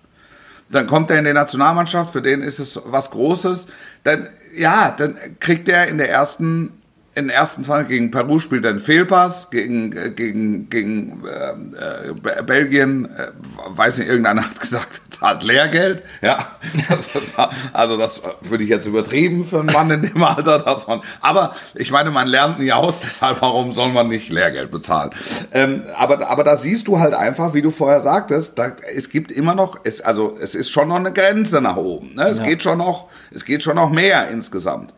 Dann 0.71 0.87
kommt 0.87 1.11
er 1.11 1.19
in 1.19 1.25
die 1.25 1.33
Nationalmannschaft, 1.33 2.13
für 2.13 2.23
den 2.23 2.43
ist 2.43 2.59
es 2.59 2.81
was 2.87 3.11
Großes. 3.11 3.69
Dann, 4.05 4.31
ja, 4.55 4.91
dann 4.91 5.19
kriegt 5.39 5.69
er 5.69 5.89
in 5.89 5.99
der 5.99 6.09
ersten, 6.09 6.82
in 7.15 7.25
den 7.25 7.31
ersten 7.31 7.63
zwei 7.63 7.85
gegen 7.85 8.11
Peru 8.11 8.39
spielt 8.39 8.65
er 8.65 8.71
einen 8.71 8.81
Fehlpass, 8.81 9.51
gegen, 9.51 9.95
äh, 9.95 10.11
gegen, 10.11 10.71
gegen 10.71 11.23
äh, 11.27 12.09
äh, 12.09 12.43
Belgien, 12.43 13.05
äh, 13.15 13.29
weiß 13.69 13.99
nicht, 13.99 14.09
irgendeiner 14.09 14.45
hat 14.49 14.59
gesagt, 14.59 15.01
zahlt 15.11 15.43
Lehrgeld. 15.43 16.03
Ja, 16.23 16.47
das 16.89 17.15
ist, 17.15 17.35
also 17.75 17.99
das 17.99 18.23
würde 18.41 18.65
ich 18.65 18.71
jetzt 18.71 18.87
übertrieben 18.87 19.45
für 19.45 19.61
einen 19.61 19.73
Mann 19.73 19.91
in 19.91 20.03
dem 20.03 20.23
Alter, 20.23 20.61
dass 20.61 20.87
man, 20.87 21.03
aber 21.21 21.55
ich 21.75 21.91
meine, 21.91 22.11
man 22.11 22.29
lernt 22.29 22.59
nie 22.61 22.73
aus, 22.73 23.01
deshalb 23.03 23.43
warum 23.43 23.73
soll 23.73 23.91
man 23.91 24.09
nicht 24.09 24.31
Lehrgeld 24.31 24.71
bezahlen? 24.71 25.11
Ähm, 25.53 25.83
aber, 25.97 26.29
aber 26.31 26.45
da 26.45 26.57
siehst 26.57 26.89
du 26.89 26.99
halt 26.99 27.13
einfach, 27.13 27.53
wie 27.53 27.61
du 27.63 27.71
vorher 27.71 28.01
sagtest, 28.01 28.59
da, 28.59 28.73
es 28.95 29.11
gibt 29.11 29.31
immer 29.31 29.55
noch, 29.55 29.79
es, 29.85 30.01
also 30.01 30.39
es 30.41 30.55
ist 30.55 30.71
schon 30.71 30.89
noch 30.89 30.97
eine 30.97 31.13
Grenze 31.13 31.61
nach 31.61 31.77
oben. 31.77 32.15
Ne? 32.15 32.25
Es 32.29 32.39
Ja. 32.39 32.45
geht 32.45 32.63
schon 32.63 32.79
noch, 32.79 33.09
es 33.31 33.45
geht 33.45 33.63
schon 33.63 33.77
noch 33.77 33.91
mehr 33.91 34.29
insgesamt. 34.31 34.95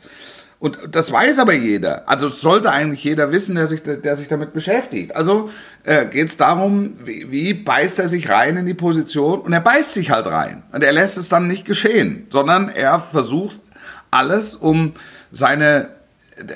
Und 0.65 0.79
das 0.93 1.13
weiß 1.13 1.41
aber 1.41 1.53
jeder. 1.53 2.09
Also 2.09 2.29
es 2.29 2.41
sollte 2.41 2.73
eigentlich 2.73 3.05
jeder 3.05 3.31
wissen, 3.31 3.55
der 3.55 3.67
sich, 3.67 3.83
der 3.83 4.17
sich 4.17 4.29
damit 4.29 4.55
beschäftigt. 4.55 5.15
Also 5.15 5.51
äh, 5.85 6.07
geht 6.07 6.29
es 6.29 6.39
darum, 6.39 6.95
wie, 7.05 7.31
wie 7.31 7.53
beißt 7.53 7.99
er 7.99 8.09
sich 8.09 8.31
rein 8.31 8.57
in 8.57 8.65
die 8.65 8.73
Position 8.73 9.41
und 9.41 9.53
er 9.53 9.61
beißt 9.61 9.93
sich 9.93 10.11
halt 10.11 10.27
rein. 10.27 10.63
Und 10.73 10.83
er 10.83 10.93
lässt 10.93 11.19
es 11.19 11.29
dann 11.29 11.49
nicht 11.49 11.67
geschehen, 11.67 12.29
sondern 12.31 12.71
er 12.71 12.99
versucht 12.99 13.61
alles, 14.11 14.57
um 14.57 14.95
seine 15.31 15.91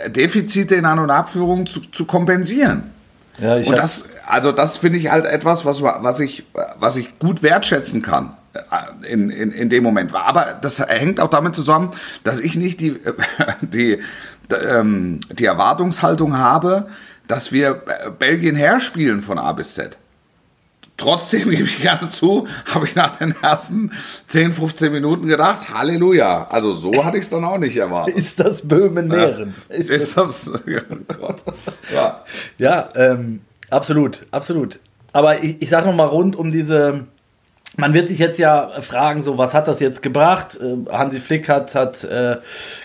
Defizite 0.06 0.76
in 0.76 0.86
An- 0.86 1.00
und 1.00 1.10
Abführung 1.10 1.66
zu, 1.66 1.80
zu 1.80 2.06
kompensieren. 2.06 2.84
Ja, 3.36 3.56
und 3.56 3.76
das, 3.76 4.06
also 4.26 4.52
das 4.52 4.78
finde 4.78 5.00
ich 5.00 5.10
halt 5.10 5.26
etwas, 5.26 5.66
was, 5.66 5.82
was, 5.82 6.20
ich, 6.20 6.46
was 6.78 6.96
ich 6.96 7.18
gut 7.18 7.42
wertschätzen 7.42 8.00
kann 8.00 8.37
in, 9.08 9.30
in, 9.30 9.52
in 9.52 9.68
dem 9.68 9.82
Moment. 9.82 10.14
Aber 10.14 10.58
das 10.60 10.80
hängt 10.80 11.20
auch 11.20 11.30
damit 11.30 11.54
zusammen, 11.54 11.92
dass 12.24 12.40
ich 12.40 12.56
nicht 12.56 12.80
die, 12.80 12.98
die, 13.60 14.00
ähm, 14.50 15.20
die 15.30 15.44
Erwartungshaltung 15.44 16.36
habe, 16.36 16.88
dass 17.26 17.52
wir 17.52 17.82
Belgien 18.18 18.56
herspielen 18.56 19.20
von 19.20 19.38
A 19.38 19.52
bis 19.52 19.74
Z. 19.74 19.98
Trotzdem 20.98 21.48
gebe 21.50 21.64
ich 21.64 21.80
gerne 21.80 22.10
zu, 22.10 22.46
habe 22.66 22.84
ich 22.84 22.94
nach 22.94 23.16
den 23.16 23.34
ersten 23.40 23.92
10, 24.26 24.52
15 24.52 24.92
Minuten 24.92 25.28
gedacht, 25.28 25.72
Halleluja. 25.72 26.48
Also 26.50 26.72
so 26.72 27.04
hatte 27.04 27.16
ich 27.16 27.24
es 27.24 27.30
dann 27.30 27.44
auch 27.44 27.58
nicht 27.58 27.76
erwartet. 27.76 28.16
Ist 28.16 28.40
das 28.40 28.66
Böhmen-Nähren? 28.66 29.54
Ja. 29.70 29.74
Ist, 29.76 29.90
ist, 29.90 30.16
das, 30.16 30.52
das 30.52 30.62
ja, 31.94 32.24
ja 32.58 32.88
ähm, 32.96 33.40
absolut, 33.70 34.26
absolut. 34.30 34.80
Aber 35.12 35.42
ich, 35.42 35.62
ich 35.62 35.68
sage 35.70 35.86
nochmal 35.86 36.08
rund 36.08 36.36
um 36.36 36.52
diese 36.52 37.06
man 37.78 37.94
wird 37.94 38.08
sich 38.08 38.18
jetzt 38.18 38.38
ja 38.38 38.70
fragen, 38.80 39.22
so 39.22 39.38
was 39.38 39.54
hat 39.54 39.68
das 39.68 39.78
jetzt 39.78 40.02
gebracht? 40.02 40.58
Äh, 40.60 40.90
Hansi 40.90 41.20
Flick 41.20 41.48
hat, 41.48 41.74
hat 41.76 42.02
äh, 42.04 42.36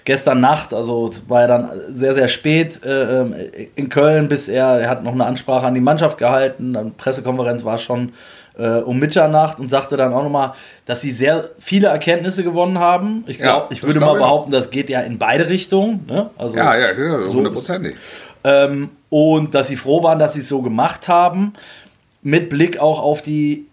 gestern 0.06 0.40
Nacht, 0.40 0.74
also 0.74 1.10
war 1.28 1.42
ja 1.42 1.48
dann 1.48 1.72
sehr, 1.90 2.14
sehr 2.14 2.28
spät 2.28 2.82
äh, 2.86 3.22
ähm, 3.22 3.36
in 3.76 3.90
Köln, 3.90 4.28
bis 4.28 4.48
er, 4.48 4.80
er 4.80 4.90
hat 4.90 5.04
noch 5.04 5.14
eine 5.14 5.26
Ansprache 5.26 5.66
an 5.66 5.74
die 5.74 5.82
Mannschaft 5.82 6.20
gehalten, 6.20 6.78
eine 6.78 6.92
Pressekonferenz 6.92 7.66
war 7.66 7.80
schon 7.80 8.14
äh, 8.56 8.78
um 8.82 9.00
Mitternacht 9.00 9.60
und 9.60 9.70
sagte 9.70 9.98
dann 9.98 10.14
auch 10.14 10.24
nochmal, 10.24 10.54
dass 10.86 11.02
sie 11.02 11.10
sehr 11.10 11.50
viele 11.58 11.88
Erkenntnisse 11.88 12.44
gewonnen 12.44 12.78
haben. 12.78 13.24
Ich 13.26 13.40
glaube, 13.40 13.68
ja, 13.70 13.72
ich 13.72 13.82
würde 13.82 14.00
mal 14.00 14.14
behaupten, 14.14 14.52
das 14.52 14.70
geht 14.70 14.92
ja 14.92 15.00
in 15.00 15.18
beide 15.18 15.50
Richtungen. 15.50 16.06
Ne? 16.08 16.30
Also, 16.38 16.56
ja, 16.56 16.78
ja, 16.78 16.96
hundertprozentig. 16.96 17.96
So 18.44 18.50
ähm, 18.50 18.90
und 19.10 19.56
dass 19.56 19.70
sie 19.70 19.78
froh 19.78 20.04
waren, 20.04 20.20
dass 20.20 20.34
sie 20.34 20.42
es 20.42 20.50
so 20.50 20.62
gemacht 20.62 21.08
haben, 21.08 21.54
mit 22.22 22.50
Blick 22.50 22.80
auch 22.80 23.02
auf 23.02 23.24
die 23.24 23.66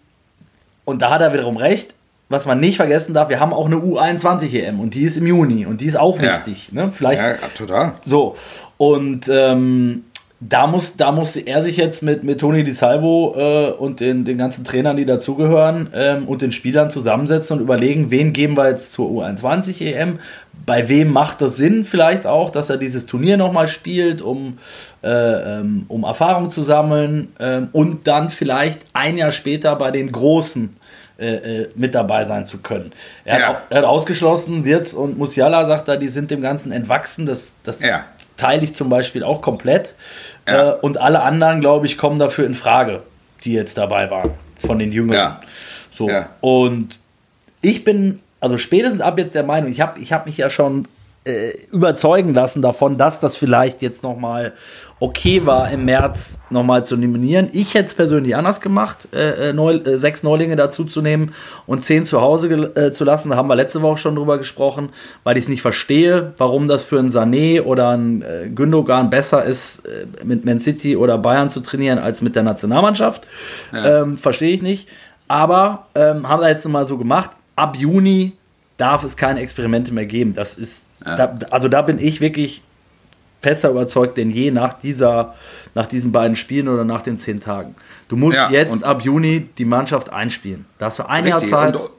und 0.91 1.01
da 1.01 1.09
hat 1.09 1.21
er 1.21 1.33
wiederum 1.33 1.57
recht. 1.57 1.95
Was 2.29 2.45
man 2.45 2.61
nicht 2.61 2.77
vergessen 2.77 3.13
darf, 3.13 3.27
wir 3.27 3.41
haben 3.41 3.51
auch 3.51 3.65
eine 3.65 3.75
U21 3.75 4.53
EM 4.53 4.79
und 4.79 4.93
die 4.93 5.03
ist 5.03 5.17
im 5.17 5.27
Juni 5.27 5.65
und 5.65 5.81
die 5.81 5.87
ist 5.87 5.97
auch 5.97 6.21
wichtig. 6.21 6.69
Ja. 6.71 6.85
Ne? 6.85 6.91
Vielleicht, 6.91 7.21
ja, 7.21 7.35
total. 7.53 7.95
So. 8.05 8.37
Und 8.77 9.27
ähm, 9.27 10.05
da, 10.39 10.65
muss, 10.65 10.97
da 10.97 11.11
musste 11.11 11.41
er 11.41 11.61
sich 11.61 11.77
jetzt 11.77 12.01
mit, 12.01 12.23
mit 12.23 12.39
Toni 12.39 12.63
Di 12.63 12.71
Salvo 12.71 13.35
äh, 13.37 13.71
und 13.71 13.99
den, 13.99 14.25
den 14.25 14.37
ganzen 14.37 14.63
Trainern, 14.63 14.97
die 14.97 15.05
dazugehören, 15.05 15.89
ähm, 15.93 16.27
und 16.27 16.41
den 16.41 16.51
Spielern 16.51 16.89
zusammensetzen 16.89 17.57
und 17.57 17.63
überlegen, 17.63 18.09
wen 18.09 18.33
geben 18.33 18.57
wir 18.57 18.69
jetzt 18.69 18.91
zur 18.93 19.07
U21 19.09 19.81
EM, 19.81 20.19
bei 20.65 20.89
wem 20.89 21.11
macht 21.11 21.41
das 21.41 21.57
Sinn 21.57 21.85
vielleicht 21.85 22.25
auch, 22.25 22.49
dass 22.49 22.69
er 22.69 22.77
dieses 22.77 23.05
Turnier 23.05 23.37
nochmal 23.37 23.67
spielt, 23.67 24.21
um, 24.21 24.57
äh, 25.03 25.09
ähm, 25.09 25.85
um 25.87 26.03
Erfahrung 26.03 26.49
zu 26.49 26.61
sammeln 26.61 27.29
ähm, 27.39 27.69
und 27.71 28.07
dann 28.07 28.29
vielleicht 28.29 28.81
ein 28.93 29.17
Jahr 29.17 29.31
später 29.31 29.75
bei 29.75 29.91
den 29.91 30.11
Großen 30.11 30.75
äh, 31.21 31.61
äh, 31.61 31.69
mit 31.75 31.95
dabei 31.95 32.25
sein 32.25 32.45
zu 32.45 32.57
können. 32.57 32.91
Er, 33.23 33.39
ja. 33.39 33.47
hat, 33.47 33.61
er 33.69 33.77
hat, 33.79 33.85
ausgeschlossen, 33.85 34.65
Wirtz 34.65 34.93
und 34.93 35.17
Musiala 35.17 35.65
sagt 35.65 35.87
er, 35.87 35.97
die 35.97 36.09
sind 36.09 36.31
dem 36.31 36.41
Ganzen 36.41 36.71
entwachsen. 36.71 37.25
Das, 37.25 37.53
das 37.63 37.79
ja. 37.79 38.03
teile 38.37 38.63
ich 38.63 38.75
zum 38.75 38.89
Beispiel 38.89 39.23
auch 39.23 39.41
komplett. 39.41 39.95
Ja. 40.47 40.71
Äh, 40.71 40.75
und 40.81 40.97
alle 40.97 41.21
anderen, 41.21 41.61
glaube 41.61 41.85
ich, 41.85 41.97
kommen 41.97 42.19
dafür 42.19 42.45
in 42.45 42.55
Frage, 42.55 43.03
die 43.43 43.53
jetzt 43.53 43.77
dabei 43.77 44.09
waren, 44.09 44.31
von 44.65 44.79
den 44.79 44.91
Jüngeren. 44.91 45.35
So. 45.91 46.09
Und 46.41 46.99
ich 47.61 47.83
bin 47.83 48.19
also 48.41 48.57
spätestens 48.57 49.01
ab 49.01 49.17
jetzt 49.19 49.35
der 49.35 49.43
Meinung, 49.43 49.71
ich 49.71 49.79
habe 49.79 49.99
ich 50.01 50.11
hab 50.11 50.25
mich 50.25 50.35
ja 50.35 50.49
schon 50.49 50.87
äh, 51.23 51.51
überzeugen 51.71 52.33
lassen 52.33 52.61
davon, 52.61 52.97
dass 52.97 53.19
das 53.19 53.37
vielleicht 53.37 53.83
jetzt 53.83 54.01
nochmal 54.01 54.53
okay 54.99 55.45
war, 55.45 55.69
im 55.69 55.85
März 55.85 56.39
nochmal 56.49 56.83
zu 56.85 56.97
nominieren. 56.97 57.47
Ich 57.53 57.75
hätte 57.75 57.85
es 57.85 57.93
persönlich 57.93 58.35
anders 58.35 58.59
gemacht, 58.59 59.07
äh, 59.13 59.49
äh 59.49 59.53
Neu 59.53 59.75
äh, 59.75 59.97
sechs 59.97 60.23
Neulinge 60.23 60.55
dazu 60.55 60.83
zu 60.83 61.01
nehmen 61.01 61.33
und 61.67 61.85
zehn 61.85 62.05
zu 62.05 62.21
Hause 62.21 62.49
äh, 62.75 62.91
zu 62.91 63.03
lassen. 63.03 63.29
Da 63.29 63.35
haben 63.35 63.47
wir 63.47 63.55
letzte 63.55 63.81
Woche 63.83 63.97
schon 63.97 64.15
drüber 64.15 64.39
gesprochen, 64.39 64.89
weil 65.23 65.37
ich 65.37 65.43
es 65.43 65.49
nicht 65.49 65.61
verstehe, 65.61 66.33
warum 66.39 66.67
das 66.67 66.83
für 66.83 66.97
einen 66.97 67.11
Sané 67.11 67.61
oder 67.61 67.89
einen 67.89 68.55
Gündogan 68.55 69.09
besser 69.11 69.43
ist, 69.43 69.83
mit 70.23 70.45
Man 70.45 70.59
City 70.59 70.95
oder 70.95 71.17
Bayern 71.17 71.49
zu 71.49 71.59
trainieren, 71.59 71.99
als 71.99 72.21
mit 72.21 72.35
der 72.35 72.43
Nationalmannschaft. 72.43 73.27
Ja. 73.71 74.01
Ähm, 74.01 74.17
verstehe 74.17 74.53
ich 74.53 74.61
nicht. 74.61 74.87
Aber 75.27 75.87
ähm, 75.95 76.27
haben 76.27 76.41
wir 76.41 76.49
jetzt 76.49 76.67
mal 76.67 76.85
so 76.85 76.97
gemacht. 76.97 77.31
Ab 77.55 77.77
Juni 77.77 78.33
darf 78.77 79.03
es 79.03 79.15
keine 79.15 79.39
Experimente 79.39 79.93
mehr 79.93 80.05
geben. 80.05 80.33
Das 80.33 80.57
ist, 80.57 80.87
ja. 81.05 81.15
da, 81.15 81.37
also 81.51 81.67
da 81.67 81.81
bin 81.81 81.99
ich 81.99 82.21
wirklich 82.21 82.61
fester 83.41 83.69
überzeugt 83.71 84.17
denn 84.17 84.29
je 84.29 84.51
nach 84.51 84.73
dieser, 84.73 85.33
nach 85.73 85.87
diesen 85.87 86.11
beiden 86.11 86.35
Spielen 86.35 86.67
oder 86.67 86.83
nach 86.83 87.01
den 87.01 87.17
zehn 87.17 87.39
Tagen. 87.39 87.75
Du 88.07 88.15
musst 88.15 88.37
ja, 88.37 88.49
jetzt 88.49 88.83
ab 88.83 89.01
Juni 89.01 89.49
die 89.57 89.65
Mannschaft 89.65 90.11
einspielen. 90.11 90.65
Da 90.77 90.87
hast 90.87 90.99
du 90.99 91.09
ein 91.09 91.25
Jahr 91.25 91.43
Zeit. 91.43 91.75
Und, 91.75 91.89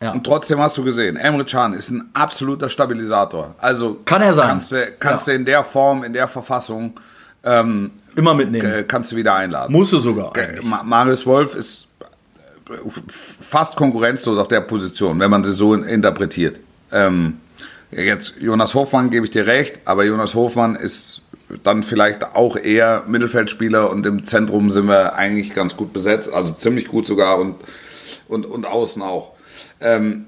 ja. 0.00 0.12
und, 0.12 0.24
trotzdem 0.24 0.60
hast 0.60 0.76
du 0.76 0.84
gesehen, 0.84 1.16
Emre 1.16 1.44
Can 1.44 1.72
ist 1.72 1.90
ein 1.90 2.10
absoluter 2.12 2.68
Stabilisator. 2.68 3.54
Also 3.58 4.00
kann 4.04 4.22
er 4.22 4.34
sein. 4.34 4.48
Kannst 4.48 4.72
du, 4.72 4.92
kannst 4.98 5.26
ja. 5.26 5.32
du 5.32 5.38
in 5.40 5.44
der 5.44 5.64
Form, 5.64 6.04
in 6.04 6.12
der 6.12 6.28
Verfassung 6.28 6.92
ähm, 7.42 7.90
immer 8.16 8.34
mitnehmen. 8.34 8.84
Kannst 8.86 9.12
du 9.12 9.16
wieder 9.16 9.34
einladen. 9.34 9.72
Musst 9.72 9.92
du 9.92 9.98
sogar. 9.98 10.32
Marius 10.84 11.26
Wolf 11.26 11.54
ist 11.56 11.88
fast 13.40 13.76
konkurrenzlos 13.76 14.38
auf 14.38 14.48
der 14.48 14.60
Position, 14.60 15.18
wenn 15.18 15.30
man 15.30 15.42
sie 15.42 15.52
so 15.52 15.74
interpretiert. 15.74 16.58
Ähm, 16.92 17.38
jetzt 17.92 18.40
Jonas 18.40 18.74
Hofmann 18.74 19.10
gebe 19.10 19.26
ich 19.26 19.30
dir 19.30 19.46
recht, 19.46 19.80
aber 19.84 20.04
Jonas 20.04 20.34
Hofmann 20.34 20.76
ist 20.76 21.22
dann 21.62 21.82
vielleicht 21.82 22.24
auch 22.34 22.56
eher 22.56 23.04
Mittelfeldspieler 23.06 23.90
und 23.90 24.06
im 24.06 24.24
Zentrum 24.24 24.70
sind 24.70 24.88
wir 24.88 25.14
eigentlich 25.14 25.54
ganz 25.54 25.76
gut 25.76 25.92
besetzt, 25.92 26.32
also 26.32 26.54
ziemlich 26.54 26.88
gut 26.88 27.06
sogar 27.06 27.38
und, 27.38 27.56
und, 28.28 28.46
und 28.46 28.66
außen 28.66 29.02
auch. 29.02 29.32
Ähm, 29.80 30.26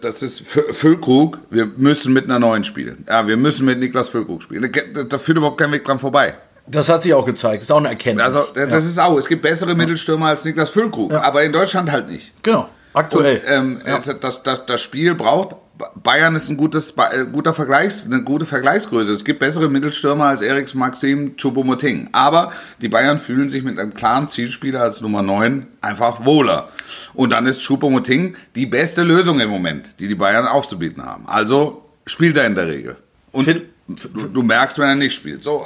das 0.00 0.22
ist 0.22 0.40
Füllkrug, 0.40 1.38
wir 1.50 1.66
müssen 1.66 2.12
mit 2.12 2.24
einer 2.24 2.40
neuen 2.40 2.64
spielen. 2.64 3.04
Ja, 3.08 3.28
wir 3.28 3.36
müssen 3.36 3.64
mit 3.64 3.78
Niklas 3.78 4.08
Füllkrug 4.08 4.42
spielen. 4.42 4.72
Da 5.08 5.18
führt 5.18 5.38
überhaupt 5.38 5.58
kein 5.58 5.70
Weg 5.70 5.84
dran 5.84 6.00
vorbei. 6.00 6.34
Das 6.66 6.88
hat 6.88 7.02
sich 7.02 7.14
auch 7.14 7.24
gezeigt. 7.24 7.62
Das 7.62 7.68
ist 7.68 7.72
auch 7.72 7.78
eine 7.78 7.88
Erkenntnis. 7.88 8.24
Also, 8.24 8.52
das 8.52 8.72
ja. 8.72 8.78
ist 8.78 8.98
auch. 8.98 9.16
Es 9.16 9.28
gibt 9.28 9.42
bessere 9.42 9.74
Mittelstürmer 9.74 10.26
als 10.26 10.44
Niklas 10.44 10.70
Füllkrug, 10.70 11.12
ja. 11.12 11.22
aber 11.22 11.44
in 11.44 11.52
Deutschland 11.52 11.90
halt 11.90 12.10
nicht. 12.10 12.32
Genau. 12.42 12.68
Aktuell. 12.92 13.36
Und, 13.36 13.42
ähm, 13.46 13.82
ja. 13.86 14.00
das, 14.20 14.42
das, 14.42 14.66
das 14.66 14.82
Spiel 14.82 15.14
braucht. 15.14 15.56
Bayern 16.02 16.34
ist 16.34 16.48
ein 16.48 16.56
gutes, 16.56 16.94
äh, 16.96 17.24
guter 17.30 17.54
Vergleichs, 17.54 18.04
eine 18.04 18.22
gute 18.22 18.46
Vergleichsgröße. 18.46 19.12
Es 19.12 19.24
gibt 19.24 19.38
bessere 19.40 19.68
Mittelstürmer 19.68 20.24
als 20.26 20.42
Eriks 20.42 20.74
Maxim 20.74 21.36
Choupo-Moting. 21.36 22.08
Aber 22.12 22.52
die 22.82 22.88
Bayern 22.88 23.20
fühlen 23.20 23.48
sich 23.48 23.62
mit 23.62 23.78
einem 23.78 23.94
klaren 23.94 24.28
Zielspieler 24.28 24.82
als 24.82 25.00
Nummer 25.00 25.22
9 25.22 25.66
einfach 25.80 26.24
wohler. 26.24 26.68
Und 27.14 27.30
dann 27.30 27.46
ist 27.46 27.62
Choupo-Moting 27.62 28.36
die 28.54 28.66
beste 28.66 29.02
Lösung 29.02 29.40
im 29.40 29.50
Moment, 29.50 30.00
die 30.00 30.08
die 30.08 30.14
Bayern 30.14 30.46
aufzubieten 30.46 31.04
haben. 31.04 31.28
Also 31.28 31.84
spielt 32.06 32.36
er 32.36 32.46
in 32.46 32.54
der 32.54 32.66
Regel. 32.66 32.96
Und 33.32 33.46
Du, 33.88 34.28
du, 34.28 34.42
merkst, 34.42 34.78
wenn 34.78 34.88
er 34.88 34.94
nicht 34.96 35.14
spielt. 35.14 35.42
So, 35.42 35.64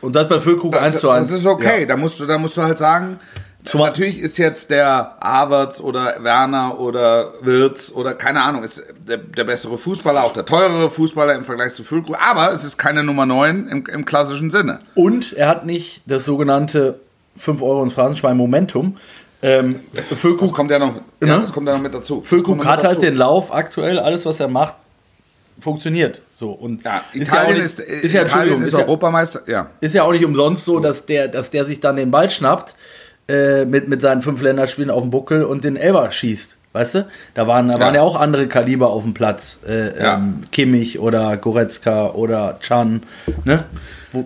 und 0.00 0.16
das 0.16 0.28
bei 0.28 0.40
Füllkrug 0.40 0.76
1 0.76 0.98
zu 0.98 1.08
1. 1.08 1.28
Das 1.28 1.38
ist 1.38 1.46
okay. 1.46 1.82
Ja. 1.82 1.86
Da, 1.86 1.96
musst 1.96 2.18
du, 2.18 2.26
da 2.26 2.36
musst 2.36 2.56
du 2.56 2.62
halt 2.62 2.76
sagen, 2.76 3.20
Zumal 3.64 3.90
natürlich 3.90 4.18
ist 4.18 4.38
jetzt 4.38 4.70
der 4.70 5.16
Havertz 5.20 5.80
oder 5.80 6.16
Werner 6.20 6.80
oder 6.80 7.32
Wirtz 7.42 7.92
oder 7.94 8.14
keine 8.14 8.42
Ahnung, 8.42 8.64
ist 8.64 8.82
der, 9.06 9.18
der, 9.18 9.44
bessere 9.44 9.78
Fußballer, 9.78 10.24
auch 10.24 10.32
der 10.32 10.44
teurere 10.44 10.90
Fußballer 10.90 11.34
im 11.34 11.44
Vergleich 11.44 11.72
zu 11.74 11.84
Füllkrug, 11.84 12.16
aber 12.20 12.52
es 12.52 12.64
ist 12.64 12.76
keine 12.76 13.04
Nummer 13.04 13.24
9 13.24 13.68
im, 13.68 13.86
im 13.86 14.04
klassischen 14.04 14.50
Sinne. 14.50 14.80
Und 14.96 15.32
er 15.34 15.48
hat 15.48 15.64
nicht 15.64 16.02
das 16.06 16.24
sogenannte 16.24 16.98
5 17.36 17.62
Euro 17.62 17.84
ins 17.84 17.92
Phrasenschwein 17.92 18.36
Momentum. 18.36 18.96
Ähm, 19.42 19.80
Füllkrug 20.16 20.48
das 20.48 20.56
kommt 20.56 20.70
ja 20.72 20.80
noch, 20.80 20.96
ja, 21.20 21.26
ne? 21.26 21.40
das 21.40 21.52
kommt 21.52 21.68
ja 21.68 21.74
noch 21.74 21.82
mit 21.82 21.94
dazu. 21.94 22.20
Füllkrug 22.22 22.64
hat 22.64 22.82
halt 22.82 23.00
den 23.00 23.14
Lauf 23.14 23.54
aktuell, 23.54 24.00
alles 24.00 24.26
was 24.26 24.40
er 24.40 24.48
macht, 24.48 24.74
funktioniert. 25.60 26.22
So 26.32 26.50
und 26.50 26.84
ja, 26.84 27.04
Italien 27.12 27.62
ist 27.62 27.78
ja, 27.78 27.84
nicht, 27.84 28.04
ist, 28.04 28.12
ja, 28.12 28.22
Italien 28.22 28.62
ist, 28.62 28.74
Europameister. 28.74 29.42
Ja. 29.46 29.70
Ist 29.80 29.94
ja 29.94 30.02
auch 30.02 30.12
nicht 30.12 30.24
umsonst 30.24 30.64
so, 30.64 30.80
dass 30.80 31.06
der, 31.06 31.28
dass 31.28 31.50
der 31.50 31.64
sich 31.64 31.78
dann 31.78 31.94
den 31.94 32.10
Ball 32.10 32.28
schnappt 32.28 32.74
äh, 33.32 33.64
mit, 33.64 33.88
mit 33.88 34.02
seinen 34.02 34.20
fünf 34.20 34.42
Länderspielen 34.42 34.90
auf 34.90 35.02
dem 35.02 35.10
Buckel 35.10 35.42
und 35.42 35.64
den 35.64 35.76
Elber 35.76 36.10
schießt. 36.10 36.58
Weißt 36.74 36.94
du? 36.94 37.06
Da 37.34 37.46
waren, 37.46 37.68
da 37.68 37.74
ja. 37.74 37.80
waren 37.80 37.94
ja 37.94 38.02
auch 38.02 38.16
andere 38.16 38.46
Kaliber 38.46 38.90
auf 38.90 39.02
dem 39.02 39.14
Platz. 39.14 39.60
Äh, 39.66 39.98
ja. 39.98 40.14
ähm, 40.16 40.44
Kimmich 40.52 40.98
oder 40.98 41.36
Goretzka 41.36 42.10
oder 42.10 42.58
Chan. 42.60 43.02
Ne? 43.44 43.64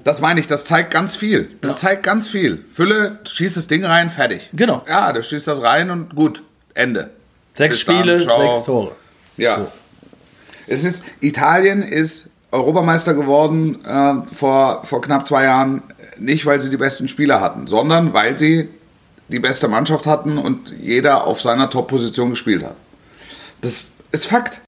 Das 0.05 0.21
meine 0.21 0.41
ich, 0.41 0.47
das 0.47 0.65
zeigt 0.65 0.93
ganz 0.93 1.17
viel. 1.17 1.49
Das 1.61 1.83
ja. 1.83 1.89
zeigt 1.89 2.03
ganz 2.03 2.29
viel. 2.29 2.65
Fülle, 2.73 3.21
schießt 3.25 3.57
das 3.57 3.69
Ding 3.69 3.85
rein, 3.85 4.11
fertig. 4.11 4.49
Genau. 4.53 4.83
Ja, 4.89 5.13
du 5.13 5.23
schießt 5.23 5.47
das 5.47 5.63
rein 5.63 5.91
und 5.91 6.15
gut. 6.15 6.43
Ende. 6.75 7.11
Sechs 7.55 7.75
Bis 7.75 7.81
Spiele, 7.81 8.19
dann, 8.19 8.41
sechs 8.41 8.65
Tore. 8.65 8.93
Ja. 9.37 9.59
So. 9.59 9.73
Es 10.67 10.85
ist, 10.85 11.05
Italien 11.21 11.83
ist 11.83 12.31
Europameister 12.53 13.15
geworden 13.15 13.85
äh, 13.85 14.35
vor, 14.35 14.85
vor 14.85 15.01
knapp 15.01 15.27
zwei 15.27 15.45
Jahren, 15.45 15.83
nicht 16.19 16.47
weil 16.47 16.61
sie 16.61 16.71
die 16.71 16.77
besten 16.77 17.09
Spieler 17.09 17.41
hatten, 17.41 17.67
sondern 17.67 18.13
weil 18.13 18.37
sie 18.39 18.69
die 19.29 19.39
beste 19.39 19.69
Mannschaft 19.69 20.07
hatten 20.07 20.39
und 20.39 20.73
jeder 20.81 21.27
auf 21.27 21.41
seiner 21.41 21.71
Top-Position 21.71 22.31
gespielt 22.31 22.65
hat. 22.65 22.77
Das 23.61 23.87
ist 24.13 24.27
Fakt. 24.27 24.61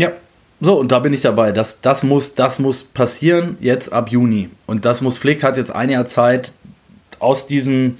Ja. 0.00 0.12
So, 0.60 0.78
und 0.78 0.90
da 0.90 0.98
bin 0.98 1.12
ich 1.12 1.20
dabei. 1.20 1.52
Das, 1.52 1.80
das, 1.80 2.02
muss, 2.02 2.34
das 2.34 2.58
muss 2.58 2.82
passieren 2.82 3.56
jetzt 3.60 3.92
ab 3.92 4.10
Juni. 4.10 4.50
Und 4.66 4.84
das 4.84 5.00
muss 5.00 5.18
Flick 5.18 5.42
hat 5.44 5.56
jetzt 5.56 5.70
ein 5.70 5.90
Jahr 5.90 6.06
Zeit, 6.06 6.52
aus 7.20 7.46
diesen, 7.46 7.98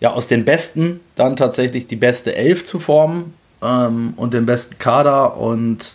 ja, 0.00 0.12
aus 0.12 0.28
den 0.28 0.44
Besten 0.44 1.00
dann 1.14 1.36
tatsächlich 1.36 1.86
die 1.86 1.96
beste 1.96 2.34
Elf 2.34 2.64
zu 2.64 2.78
formen 2.78 3.34
ähm, 3.62 4.14
und 4.16 4.34
den 4.34 4.46
besten 4.46 4.78
Kader 4.78 5.36
und 5.36 5.94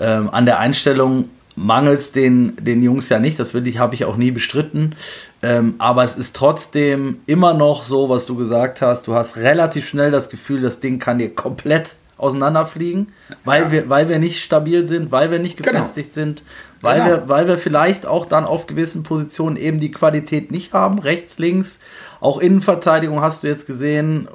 ähm, 0.00 0.30
an 0.30 0.46
der 0.46 0.58
Einstellung 0.58 1.30
mangelt 1.56 2.00
es 2.00 2.12
den, 2.12 2.56
den 2.56 2.82
Jungs 2.82 3.08
ja 3.08 3.18
nicht, 3.18 3.38
das 3.38 3.54
will 3.54 3.66
ich, 3.66 3.78
habe 3.78 3.94
ich 3.94 4.04
auch 4.04 4.16
nie 4.16 4.30
bestritten. 4.30 4.94
Ähm, 5.42 5.74
aber 5.78 6.04
es 6.04 6.16
ist 6.16 6.34
trotzdem 6.34 7.20
immer 7.26 7.54
noch 7.54 7.84
so, 7.84 8.08
was 8.08 8.26
du 8.26 8.36
gesagt 8.36 8.80
hast. 8.80 9.06
Du 9.06 9.14
hast 9.14 9.36
relativ 9.36 9.88
schnell 9.88 10.10
das 10.10 10.28
Gefühl, 10.28 10.60
das 10.60 10.80
Ding 10.80 10.98
kann 10.98 11.18
dir 11.18 11.34
komplett 11.34 11.96
auseinanderfliegen, 12.16 13.12
weil, 13.44 13.64
ja. 13.64 13.72
wir, 13.72 13.90
weil 13.90 14.08
wir 14.08 14.18
nicht 14.18 14.42
stabil 14.42 14.86
sind, 14.86 15.10
weil 15.10 15.30
wir 15.30 15.38
nicht 15.38 15.56
genau. 15.56 15.80
gefestigt 15.80 16.14
genau. 16.14 16.26
sind, 16.26 16.42
weil, 16.80 17.00
genau. 17.00 17.10
wir, 17.10 17.28
weil 17.28 17.48
wir 17.48 17.58
vielleicht 17.58 18.06
auch 18.06 18.26
dann 18.26 18.44
auf 18.44 18.66
gewissen 18.66 19.02
Positionen 19.02 19.56
eben 19.56 19.80
die 19.80 19.90
Qualität 19.90 20.50
nicht 20.50 20.72
haben, 20.72 20.98
rechts, 20.98 21.38
links. 21.38 21.80
Auch 22.20 22.38
Innenverteidigung 22.38 23.20
hast 23.20 23.42
du 23.42 23.48
jetzt 23.48 23.66
gesehen. 23.66 24.28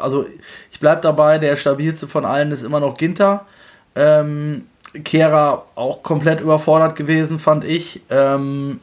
Also 0.00 0.24
ich 0.72 0.80
bleibe 0.80 1.02
dabei, 1.02 1.38
der 1.38 1.56
stabilste 1.56 2.08
von 2.08 2.24
allen 2.24 2.50
ist 2.50 2.62
immer 2.62 2.80
noch 2.80 2.96
Ginter. 2.96 3.46
Ähm, 3.94 4.66
Kehrer 5.04 5.66
auch 5.74 6.02
komplett 6.02 6.40
überfordert 6.40 6.96
gewesen, 6.96 7.38
fand 7.38 7.64
ich. 7.64 8.02
Ähm, 8.10 8.80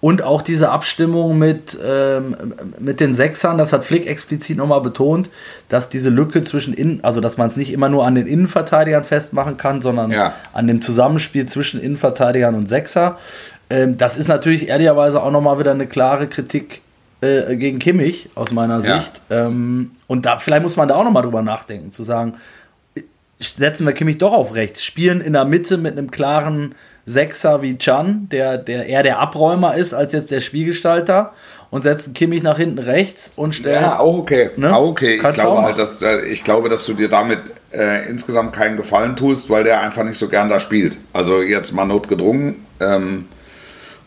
und 0.00 0.22
auch 0.22 0.42
diese 0.42 0.70
Abstimmung 0.70 1.38
mit, 1.38 1.76
ähm, 1.84 2.36
mit 2.78 3.00
den 3.00 3.14
Sechsern, 3.14 3.56
das 3.56 3.72
hat 3.72 3.84
Flick 3.84 4.06
explizit 4.06 4.56
nochmal 4.56 4.82
betont, 4.82 5.30
dass 5.68 5.88
diese 5.88 6.10
Lücke 6.10 6.44
zwischen 6.44 6.74
Innen, 6.74 7.00
also 7.02 7.20
dass 7.20 7.38
man 7.38 7.48
es 7.48 7.56
nicht 7.56 7.72
immer 7.72 7.88
nur 7.88 8.06
an 8.06 8.14
den 8.14 8.26
Innenverteidigern 8.26 9.04
festmachen 9.04 9.56
kann, 9.56 9.80
sondern 9.80 10.10
ja. 10.10 10.34
an 10.52 10.66
dem 10.66 10.82
Zusammenspiel 10.82 11.46
zwischen 11.46 11.80
Innenverteidigern 11.80 12.54
und 12.54 12.68
Sechser. 12.68 13.18
Ähm, 13.70 13.96
das 13.96 14.18
ist 14.18 14.28
natürlich 14.28 14.68
ehrlicherweise 14.68 15.22
auch 15.22 15.30
nochmal 15.30 15.58
wieder 15.58 15.70
eine 15.70 15.86
klare 15.86 16.26
Kritik 16.26 16.82
äh, 17.22 17.56
gegen 17.56 17.78
Kimmich 17.78 18.28
aus 18.34 18.52
meiner 18.52 18.80
ja. 18.84 19.00
Sicht. 19.00 19.22
Ähm, 19.30 19.92
und 20.06 20.26
da, 20.26 20.38
vielleicht 20.38 20.62
muss 20.62 20.76
man 20.76 20.88
da 20.88 20.96
auch 20.96 21.04
nochmal 21.04 21.22
drüber 21.22 21.42
nachdenken, 21.42 21.90
zu 21.90 22.02
sagen, 22.02 22.34
setzen 23.38 23.86
wir 23.86 23.92
Kimmich 23.92 24.18
doch 24.18 24.32
auf 24.32 24.54
rechts, 24.54 24.82
spielen 24.82 25.20
in 25.20 25.34
der 25.34 25.44
Mitte 25.44 25.76
mit 25.76 25.92
einem 25.92 26.10
klaren 26.10 26.74
Sechser 27.04 27.62
wie 27.62 27.78
Chan, 27.78 28.28
der, 28.30 28.58
der 28.58 28.86
eher 28.86 29.02
der 29.02 29.18
Abräumer 29.18 29.76
ist 29.76 29.94
als 29.94 30.12
jetzt 30.12 30.30
der 30.30 30.40
Spielgestalter 30.40 31.32
und 31.70 31.82
setzen 31.82 32.14
Kimmich 32.14 32.42
nach 32.42 32.56
hinten 32.56 32.78
rechts 32.78 33.32
und 33.36 33.54
stellen. 33.54 33.82
Ja, 33.82 33.98
auch 34.00 34.18
okay. 34.18 34.50
Ne? 34.56 34.74
Auch 34.74 34.88
okay. 34.88 35.16
ich 35.16 35.34
glaube 35.34 35.62
halt, 35.62 35.78
dass, 35.78 36.02
äh, 36.02 36.24
ich 36.26 36.42
glaube, 36.42 36.68
dass 36.68 36.86
du 36.86 36.94
dir 36.94 37.08
damit 37.08 37.40
äh, 37.72 38.08
insgesamt 38.08 38.54
keinen 38.54 38.76
Gefallen 38.76 39.14
tust, 39.14 39.50
weil 39.50 39.64
der 39.64 39.80
einfach 39.80 40.04
nicht 40.04 40.18
so 40.18 40.28
gern 40.28 40.48
da 40.48 40.58
spielt. 40.58 40.98
Also 41.12 41.42
jetzt 41.42 41.72
mal 41.72 41.84
notgedrungen. 41.84 42.66
Ähm, 42.80 43.26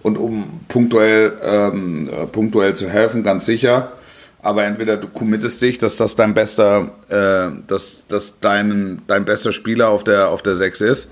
und 0.01 0.17
um 0.17 0.61
punktuell, 0.67 1.33
ähm, 1.43 2.09
äh, 2.09 2.25
punktuell 2.25 2.73
zu 2.73 2.89
helfen, 2.89 3.23
ganz 3.23 3.45
sicher. 3.45 3.91
Aber 4.41 4.63
entweder 4.63 4.97
du 4.97 5.07
committest 5.07 5.61
dich, 5.61 5.77
dass 5.79 5.97
das 5.97 6.15
dein 6.15 6.33
bester, 6.33 6.91
äh, 7.09 7.51
dass, 7.67 8.07
dass 8.07 8.39
dein, 8.39 9.01
dein 9.07 9.25
bester 9.25 9.51
Spieler 9.51 9.89
auf 9.89 10.03
der, 10.03 10.29
auf 10.29 10.41
der 10.41 10.55
6 10.55 10.81
ist, 10.81 11.11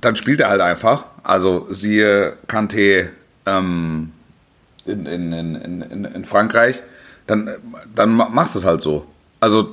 dann 0.00 0.16
spielt 0.16 0.40
er 0.40 0.48
halt 0.48 0.62
einfach. 0.62 1.04
Also 1.22 1.66
siehe 1.70 2.38
Kanté 2.48 3.08
ähm, 3.44 4.12
in, 4.86 5.06
in, 5.06 5.32
in, 5.32 5.82
in, 5.82 6.04
in 6.04 6.24
Frankreich, 6.24 6.82
dann, 7.26 7.50
dann 7.94 8.10
machst 8.10 8.54
du 8.54 8.60
es 8.60 8.64
halt 8.64 8.80
so. 8.80 9.06
Also, 9.42 9.70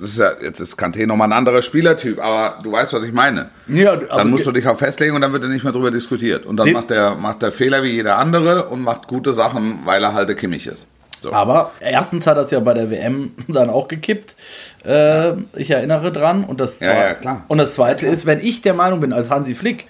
ist 0.00 0.18
ja, 0.18 0.32
jetzt 0.40 0.60
ist 0.60 0.78
Kanté 0.78 1.06
nochmal 1.06 1.28
ein 1.28 1.34
anderer 1.34 1.60
Spielertyp, 1.60 2.18
aber 2.18 2.62
du 2.62 2.72
weißt, 2.72 2.94
was 2.94 3.04
ich 3.04 3.12
meine. 3.12 3.50
Ja, 3.68 3.94
dann 3.96 4.30
musst 4.30 4.46
du 4.46 4.52
dich 4.52 4.66
auch 4.66 4.78
festlegen 4.78 5.14
und 5.14 5.20
dann 5.20 5.34
wird 5.34 5.42
er 5.42 5.50
nicht 5.50 5.64
mehr 5.64 5.72
darüber 5.72 5.90
diskutiert. 5.90 6.46
Und 6.46 6.56
dann 6.56 6.72
macht 6.72 6.90
er 6.90 7.14
macht 7.14 7.42
der 7.42 7.52
Fehler 7.52 7.82
wie 7.82 7.90
jeder 7.90 8.16
andere 8.16 8.68
und 8.68 8.80
macht 8.80 9.08
gute 9.08 9.34
Sachen, 9.34 9.80
weil 9.84 10.02
er 10.02 10.14
halt 10.14 10.30
der 10.30 10.36
Kimmich 10.36 10.66
ist. 10.66 10.88
So. 11.22 11.32
Aber 11.32 11.70
erstens 11.80 12.26
hat 12.26 12.36
es 12.38 12.50
ja 12.50 12.58
bei 12.60 12.74
der 12.74 12.90
WM 12.90 13.32
dann 13.48 13.70
auch 13.70 13.88
gekippt. 13.88 14.34
Äh, 14.84 15.32
ich 15.56 15.70
erinnere 15.70 16.10
dran. 16.12 16.44
Und 16.44 16.60
das, 16.60 16.80
ja, 16.80 16.94
ja, 16.94 17.14
klar. 17.14 17.44
Und 17.48 17.58
das 17.58 17.74
Zweite 17.74 18.06
ja, 18.06 18.12
ist, 18.12 18.26
wenn 18.26 18.40
ich 18.40 18.62
der 18.62 18.74
Meinung 18.74 19.00
bin, 19.00 19.12
als 19.12 19.30
Hansi 19.30 19.54
Flick, 19.54 19.86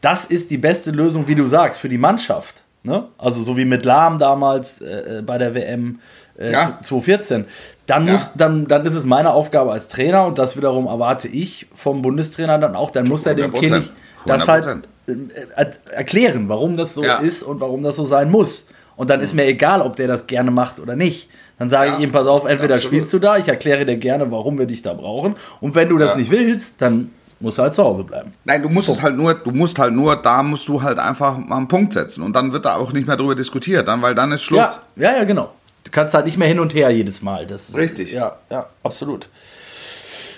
das 0.00 0.24
ist 0.24 0.50
die 0.50 0.58
beste 0.58 0.92
Lösung, 0.92 1.26
wie 1.26 1.34
du 1.34 1.46
sagst, 1.48 1.80
für 1.80 1.88
die 1.88 1.98
Mannschaft. 1.98 2.62
Ne? 2.84 3.04
Also 3.18 3.42
so 3.42 3.56
wie 3.56 3.64
mit 3.64 3.84
Lahm 3.84 4.20
damals 4.20 4.80
äh, 4.80 5.22
bei 5.26 5.38
der 5.38 5.54
WM 5.54 5.98
äh, 6.38 6.52
ja. 6.52 6.78
2014. 6.82 7.46
Dann, 7.86 8.06
muss, 8.06 8.30
dann, 8.36 8.68
dann 8.68 8.86
ist 8.86 8.94
es 8.94 9.04
meine 9.04 9.32
Aufgabe 9.32 9.72
als 9.72 9.88
Trainer 9.88 10.24
und 10.24 10.38
das 10.38 10.56
wiederum 10.56 10.86
erwarte 10.86 11.26
ich 11.26 11.66
vom 11.74 12.02
Bundestrainer 12.02 12.58
dann 12.58 12.76
auch. 12.76 12.92
Dann 12.92 13.08
muss 13.08 13.26
er 13.26 13.34
dem 13.34 13.52
Kind 13.52 13.92
das 14.24 14.46
halt 14.46 14.66
äh, 15.06 15.66
erklären, 15.90 16.48
warum 16.48 16.76
das 16.76 16.94
so 16.94 17.02
ist 17.02 17.42
und 17.42 17.60
warum 17.60 17.82
das 17.82 17.96
so 17.96 18.04
sein 18.04 18.30
muss. 18.30 18.68
Und 18.96 19.10
dann 19.10 19.20
ist 19.20 19.34
mir 19.34 19.46
egal, 19.46 19.82
ob 19.82 19.96
der 19.96 20.08
das 20.08 20.26
gerne 20.26 20.50
macht 20.50 20.80
oder 20.80 20.96
nicht. 20.96 21.28
Dann 21.58 21.70
sage 21.70 21.90
ja, 21.90 21.96
ich 21.96 22.02
ihm, 22.02 22.12
pass 22.12 22.26
auf, 22.26 22.44
entweder 22.44 22.74
absolut. 22.74 22.94
spielst 22.94 23.12
du 23.12 23.18
da, 23.18 23.36
ich 23.36 23.48
erkläre 23.48 23.84
dir 23.86 23.96
gerne, 23.96 24.30
warum 24.30 24.58
wir 24.58 24.66
dich 24.66 24.82
da 24.82 24.94
brauchen. 24.94 25.36
Und 25.60 25.74
wenn 25.74 25.88
du 25.88 25.96
das 25.98 26.12
ja. 26.12 26.18
nicht 26.18 26.30
willst, 26.30 26.80
dann 26.82 27.10
musst 27.40 27.58
du 27.58 27.62
halt 27.62 27.74
zu 27.74 27.82
Hause 27.82 28.04
bleiben. 28.04 28.32
Nein, 28.44 28.62
du 28.62 28.68
musst 28.68 28.86
so. 28.86 28.92
es 28.92 29.02
halt 29.02 29.16
nur, 29.16 29.34
du 29.34 29.50
musst 29.50 29.78
halt 29.78 29.94
nur, 29.94 30.16
da 30.16 30.42
musst 30.42 30.68
du 30.68 30.82
halt 30.82 30.98
einfach 30.98 31.38
mal 31.38 31.56
einen 31.56 31.68
Punkt 31.68 31.92
setzen. 31.92 32.22
Und 32.22 32.34
dann 32.34 32.52
wird 32.52 32.64
da 32.64 32.76
auch 32.76 32.92
nicht 32.92 33.06
mehr 33.06 33.16
drüber 33.16 33.34
diskutiert, 33.34 33.88
dann, 33.88 34.02
weil 34.02 34.14
dann 34.14 34.32
ist 34.32 34.42
Schluss. 34.42 34.80
Ja, 34.96 35.10
ja, 35.10 35.18
ja 35.18 35.24
genau. 35.24 35.50
Du 35.84 35.90
kannst 35.90 36.14
halt 36.14 36.26
nicht 36.26 36.36
mehr 36.36 36.48
hin 36.48 36.58
und 36.58 36.74
her 36.74 36.90
jedes 36.90 37.22
Mal. 37.22 37.46
Das 37.46 37.70
ist, 37.70 37.76
Richtig. 37.76 38.12
Ja, 38.12 38.36
ja, 38.50 38.66
absolut. 38.82 39.28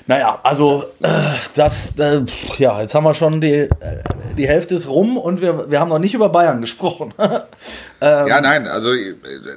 Naja, 0.08 0.40
also 0.42 0.84
äh, 1.02 1.10
das, 1.54 1.98
äh, 1.98 2.22
ja, 2.56 2.80
jetzt 2.80 2.94
haben 2.94 3.04
wir 3.04 3.12
schon 3.12 3.42
die, 3.42 3.52
äh, 3.52 3.68
die 4.38 4.48
Hälfte 4.48 4.74
ist 4.74 4.88
rum 4.88 5.18
und 5.18 5.42
wir, 5.42 5.70
wir 5.70 5.80
haben 5.80 5.90
noch 5.90 5.98
nicht 5.98 6.14
über 6.14 6.30
Bayern 6.30 6.62
gesprochen. 6.62 7.12
ähm, 7.20 8.26
ja, 8.26 8.40
nein, 8.40 8.66
also, 8.66 8.88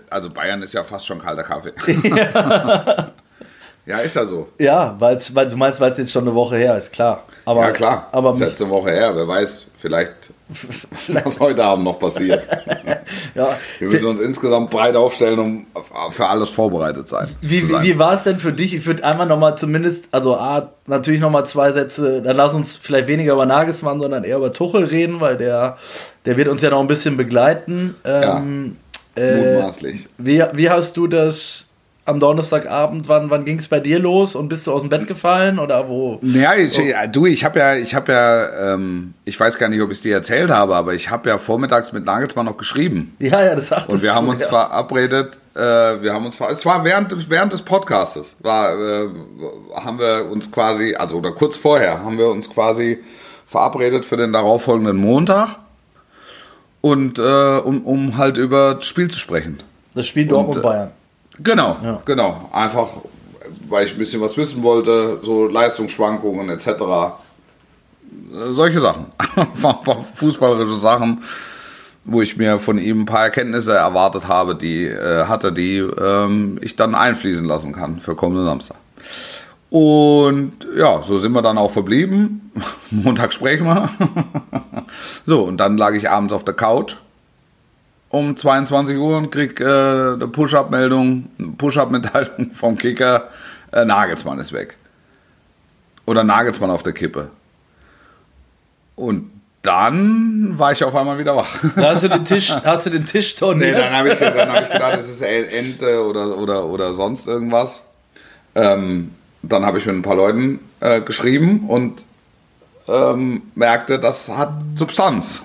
also 0.09 0.29
Bayern 0.29 0.61
ist 0.61 0.73
ja 0.73 0.83
fast 0.83 1.07
schon 1.07 1.19
kalter 1.19 1.43
Kaffee. 1.43 1.71
ja. 2.03 3.13
ja, 3.85 3.99
ist 3.99 4.17
ja 4.17 4.25
so. 4.25 4.49
Ja, 4.59 4.97
weil's, 4.99 5.33
weil 5.33 5.47
du 5.47 5.55
meinst, 5.55 5.79
weil 5.79 5.93
es 5.93 5.99
jetzt 5.99 6.11
schon 6.11 6.23
eine 6.27 6.35
Woche 6.35 6.57
her 6.57 6.75
ist, 6.75 6.91
klar. 6.91 7.23
Aber, 7.45 7.61
ja, 7.61 7.71
klar. 7.71 8.09
Aber 8.11 8.31
ist 8.31 8.41
jetzt 8.41 8.61
eine 8.61 8.71
Woche 8.71 8.91
her, 8.91 9.15
wer 9.15 9.27
weiß, 9.29 9.67
vielleicht 9.77 10.33
was 11.23 11.39
heute 11.39 11.63
Abend 11.63 11.85
noch 11.85 11.97
passiert. 11.97 12.45
Ja. 13.35 13.57
Wir 13.79 13.89
müssen 13.89 14.07
uns 14.07 14.19
insgesamt 14.19 14.69
breit 14.69 14.95
aufstellen, 14.95 15.39
um 15.39 15.65
für 16.11 16.27
alles 16.27 16.49
vorbereitet 16.49 17.07
sein. 17.07 17.29
Wie, 17.41 17.59
sein. 17.59 17.83
wie, 17.83 17.89
wie 17.89 17.99
war 17.99 18.13
es 18.13 18.23
denn 18.23 18.39
für 18.39 18.53
dich? 18.53 18.73
Ich 18.73 18.85
würde 18.85 19.03
einmal 19.03 19.27
nochmal 19.27 19.57
zumindest, 19.57 20.05
also 20.11 20.35
A, 20.35 20.71
natürlich 20.87 21.19
nochmal 21.19 21.45
zwei 21.45 21.71
Sätze, 21.71 22.21
dann 22.21 22.35
lass 22.35 22.53
uns 22.53 22.75
vielleicht 22.75 23.07
weniger 23.07 23.33
über 23.33 23.45
Nagelsmann, 23.45 23.99
sondern 23.99 24.23
eher 24.23 24.37
über 24.37 24.53
Tuchel 24.53 24.83
reden, 24.83 25.19
weil 25.19 25.37
der, 25.37 25.77
der 26.25 26.37
wird 26.37 26.47
uns 26.47 26.61
ja 26.61 26.69
noch 26.69 26.81
ein 26.81 26.87
bisschen 26.87 27.17
begleiten. 27.17 27.95
Ähm, 28.03 28.77
ja, 29.17 29.35
mutmaßlich. 29.35 30.05
Äh, 30.05 30.07
wie, 30.17 30.43
wie 30.53 30.69
hast 30.69 30.97
du 30.97 31.07
das 31.07 31.70
am 32.11 32.19
Donnerstagabend, 32.19 33.07
wann, 33.07 33.29
wann 33.29 33.45
ging 33.45 33.57
es 33.57 33.67
bei 33.67 33.79
dir 33.79 33.97
los 33.99 34.35
und 34.35 34.49
bist 34.49 34.67
du 34.67 34.71
aus 34.71 34.81
dem 34.81 34.89
Bett 34.89 35.07
gefallen 35.07 35.57
oder 35.57 35.89
wo? 35.89 36.19
Ja, 36.21 36.53
ich, 36.53 36.77
oh. 36.77 37.07
du, 37.11 37.25
ich 37.25 37.43
habe 37.43 37.59
ja, 37.59 37.75
ich 37.75 37.95
habe 37.95 38.11
ja, 38.11 38.73
ähm, 38.73 39.13
ich 39.25 39.39
weiß 39.39 39.57
gar 39.57 39.69
nicht, 39.69 39.81
ob 39.81 39.89
ich 39.89 39.97
es 39.97 40.01
dir 40.01 40.13
erzählt 40.13 40.51
habe, 40.51 40.75
aber 40.75 40.93
ich 40.93 41.09
habe 41.09 41.29
ja 41.29 41.37
vormittags 41.37 41.91
mit 41.91 42.05
Nagelsmann 42.05 42.45
noch 42.45 42.57
geschrieben. 42.57 43.15
Ja, 43.19 43.43
ja, 43.43 43.55
das 43.55 43.69
sagt 43.69 43.89
Und 43.89 44.03
wir 44.03 44.13
haben 44.13 44.29
uns 44.29 44.41
ja. 44.41 44.49
verabredet, 44.49 45.39
äh, 45.55 45.59
wir 45.59 46.13
haben 46.13 46.25
uns, 46.25 46.39
es 46.39 46.65
war 46.65 46.83
während, 46.83 47.29
während 47.29 47.53
des 47.53 47.61
Podcastes, 47.61 48.37
war, 48.41 48.73
äh, 48.73 49.09
haben 49.75 49.97
wir 49.97 50.29
uns 50.29 50.51
quasi, 50.51 50.95
also 50.95 51.17
oder 51.17 51.31
kurz 51.31 51.57
vorher, 51.57 52.03
haben 52.03 52.17
wir 52.17 52.29
uns 52.29 52.49
quasi 52.49 52.99
verabredet 53.47 54.05
für 54.05 54.17
den 54.17 54.31
darauffolgenden 54.31 54.97
Montag 54.97 55.57
und 56.81 57.19
äh, 57.19 57.57
um, 57.57 57.81
um 57.83 58.17
halt 58.17 58.37
über 58.37 58.75
das 58.75 58.85
Spiel 58.85 59.09
zu 59.09 59.19
sprechen. 59.19 59.61
Das 59.93 60.07
Spiel 60.07 60.25
Dortmund-Bayern. 60.25 60.91
Genau, 61.43 61.77
ja. 61.83 62.01
genau. 62.05 62.49
Einfach, 62.51 62.87
weil 63.69 63.85
ich 63.85 63.93
ein 63.93 63.97
bisschen 63.97 64.21
was 64.21 64.37
wissen 64.37 64.63
wollte, 64.63 65.19
so 65.21 65.47
Leistungsschwankungen 65.47 66.49
etc. 66.49 66.67
Äh, 66.67 67.13
solche 68.51 68.79
Sachen. 68.79 69.07
Fußballerische 70.15 70.75
Sachen, 70.75 71.23
wo 72.05 72.21
ich 72.21 72.37
mir 72.37 72.59
von 72.59 72.77
ihm 72.77 73.01
ein 73.01 73.05
paar 73.05 73.23
Erkenntnisse 73.23 73.73
erwartet 73.73 74.27
habe, 74.27 74.55
die 74.55 74.85
äh, 74.85 75.25
hatte, 75.25 75.51
die 75.51 75.77
ähm, 75.77 76.59
ich 76.61 76.75
dann 76.75 76.95
einfließen 76.95 77.45
lassen 77.45 77.73
kann 77.73 77.99
für 77.99 78.15
kommenden 78.15 78.45
Samstag. 78.45 78.77
Und 79.69 80.67
ja, 80.75 81.01
so 81.01 81.17
sind 81.17 81.31
wir 81.31 81.41
dann 81.41 81.57
auch 81.57 81.71
verblieben. 81.71 82.51
Montag 82.91 83.33
sprechen 83.33 83.65
wir. 83.65 83.89
so, 85.25 85.43
und 85.43 85.57
dann 85.57 85.77
lag 85.77 85.93
ich 85.93 86.09
abends 86.09 86.33
auf 86.33 86.43
der 86.43 86.55
Couch 86.55 86.97
um 88.11 88.35
22 88.35 88.97
Uhr 88.97 89.17
und 89.17 89.31
krieg 89.31 89.59
äh, 89.59 89.63
eine 89.63 90.27
Push-Up-Meldung, 90.27 91.29
Push-Up-Mitteilung 91.57 92.51
vom 92.51 92.77
Kicker, 92.77 93.29
äh, 93.71 93.85
Nagelsmann 93.85 94.39
ist 94.39 94.53
weg. 94.53 94.77
Oder 96.05 96.23
Nagelsmann 96.23 96.69
auf 96.69 96.83
der 96.83 96.93
Kippe. 96.93 97.29
Und 98.95 99.31
dann 99.61 100.57
war 100.57 100.71
ich 100.71 100.83
auf 100.83 100.95
einmal 100.95 101.19
wieder 101.19 101.35
wach. 101.35 101.47
Da 101.75 101.93
hast 101.93 102.03
du 102.03 102.09
den 102.09 102.25
Tisch, 102.25 102.51
hast 102.63 102.85
du 102.85 102.89
den 102.89 103.05
Tisch? 103.05 103.35
Nee, 103.55 103.71
dann 103.71 103.93
habe 103.93 104.09
ich, 104.09 104.19
hab 104.19 104.63
ich 104.63 104.71
gedacht, 104.71 104.95
es 104.97 105.07
ist 105.07 105.21
Ente 105.21 106.03
oder, 106.05 106.37
oder, 106.37 106.65
oder 106.65 106.93
sonst 106.93 107.27
irgendwas. 107.27 107.85
Ähm, 108.55 109.11
dann 109.43 109.65
habe 109.65 109.77
ich 109.77 109.85
mit 109.85 109.95
ein 109.95 110.01
paar 110.01 110.15
Leuten 110.15 110.59
äh, 110.81 111.01
geschrieben 111.01 111.69
und 111.69 112.05
ähm, 112.87 113.43
merkte, 113.55 113.99
das 113.99 114.29
hat 114.29 114.51
Substanz. 114.75 115.41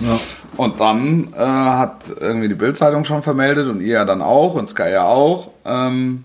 ja. 0.00 0.18
Und 0.58 0.80
dann 0.80 1.32
äh, 1.34 1.38
hat 1.38 2.12
irgendwie 2.20 2.48
die 2.48 2.54
Bildzeitung 2.54 3.04
schon 3.04 3.22
vermeldet 3.22 3.68
und 3.68 3.80
ihr 3.80 3.94
ja 3.94 4.04
dann 4.04 4.20
auch 4.20 4.54
und 4.54 4.68
Sky 4.68 4.90
ja 4.90 5.04
auch. 5.04 5.48
Ähm, 5.64 6.24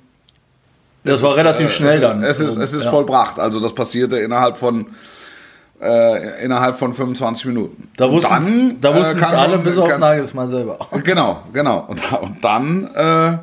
das 1.06 1.22
war 1.22 1.32
ist, 1.32 1.38
relativ 1.38 1.68
äh, 1.68 1.70
schnell 1.70 1.96
es 2.04 2.10
dann. 2.10 2.24
Ist, 2.24 2.40
es 2.40 2.52
ist, 2.52 2.58
es 2.58 2.74
ist 2.74 2.86
Ja. 2.86 2.92
vollbracht. 2.92 3.40
Also 3.40 3.60
das 3.60 3.74
passierte 3.74 4.18
innerhalb 4.20 4.58
von 4.58 4.88
äh, 5.82 6.44
innerhalb 6.44 6.78
von 6.78 6.94
25 6.94 7.46
Minuten. 7.46 7.90
Da 7.98 8.10
wussten 8.10 8.80
da 8.82 8.90
äh, 8.92 8.96
wussten's 9.00 9.22
kann 9.22 9.36
alle 9.36 9.58
bis 9.60 9.78
auf 9.78 9.98
Nagelsmann 9.98 10.50
selber. 10.50 10.80
Genau, 11.04 11.44
genau. 11.54 11.86
Und, 11.88 12.02
und 12.22 12.44
dann 12.44 12.90
äh, 12.96 13.38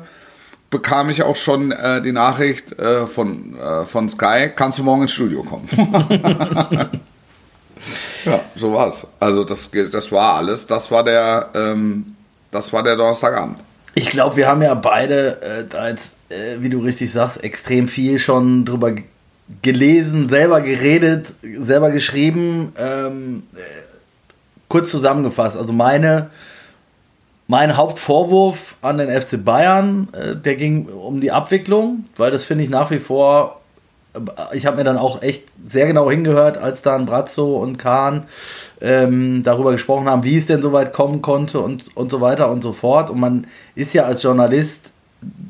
bekam 0.71 1.09
ich 1.09 1.23
auch 1.23 1.35
schon 1.35 1.71
äh, 1.71 2.01
die 2.01 2.11
Nachricht 2.11 2.77
äh, 2.79 3.05
von, 3.05 3.57
äh, 3.59 3.85
von 3.85 4.09
Sky, 4.09 4.49
kannst 4.55 4.79
du 4.79 4.83
morgen 4.83 5.03
ins 5.03 5.11
Studio 5.11 5.43
kommen? 5.43 5.69
ja, 8.25 8.39
so 8.55 8.73
war's. 8.73 9.07
Also 9.19 9.43
das, 9.43 9.69
das 9.91 10.11
war 10.11 10.35
alles. 10.35 10.67
Das 10.67 10.91
war 10.91 11.03
der, 11.03 11.49
ähm, 11.53 12.05
das 12.51 12.71
war 12.73 12.83
der 12.83 12.95
Donnerstagabend. 12.95 13.57
Ich 13.93 14.09
glaube, 14.09 14.37
wir 14.37 14.47
haben 14.47 14.61
ja 14.61 14.73
beide 14.73 15.41
äh, 15.41 15.65
da 15.67 15.89
jetzt, 15.89 16.17
äh, 16.29 16.57
wie 16.59 16.69
du 16.69 16.79
richtig 16.79 17.11
sagst, 17.11 17.43
extrem 17.43 17.87
viel 17.87 18.19
schon 18.19 18.65
drüber 18.65 18.93
gelesen, 19.61 20.29
selber 20.29 20.61
geredet, 20.61 21.33
selber 21.41 21.91
geschrieben. 21.91 22.73
Ähm, 22.77 23.43
äh, 23.55 23.59
kurz 24.69 24.89
zusammengefasst, 24.89 25.57
also 25.57 25.73
meine, 25.73 26.29
mein 27.47 27.75
Hauptvorwurf 27.75 28.75
an 28.81 28.97
den 28.97 29.09
FC 29.09 29.43
Bayern, 29.43 30.07
äh, 30.13 30.35
der 30.35 30.55
ging 30.55 30.85
um 30.85 31.19
die 31.19 31.31
Abwicklung, 31.31 32.05
weil 32.15 32.31
das 32.31 32.45
finde 32.45 32.63
ich 32.63 32.69
nach 32.69 32.91
wie 32.91 32.99
vor, 32.99 33.60
ich 34.53 34.65
habe 34.65 34.77
mir 34.77 34.83
dann 34.83 34.97
auch 34.97 35.21
echt 35.21 35.45
sehr 35.65 35.87
genau 35.87 36.09
hingehört, 36.09 36.57
als 36.57 36.81
dann 36.81 37.05
Brazzo 37.05 37.57
und 37.57 37.77
Kahn 37.77 38.23
ähm, 38.81 39.41
darüber 39.43 39.71
gesprochen 39.71 40.09
haben, 40.09 40.23
wie 40.23 40.37
es 40.37 40.47
denn 40.47 40.61
so 40.61 40.73
weit 40.73 40.91
kommen 40.91 41.21
konnte 41.21 41.59
und, 41.59 41.95
und 41.95 42.11
so 42.11 42.19
weiter 42.19 42.51
und 42.51 42.61
so 42.61 42.73
fort. 42.73 43.09
Und 43.09 43.19
man 43.19 43.47
ist 43.75 43.93
ja 43.93 44.05
als 44.05 44.23
Journalist 44.23 44.91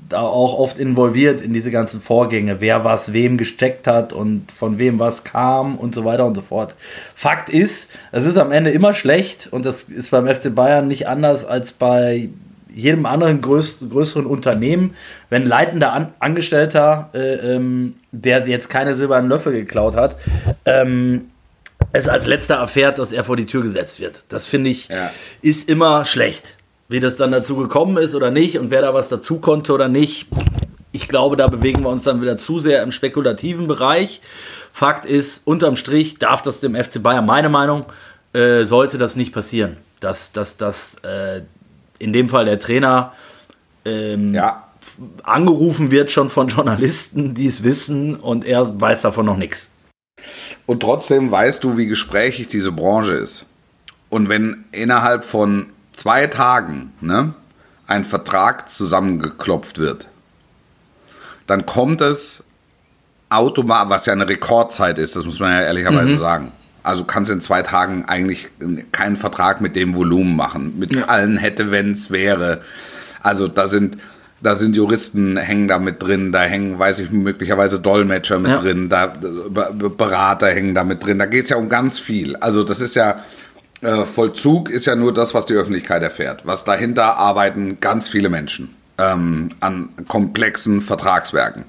da 0.09 0.19
auch 0.19 0.59
oft 0.59 0.77
involviert 0.77 1.41
in 1.41 1.53
diese 1.53 1.71
ganzen 1.71 2.01
Vorgänge, 2.01 2.59
wer 2.59 2.83
was 2.83 3.13
wem 3.13 3.37
gesteckt 3.37 3.87
hat 3.87 4.11
und 4.11 4.51
von 4.51 4.77
wem 4.77 4.99
was 4.99 5.23
kam 5.23 5.77
und 5.77 5.95
so 5.95 6.03
weiter 6.03 6.25
und 6.25 6.35
so 6.35 6.41
fort. 6.41 6.75
Fakt 7.15 7.49
ist, 7.49 7.89
es 8.11 8.25
ist 8.25 8.37
am 8.37 8.51
Ende 8.51 8.71
immer 8.71 8.93
schlecht 8.93 9.47
und 9.51 9.65
das 9.65 9.83
ist 9.83 10.11
beim 10.11 10.27
FC 10.27 10.53
Bayern 10.53 10.89
nicht 10.89 11.07
anders 11.07 11.45
als 11.45 11.71
bei 11.71 12.29
jedem 12.73 13.05
anderen 13.05 13.41
größ 13.41 13.79
größeren 13.89 14.25
Unternehmen, 14.25 14.95
wenn 15.29 15.45
leitender 15.45 15.93
An 15.93 16.09
Angestellter, 16.19 17.09
äh, 17.13 17.55
ähm, 17.55 17.95
der 18.11 18.47
jetzt 18.47 18.69
keine 18.69 18.95
silbernen 18.95 19.29
Löffel 19.29 19.53
geklaut 19.53 19.95
hat, 19.95 20.17
ähm, 20.65 21.29
es 21.93 22.07
als 22.07 22.25
letzter 22.27 22.55
erfährt, 22.55 22.99
dass 22.99 23.11
er 23.11 23.23
vor 23.23 23.35
die 23.37 23.45
Tür 23.45 23.61
gesetzt 23.63 23.99
wird. 23.99 24.25
Das 24.29 24.45
finde 24.45 24.69
ich, 24.69 24.87
Ja. 24.89 25.09
ist 25.41 25.67
immer 25.67 26.05
schlecht. 26.05 26.55
Wie 26.87 26.99
das 26.99 27.15
dann 27.15 27.31
dazu 27.31 27.55
gekommen 27.55 27.97
ist 27.97 28.15
oder 28.15 28.31
nicht 28.31 28.59
und 28.59 28.69
wer 28.69 28.81
da 28.81 28.93
was 28.93 29.07
dazu 29.09 29.39
konnte 29.39 29.73
oder 29.73 29.87
nicht. 29.87 30.27
Ich 30.91 31.07
glaube, 31.07 31.37
da 31.37 31.47
bewegen 31.47 31.83
wir 31.83 31.89
uns 31.89 32.03
dann 32.03 32.21
wieder 32.21 32.35
zu 32.35 32.59
sehr 32.59 32.83
im 32.83 32.91
spekulativen 32.91 33.67
Bereich. 33.67 34.21
Fakt 34.73 35.05
ist, 35.05 35.47
unterm 35.47 35.77
Strich 35.77 36.19
darf 36.19 36.41
das 36.41 36.59
dem 36.59 36.75
FC 36.75 37.01
Bayern, 37.01 37.25
meine 37.25 37.47
Meinung, 37.49 37.85
äh, 38.33 38.63
sollte 38.65 38.97
das 38.97 39.15
nicht 39.15 39.33
passieren. 39.33 39.77
Dass, 40.01 40.31
dass, 40.33 40.57
dass 40.57 40.95
äh, 41.03 41.41
in 41.99 42.11
dem 42.11 42.27
Fall 42.27 42.43
der 42.45 42.59
Trainer 42.59 43.13
ähm, 43.85 44.33
Ja, 44.33 44.67
angerufen 45.23 45.91
wird 45.91 46.11
schon 46.11 46.29
von 46.29 46.47
Journalisten, 46.47 47.33
die 47.33 47.47
es 47.47 47.63
wissen 47.63 48.15
und 48.15 48.45
er 48.45 48.79
weiß 48.79 49.01
davon 49.01 49.25
noch 49.25 49.37
nichts. 49.37 49.69
Und 50.65 50.81
trotzdem 50.81 51.31
weißt 51.31 51.63
du, 51.63 51.77
wie 51.77 51.87
gesprächig 51.87 52.47
diese 52.47 52.71
Branche 52.71 53.13
ist. 53.13 53.47
Und 54.09 54.29
wenn 54.29 54.65
innerhalb 54.71 55.23
von 55.23 55.69
zwei 55.93 56.27
Tagen 56.27 56.91
ne, 57.01 57.33
ein 57.87 58.05
Vertrag 58.05 58.69
zusammengeklopft 58.69 59.79
wird, 59.79 60.07
dann 61.47 61.65
kommt 61.65 62.01
es 62.01 62.43
automatisch, 63.29 63.89
was 63.89 64.05
ja 64.05 64.13
eine 64.13 64.27
Rekordzeit 64.27 64.97
ist, 64.97 65.15
das 65.15 65.25
muss 65.25 65.39
man 65.39 65.51
ja 65.51 65.61
ehrlicherweise 65.61 66.17
sagen. 66.17 66.51
Also 66.83 67.03
du 67.03 67.07
kannst 67.07 67.31
in 67.31 67.41
zwei 67.41 67.61
Tagen 67.61 68.05
eigentlich 68.05 68.49
keinen 68.91 69.15
Vertrag 69.15 69.61
mit 69.61 69.75
dem 69.75 69.95
Volumen 69.95 70.35
machen, 70.35 70.79
mit 70.79 71.07
allen 71.07 71.37
hätte, 71.37 71.71
wenn's 71.71 72.11
wäre. 72.11 72.61
Also 73.21 73.47
da 73.47 73.67
sind, 73.67 73.97
da 74.41 74.55
sind 74.55 74.75
Juristen 74.75 75.37
hängen 75.37 75.67
da 75.67 75.77
mit 75.79 76.01
drin, 76.01 76.31
da 76.31 76.41
hängen, 76.41 76.77
weiß 76.79 76.99
ich, 76.99 77.11
möglicherweise 77.11 77.79
Dolmetscher 77.79 78.39
mit 78.39 78.51
Ja. 78.51 78.57
drin, 78.57 78.89
da 78.89 79.07
Be- 79.07 79.71
Be- 79.73 79.89
Berater 79.89 80.47
hängen 80.47 80.73
da 80.75 80.83
mit 80.83 81.03
drin. 81.05 81.19
Da 81.19 81.25
geht's 81.27 81.49
ja 81.51 81.57
um 81.57 81.69
ganz 81.69 81.99
viel. 81.99 82.35
Also 82.37 82.63
das 82.63 82.81
ist 82.81 82.95
ja, 82.95 83.23
äh, 83.81 84.05
Vollzug 84.05 84.69
ist 84.69 84.85
ja 84.85 84.95
nur 84.95 85.13
das, 85.13 85.33
was 85.33 85.45
die 85.45 85.53
Öffentlichkeit 85.53 86.01
erfährt. 86.03 86.41
Was 86.45 86.63
dahinter 86.63 87.17
arbeiten 87.17 87.79
ganz 87.79 88.07
viele 88.09 88.29
Menschen 88.29 88.73
ähm, 88.97 89.49
an 89.59 89.89
komplexen 90.07 90.81
Vertragswerken 90.81 91.65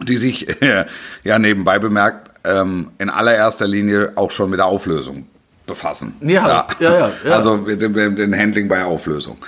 die 0.00 0.16
sich 0.16 0.48
ja 1.24 1.38
nebenbei 1.38 1.78
bemerkt 1.78 2.30
ähm, 2.44 2.88
in 2.98 3.08
allererster 3.10 3.66
Linie 3.68 4.12
auch 4.16 4.32
schon 4.32 4.50
mit 4.50 4.58
der 4.58 4.66
Auflösung 4.66 5.26
befassen. 5.66 6.16
Ja, 6.20 6.66
ja, 6.80 6.92
ja, 6.98 7.12
ja. 7.24 7.32
Also 7.36 7.56
mit 7.58 7.80
dem, 7.80 7.92
mit 7.92 8.18
dem 8.18 8.34
Handling 8.34 8.66
bei 8.68 8.84
Auflösung. 8.84 9.38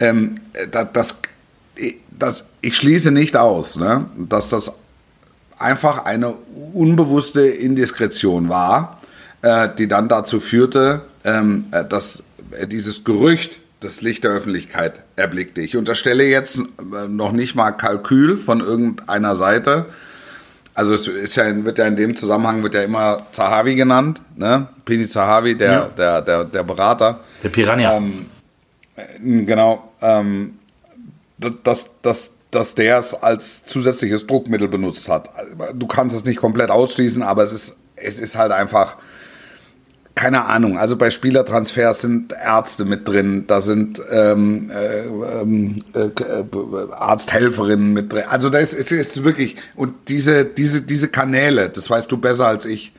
Ähm, 0.00 0.40
das, 0.70 0.86
das, 0.94 1.20
das, 2.18 2.50
ich 2.60 2.76
schließe 2.76 3.10
nicht 3.10 3.36
aus, 3.36 3.76
ne, 3.76 4.06
dass 4.16 4.48
das 4.48 4.78
einfach 5.58 6.04
eine 6.04 6.34
unbewusste 6.72 7.42
Indiskretion 7.46 8.48
war, 8.48 9.00
äh, 9.42 9.68
die 9.78 9.88
dann 9.88 10.08
dazu 10.08 10.40
führte, 10.40 11.02
ähm, 11.24 11.66
äh, 11.70 11.84
dass 11.84 12.24
dieses 12.66 13.04
Gerücht 13.04 13.58
das 13.80 14.02
Licht 14.02 14.24
der 14.24 14.32
Öffentlichkeit 14.32 15.00
erblickte. 15.16 15.60
Ich 15.60 15.76
unterstelle 15.76 16.24
jetzt 16.24 16.58
äh, 16.58 17.08
noch 17.08 17.32
nicht 17.32 17.54
mal 17.54 17.72
Kalkül 17.72 18.36
von 18.36 18.60
irgendeiner 18.60 19.34
Seite. 19.36 19.86
Also 20.74 20.94
es 20.94 21.06
ist 21.06 21.36
ja, 21.36 21.64
wird 21.64 21.78
ja 21.78 21.86
in 21.86 21.96
dem 21.96 22.16
Zusammenhang 22.16 22.62
wird 22.62 22.74
ja 22.74 22.82
immer 22.82 23.26
Zahavi 23.32 23.74
genannt, 23.74 24.22
ne? 24.36 24.68
Pini 24.84 25.06
Zahavi, 25.06 25.56
der, 25.56 25.72
Ja. 25.72 25.90
der, 25.96 26.22
der, 26.22 26.44
der 26.44 26.62
Berater. 26.62 27.20
Der 27.42 27.48
Piranha. 27.50 27.96
Ähm, 27.96 28.26
äh, 28.96 29.44
genau. 29.44 29.92
Ähm, 30.00 30.54
dass, 31.50 31.90
dass, 32.02 32.34
dass 32.50 32.74
der 32.74 32.98
es 32.98 33.14
als 33.14 33.64
zusätzliches 33.64 34.26
Druckmittel 34.26 34.68
benutzt 34.68 35.08
hat. 35.08 35.30
Du 35.74 35.86
kannst 35.86 36.14
es 36.14 36.24
nicht 36.24 36.38
komplett 36.38 36.70
ausschließen, 36.70 37.22
aber 37.22 37.42
es 37.42 37.52
ist, 37.52 37.78
es 37.96 38.20
ist 38.20 38.36
halt 38.36 38.52
einfach, 38.52 38.96
keine 40.14 40.44
Ahnung. 40.44 40.78
Also 40.78 40.96
bei 40.96 41.10
Spielertransfers 41.10 42.02
sind 42.02 42.32
Ärzte 42.32 42.84
mit 42.84 43.08
drin, 43.08 43.46
da 43.46 43.60
sind 43.60 44.00
ähm, 44.10 44.70
äh, 44.70 45.06
ähm, 45.06 45.82
äh, 45.94 46.00
äh, 46.00 46.92
Arzthelferinnen 46.92 47.92
mit 47.92 48.12
drin. 48.12 48.24
Also 48.28 48.50
das 48.50 48.74
ist, 48.74 48.92
ist 48.92 49.24
wirklich, 49.24 49.56
und 49.74 49.94
diese, 50.08 50.44
diese, 50.44 50.82
diese 50.82 51.08
Kanäle, 51.08 51.70
das 51.70 51.88
weißt 51.88 52.10
du 52.12 52.18
besser 52.18 52.46
als 52.46 52.66
ich, 52.66 52.92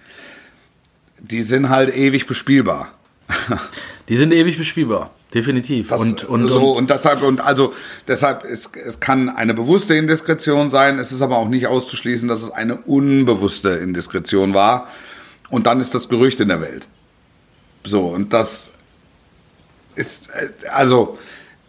die 1.19 1.43
sind 1.43 1.69
halt 1.69 1.95
ewig 1.95 2.27
bespielbar. 2.27 2.89
Die 4.09 4.17
sind 4.17 4.33
ewig 4.33 4.57
bespielbar, 4.57 5.11
definitiv. 5.33 5.87
Das, 5.87 6.01
und, 6.01 6.23
und, 6.25 6.49
so, 6.49 6.71
und 6.71 6.89
deshalb, 6.89 7.23
und 7.23 7.41
also 7.41 7.73
deshalb, 8.07 8.43
es, 8.43 8.71
es 8.73 8.99
kann 8.99 9.29
eine 9.29 9.53
bewusste 9.53 9.95
Indiskretion 9.95 10.69
sein, 10.69 10.99
es 10.99 11.11
ist 11.11 11.21
aber 11.21 11.37
auch 11.37 11.47
nicht 11.47 11.67
auszuschließen, 11.67 12.27
dass 12.27 12.41
es 12.41 12.51
eine 12.51 12.77
unbewusste 12.77 13.69
Indiskretion 13.69 14.53
war. 14.53 14.87
Und 15.49 15.67
dann 15.67 15.79
ist 15.79 15.95
das 15.95 16.09
Gerücht 16.09 16.39
in 16.39 16.49
der 16.49 16.61
Welt. 16.61 16.87
So, 17.83 18.07
und 18.07 18.33
das 18.33 18.73
ist, 19.95 20.29
äh, 20.29 20.49
also 20.69 21.17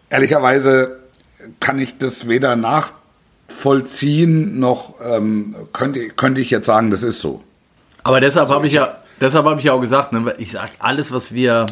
ehrlicherweise 0.09 0.99
kann 1.59 1.79
ich 1.79 1.97
das 1.97 2.27
weder 2.27 2.55
nachvollziehen, 2.55 4.59
noch 4.59 4.95
ähm, 5.03 5.55
könnte, 5.73 6.09
könnte 6.09 6.41
ich 6.41 6.49
jetzt 6.49 6.65
sagen, 6.65 6.91
das 6.91 7.03
ist 7.03 7.21
so. 7.21 7.43
aber 8.03 8.19
deshalb 8.19 8.49
habe 8.49 8.67
ich 8.67 8.73
ja, 8.73 8.97
deshalb 9.21 9.45
habe 9.45 9.59
ich 9.59 9.65
ja 9.65 9.73
auch 9.73 9.81
gesagt, 9.81 10.13
ne, 10.13 10.33
ich 10.37 10.51
sage, 10.51 10.71
alles, 10.79 11.11
was 11.11 11.33
wir, 11.33 11.65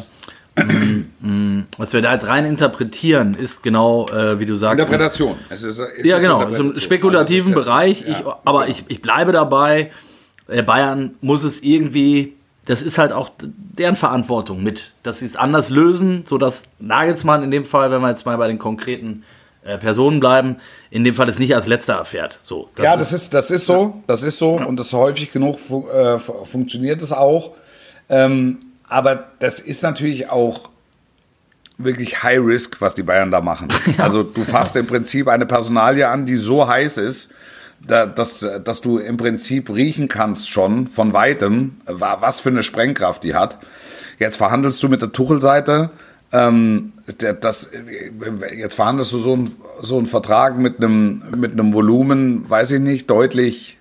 was 1.78 1.92
wir 1.92 2.02
da 2.02 2.12
jetzt 2.12 2.26
rein 2.26 2.44
interpretieren, 2.44 3.34
ist 3.34 3.62
genau, 3.62 4.06
äh, 4.08 4.38
wie 4.38 4.46
du 4.46 4.54
sagst. 4.56 4.78
Interpretation. 4.78 5.36
Es 5.50 5.62
ist, 5.62 5.78
es 5.78 6.06
Ja, 6.06 6.18
genau, 6.18 6.42
im 6.48 6.78
spekulativen 6.78 7.54
Also 7.54 7.60
jetzt- 7.60 7.66
Bereich. 7.66 8.00
ja. 8.02 8.08
Ich, 8.12 8.24
aber 8.44 8.68
ich, 8.68 8.84
ich 8.88 9.02
bleibe 9.02 9.32
dabei. 9.32 9.90
äh, 10.48 10.62
Bayern 10.62 11.12
muss 11.22 11.42
es 11.42 11.62
irgendwie, 11.62 12.34
das 12.66 12.82
ist 12.82 12.98
halt 12.98 13.12
auch 13.12 13.30
deren 13.38 13.96
Verantwortung 13.96 14.62
mit, 14.62 14.92
dass 15.02 15.20
sie 15.20 15.24
es 15.26 15.36
anders 15.36 15.70
lösen, 15.70 16.24
sodass 16.26 16.64
Nagelsmann 16.78 17.42
in 17.42 17.50
dem 17.50 17.64
Fall, 17.64 17.90
wenn 17.90 18.00
wir 18.02 18.10
jetzt 18.10 18.26
mal 18.26 18.36
bei 18.36 18.46
den 18.46 18.58
konkreten 18.58 19.24
äh, 19.64 19.78
Personen 19.78 20.20
bleiben, 20.20 20.56
in 20.90 21.02
dem 21.02 21.14
Fall 21.14 21.28
es 21.30 21.38
nicht 21.38 21.54
als 21.54 21.66
letzter 21.66 21.94
erfährt. 21.94 22.38
So, 22.42 22.68
das 22.76 22.84
ja, 22.84 22.96
das 22.96 23.12
ist, 23.14 23.32
das 23.32 23.50
ist 23.50 23.64
so, 23.66 24.02
das 24.06 24.22
ist 24.22 24.38
so 24.38 24.50
und 24.56 24.78
das 24.78 24.92
häufig 24.92 25.32
genug 25.32 25.58
fu 25.58 25.88
äh, 25.88 26.18
fu- 26.18 26.44
funktioniert 26.44 27.00
es 27.00 27.12
auch. 27.12 27.52
Ähm, 28.10 28.58
aber 28.94 29.24
das 29.40 29.58
ist 29.60 29.82
natürlich 29.82 30.30
auch 30.30 30.70
wirklich 31.78 32.22
High 32.22 32.40
Risk, 32.40 32.80
was 32.80 32.94
die 32.94 33.02
Bayern 33.02 33.30
da 33.32 33.40
machen. 33.40 33.68
Also 33.98 34.22
du 34.22 34.44
fasst 34.44 34.76
im 34.76 34.86
Prinzip 34.86 35.26
eine 35.28 35.46
Personalie 35.46 36.08
an, 36.08 36.24
die 36.24 36.36
so 36.36 36.68
heiß 36.68 36.98
ist, 36.98 37.32
da, 37.86 38.06
dass, 38.06 38.46
dass 38.64 38.80
du 38.80 38.98
im 38.98 39.16
Prinzip 39.16 39.68
riechen 39.68 40.08
kannst 40.08 40.48
schon 40.48 40.86
von 40.86 41.12
weitem, 41.12 41.76
wa- 41.86 42.18
was 42.20 42.40
für 42.40 42.48
eine 42.50 42.62
Sprengkraft 42.62 43.24
die 43.24 43.34
hat. 43.34 43.58
Jetzt 44.18 44.36
verhandelst 44.36 44.82
du 44.82 44.88
mit 44.88 45.02
der 45.02 45.12
Tuchel-Seite 45.12 45.90
Ähm, 46.32 46.92
das, 47.40 47.70
jetzt 48.56 48.74
verhandelst 48.74 49.12
du 49.12 49.18
so 49.18 49.34
einen 49.34 49.54
so 49.82 49.96
einen 49.98 50.06
Vertrag 50.06 50.56
mit 50.58 50.76
einem, 50.82 51.22
mit 51.36 51.52
einem 51.52 51.72
Volumen, 51.74 52.48
weiß 52.48 52.70
ich 52.72 52.80
nicht, 52.80 53.10
deutlich, 53.10 53.76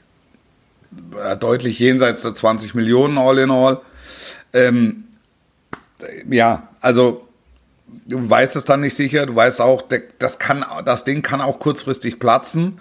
äh, 1.24 1.38
deutlich 1.38 1.80
jenseits 1.80 2.24
der 2.24 2.34
20 2.34 2.74
Millionen 2.76 3.18
all 3.18 3.38
in 3.39 3.49
all. 3.51 3.80
Ähm, 4.51 5.03
ja, 6.30 6.70
also 6.82 7.28
du 8.08 8.30
weißt 8.30 8.56
es 8.56 8.66
dann 8.66 8.82
nicht 8.82 8.95
sicher, 8.95 9.26
du 9.26 9.36
weißt 9.36 9.62
auch, 9.62 9.84
das, 10.20 10.39
kann, 10.39 10.66
das 10.86 11.04
Ding 11.04 11.22
kann 11.22 11.41
auch 11.41 11.60
kurzfristig 11.60 12.20
platzen. 12.20 12.80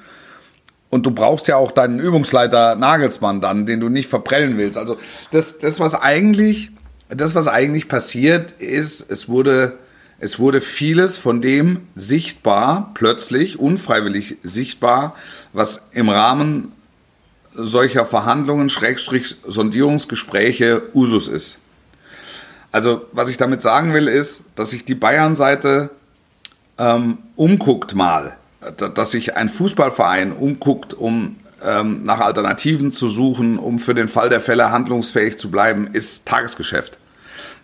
Und 0.91 1.07
du 1.07 1.11
brauchst 1.11 1.49
ja 1.49 1.57
auch 1.57 1.73
deinen 1.73 1.99
Übungsleiter 2.01 2.77
Nagelsmann 2.77 3.41
dann, 3.41 3.64
den 3.64 3.81
du 3.81 3.89
nicht 3.89 4.11
verprellen 4.11 4.59
willst. 4.59 4.77
Also 4.77 4.99
das, 5.31 5.59
das 5.59 5.81
was 5.81 5.95
eigentlich, 5.95 6.70
das 7.09 7.35
was 7.35 7.49
eigentlich 7.49 7.89
passiert 7.89 8.61
ist, 8.61 9.11
es 9.11 9.27
wurde, 9.27 9.79
es 10.18 10.39
wurde 10.39 10.61
vieles 10.61 11.16
von 11.16 11.41
dem 11.41 11.89
sichtbar, 11.95 12.91
plötzlich, 12.93 13.59
unfreiwillig 13.59 14.37
sichtbar, 14.43 15.14
was 15.55 15.89
im 15.93 16.11
Rahmen 16.11 16.73
solcher 17.55 18.05
Verhandlungen, 18.05 18.68
Schrägstrich, 18.68 19.37
Sondierungsgespräche 19.47 20.83
Usus 20.95 21.27
ist. 21.27 21.62
Also, 22.73 23.07
was 23.12 23.29
ich 23.29 23.37
damit 23.37 23.62
sagen 23.62 23.93
will, 23.93 24.09
ist, 24.09 24.45
dass 24.57 24.70
sich 24.70 24.85
die 24.85 24.95
Bayern-Seite 24.95 25.91
ähm, 26.79 27.18
umguckt 27.37 27.95
mal, 27.95 28.37
dass 28.77 29.11
sich 29.11 29.37
ein 29.37 29.49
Fußballverein 29.49 30.33
umguckt, 30.33 30.95
um 30.95 31.37
ähm, 31.64 32.05
nach 32.05 32.20
Alternativen 32.20 32.91
zu 32.91 33.09
suchen, 33.09 33.59
um 33.59 33.79
für 33.79 33.95
den 33.95 34.09
Fall 34.09 34.29
der 34.29 34.41
Fälle 34.41 34.70
handlungsfähig 34.70 35.39
zu 35.39 35.51
bleiben, 35.51 35.89
ist 35.93 36.27
Tagesgeschäft. 36.27 36.99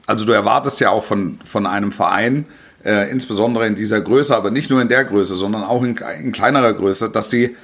Also 0.06 0.24
du 0.24 0.32
erwartest 0.32 0.80
ja 0.80 0.90
auch 0.90 1.04
von, 1.04 1.40
von 1.44 1.66
einem 1.66 1.92
Verein, 1.92 2.46
äh, 2.84 3.10
insbesondere 3.10 3.66
in 3.66 3.74
dieser 3.74 4.00
Größe, 4.00 4.36
aber 4.36 4.50
nicht 4.50 4.70
nur 4.70 4.80
in 4.80 4.88
der 4.88 5.04
Größe, 5.04 5.36
sondern 5.36 5.64
auch 5.64 5.82
in, 5.82 5.96
in 6.22 6.32
kleinerer 6.32 6.74
Größe, 6.74 7.10
dass 7.10 7.30
sie 7.30 7.56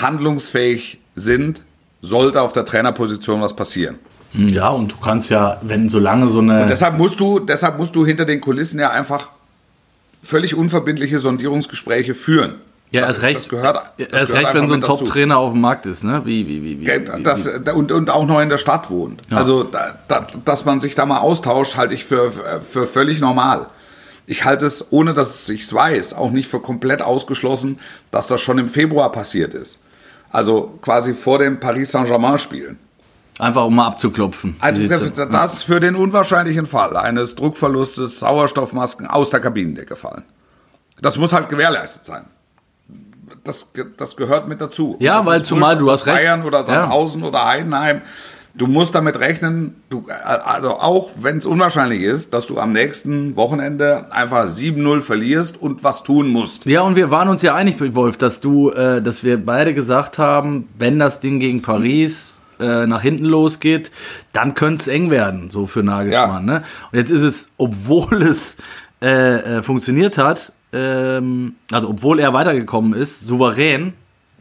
handlungsfähig 0.00 1.00
sind, 1.14 1.62
sollte 2.00 2.40
auf 2.40 2.52
der 2.52 2.64
Trainerposition 2.64 3.40
was 3.40 3.54
passieren. 3.54 3.98
Ja, 4.34 4.70
und 4.70 4.92
du 4.92 4.96
kannst 4.96 5.30
ja, 5.30 5.58
wenn 5.62 5.88
so 5.88 5.98
lange 5.98 6.28
so 6.28 6.38
eine. 6.38 6.62
Und 6.62 6.70
deshalb 6.70 6.96
musst 6.96 7.20
du, 7.20 7.38
deshalb 7.38 7.78
musst 7.78 7.94
du 7.94 8.06
hinter 8.06 8.24
den 8.24 8.40
Kulissen 8.40 8.78
ja 8.80 8.90
einfach 8.90 9.30
völlig 10.22 10.54
unverbindliche 10.54 11.18
Sondierungsgespräche 11.18 12.14
führen. 12.14 12.54
Ja, 12.92 13.06
erst 13.06 13.22
recht, 13.22 13.38
das 13.38 13.48
gehört, 13.48 13.92
das 13.96 14.08
erst 14.08 14.34
recht 14.34 14.52
wenn 14.52 14.68
so 14.68 14.74
ein 14.74 14.82
Top-Trainer 14.82 15.38
auf 15.38 15.52
dem 15.52 15.62
Markt 15.62 15.86
ist, 15.86 16.04
ne? 16.04 16.20
Wie, 16.26 16.46
wie, 16.46 16.62
wie, 16.62 16.80
wie, 16.80 17.22
das, 17.22 17.48
und, 17.74 17.90
und 17.90 18.10
auch 18.10 18.26
noch 18.26 18.38
in 18.40 18.50
der 18.50 18.58
Stadt 18.58 18.90
wohnt. 18.90 19.22
Ja. 19.30 19.38
Also, 19.38 19.64
da, 19.64 19.94
da, 20.08 20.26
dass 20.44 20.66
man 20.66 20.78
sich 20.78 20.94
da 20.94 21.06
mal 21.06 21.20
austauscht, 21.20 21.76
halte 21.76 21.94
ich 21.94 22.04
für, 22.04 22.30
für 22.30 22.86
völlig 22.86 23.20
normal. 23.20 23.66
Ich 24.26 24.44
halte 24.44 24.66
es, 24.66 24.92
ohne 24.92 25.14
dass 25.14 25.48
ich 25.48 25.62
es 25.62 25.72
weiß, 25.72 26.12
auch 26.14 26.30
nicht 26.32 26.48
für 26.48 26.60
komplett 26.60 27.00
ausgeschlossen, 27.00 27.78
dass 28.10 28.26
das 28.26 28.42
schon 28.42 28.58
im 28.58 28.68
Februar 28.68 29.10
passiert 29.10 29.54
ist. 29.54 29.80
Also 30.30 30.78
quasi 30.82 31.14
vor 31.14 31.38
dem 31.38 31.60
Paris 31.60 31.92
Saint-Germain-Spielen. 31.92 32.78
Einfach 33.42 33.64
um 33.64 33.74
mal 33.74 33.88
abzuklopfen. 33.88 34.54
Also 34.60 34.86
das 34.86 35.64
für 35.64 35.80
den 35.80 35.96
unwahrscheinlichen 35.96 36.64
Fall 36.64 36.96
eines 36.96 37.34
Druckverlustes 37.34 38.20
Sauerstoffmasken 38.20 39.08
aus 39.08 39.30
der 39.30 39.40
Kabinendecke 39.40 39.96
fallen. 39.96 40.22
Das 41.00 41.16
muss 41.16 41.32
halt 41.32 41.48
gewährleistet 41.48 42.04
sein. 42.04 42.26
Das, 43.42 43.72
das 43.96 44.14
gehört 44.14 44.48
mit 44.48 44.60
dazu. 44.60 44.96
Ja, 45.00 45.26
weil 45.26 45.42
zumal 45.42 45.76
du 45.76 45.90
hast 45.90 46.06
recht. 46.06 46.18
Bayern 46.18 46.44
oder 46.44 46.62
Sandhausen 46.62 47.22
ja. 47.22 47.28
oder 47.28 47.44
Heidenheim. 47.44 48.02
Du 48.54 48.68
musst 48.68 48.94
damit 48.94 49.18
rechnen, 49.18 49.74
du, 49.90 50.06
also 50.24 50.78
auch 50.78 51.10
wenn 51.20 51.38
es 51.38 51.46
unwahrscheinlich 51.46 52.02
ist, 52.02 52.32
dass 52.34 52.46
du 52.46 52.60
am 52.60 52.72
nächsten 52.72 53.34
Wochenende 53.34 54.06
einfach 54.12 54.46
7-0 54.46 55.00
verlierst 55.00 55.60
und 55.60 55.82
was 55.82 56.04
tun 56.04 56.28
musst. 56.28 56.66
Ja, 56.66 56.82
und 56.82 56.94
wir 56.94 57.10
waren 57.10 57.28
uns 57.28 57.42
ja 57.42 57.56
einig, 57.56 57.76
Wolf, 57.94 58.18
dass 58.18 58.38
du, 58.38 58.70
äh, 58.70 59.02
dass 59.02 59.24
wir 59.24 59.44
beide 59.44 59.74
gesagt 59.74 60.18
haben, 60.18 60.68
wenn 60.78 61.00
das 61.00 61.18
Ding 61.18 61.40
gegen 61.40 61.62
Paris 61.62 62.41
äh, 62.62 62.86
nach 62.86 63.02
hinten 63.02 63.24
losgeht, 63.24 63.90
dann 64.32 64.54
könnte 64.54 64.82
es 64.82 64.88
eng 64.88 65.10
werden, 65.10 65.50
so 65.50 65.66
für 65.66 65.82
Nagelsmann. 65.82 66.48
Ja. 66.48 66.54
Ne? 66.54 66.62
Und 66.90 66.98
jetzt 66.98 67.10
ist 67.10 67.22
es, 67.22 67.50
obwohl 67.58 68.22
es 68.22 68.56
äh, 69.02 69.58
äh, 69.58 69.62
funktioniert 69.62 70.18
hat, 70.18 70.52
ähm, 70.72 71.56
also 71.70 71.90
obwohl 71.90 72.20
er 72.20 72.32
weitergekommen 72.32 72.94
ist, 72.94 73.20
souverän 73.20 73.92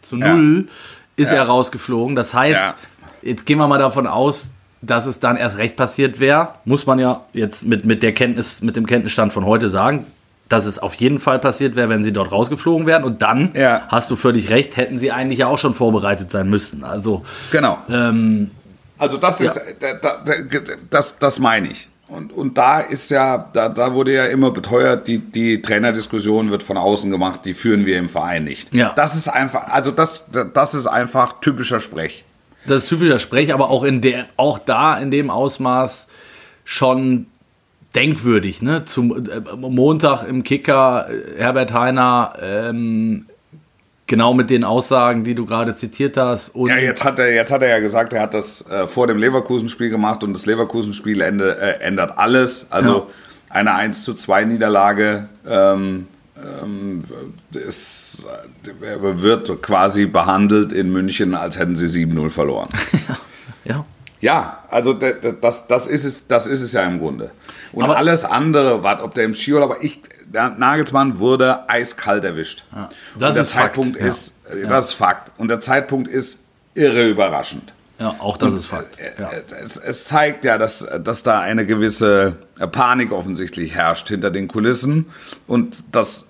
zu 0.01 0.17
null, 0.17 0.67
ja. 0.67 1.23
ist 1.23 1.31
ja. 1.31 1.39
er 1.39 1.43
rausgeflogen. 1.43 2.15
Das 2.15 2.33
heißt, 2.33 2.75
jetzt 3.21 3.45
gehen 3.45 3.57
wir 3.57 3.67
mal 3.67 3.79
davon 3.79 4.07
aus, 4.07 4.53
dass 4.81 5.05
es 5.05 5.19
dann 5.19 5.37
erst 5.37 5.57
recht 5.57 5.75
passiert 5.75 6.19
wäre, 6.19 6.55
muss 6.65 6.87
man 6.87 6.97
ja 6.99 7.25
jetzt 7.33 7.63
mit, 7.63 7.85
mit 7.85 8.01
der 8.01 8.13
Kenntnis, 8.13 8.61
mit 8.61 8.75
dem 8.75 8.87
Kenntnisstand 8.87 9.33
von 9.33 9.45
heute 9.45 9.69
sagen 9.69 10.05
dass 10.51 10.65
es 10.65 10.79
auf 10.79 10.93
jeden 10.95 11.19
Fall 11.19 11.39
passiert 11.39 11.75
wäre, 11.75 11.89
wenn 11.89 12.03
sie 12.03 12.11
dort 12.11 12.31
rausgeflogen 12.31 12.85
wären. 12.85 13.03
Und 13.03 13.21
dann, 13.21 13.51
ja. 13.55 13.83
hast 13.87 14.11
du 14.11 14.15
völlig 14.15 14.49
recht, 14.49 14.77
hätten 14.77 14.99
sie 14.99 15.11
eigentlich 15.11 15.39
ja 15.39 15.47
auch 15.47 15.57
schon 15.57 15.73
vorbereitet 15.73 16.31
sein 16.31 16.49
müssen. 16.49 16.83
Also, 16.83 17.23
genau. 17.51 17.77
Ähm, 17.89 18.51
also 18.97 19.17
das 19.17 19.41
ist, 19.41 19.59
ja. 19.81 19.93
das, 20.89 21.17
das 21.17 21.39
meine 21.39 21.69
ich. 21.69 21.87
Und, 22.07 22.33
und 22.33 22.57
da 22.57 22.81
ist 22.81 23.09
ja, 23.09 23.49
da, 23.53 23.69
da 23.69 23.93
wurde 23.93 24.13
ja 24.13 24.25
immer 24.25 24.51
beteuert, 24.51 25.07
die, 25.07 25.19
die 25.19 25.61
Trainerdiskussion 25.61 26.51
wird 26.51 26.61
von 26.61 26.75
außen 26.75 27.09
gemacht, 27.09 27.45
die 27.45 27.53
führen 27.53 27.85
wir 27.85 27.97
im 27.97 28.09
Verein 28.09 28.43
nicht. 28.43 28.75
Ja. 28.75 28.91
Das 28.95 29.15
ist 29.15 29.29
einfach, 29.29 29.69
also 29.69 29.91
das, 29.91 30.25
das 30.53 30.73
ist 30.73 30.87
einfach 30.87 31.39
typischer 31.39 31.79
Sprech. 31.79 32.25
Das 32.67 32.83
ist 32.83 32.89
typischer 32.89 33.17
Sprech, 33.17 33.53
aber 33.53 33.69
auch 33.69 33.83
in 33.83 34.01
der, 34.01 34.25
auch 34.35 34.59
da 34.59 34.97
in 34.97 35.09
dem 35.09 35.29
Ausmaß 35.29 36.09
schon 36.65 37.27
denkwürdig. 37.95 38.61
Ne? 38.61 38.85
Zum 38.85 39.27
äh, 39.27 39.41
Montag 39.55 40.23
im 40.23 40.43
Kicker 40.43 41.09
äh, 41.09 41.39
Herbert 41.39 41.73
Heiner 41.73 42.33
ähm, 42.41 43.25
genau 44.07 44.33
mit 44.33 44.49
den 44.49 44.63
Aussagen, 44.63 45.23
die 45.23 45.35
du 45.35 45.45
gerade 45.45 45.73
zitiert 45.75 46.17
hast. 46.17 46.53
ja, 46.55 46.77
jetzt 46.77 47.05
hat 47.05 47.17
er, 47.19 47.33
jetzt 47.33 47.51
hat 47.51 47.61
er 47.61 47.69
ja 47.69 47.79
gesagt, 47.79 48.13
er 48.13 48.21
hat 48.21 48.33
das 48.33 48.69
äh, 48.69 48.87
vor 48.87 49.07
dem 49.07 49.17
Leverkusen-Spiel 49.17 49.89
gemacht 49.89 50.23
und 50.23 50.33
das 50.33 50.45
Leverkusen-Spiel 50.45 51.21
äh, 51.21 51.79
ändert 51.79 52.17
alles. 52.17 52.67
Also 52.71 52.95
ja. 52.95 53.07
eine 53.49 53.73
1 53.73 54.03
zu 54.03 54.13
2 54.13 54.45
Niederlage 54.45 55.29
ähm, 55.47 56.07
ähm, 56.35 57.03
ist, 57.53 58.25
wird 58.63 59.61
quasi 59.61 60.05
behandelt 60.07 60.73
in 60.73 60.91
München, 60.91 61.35
als 61.35 61.57
hätten 61.57 61.77
sie 61.77 62.05
7-0 62.05 62.29
verloren. 62.29 62.69
ja. 63.07 63.17
Ja, 63.63 63.85
also 64.69 64.93
das, 64.93 65.67
das, 65.67 65.87
ist 65.87 66.05
es, 66.05 66.27
das 66.27 66.47
ist 66.47 66.61
es 66.61 66.73
ja 66.73 66.83
im 66.83 66.99
Grunde. 66.99 67.31
Und 67.73 67.83
aber 67.83 67.97
alles 67.97 68.23
andere, 68.23 68.83
was, 68.83 69.01
ob 69.01 69.15
der 69.15 69.25
im 69.25 69.33
Skiurlaub, 69.33 69.71
aber 69.71 69.83
ich, 69.83 69.99
der 70.25 70.49
Nagelsmann 70.49 71.19
wurde 71.19 71.67
eiskalt 71.69 72.23
erwischt. 72.23 72.63
Ja, 72.71 72.89
das 73.17 73.29
Und 73.29 73.35
der 73.35 73.41
ist 73.41 73.51
Zeitpunkt 73.51 73.97
Fakt. 73.97 74.09
ist, 74.09 74.33
ja. 74.61 74.67
das 74.67 74.85
ist 74.89 74.93
Fakt. 74.93 75.31
Und 75.37 75.47
der 75.47 75.59
Zeitpunkt 75.59 76.07
ist 76.07 76.39
irre 76.75 77.07
überraschend. 77.07 77.73
Ja, 77.99 78.15
auch 78.19 78.37
das 78.37 78.53
Und 78.53 78.59
ist 78.59 78.65
Fakt. 78.65 78.97
Ja. 79.19 79.31
Es, 79.63 79.77
es, 79.77 80.05
zeigt 80.05 80.45
ja, 80.45 80.57
dass, 80.57 80.87
dass 81.03 81.23
da 81.23 81.39
eine 81.39 81.65
gewisse 81.65 82.37
Panik 82.71 83.11
offensichtlich 83.11 83.75
herrscht 83.75 84.07
hinter 84.07 84.31
den 84.31 84.47
Kulissen. 84.47 85.05
Und 85.47 85.83
dass 85.91 86.27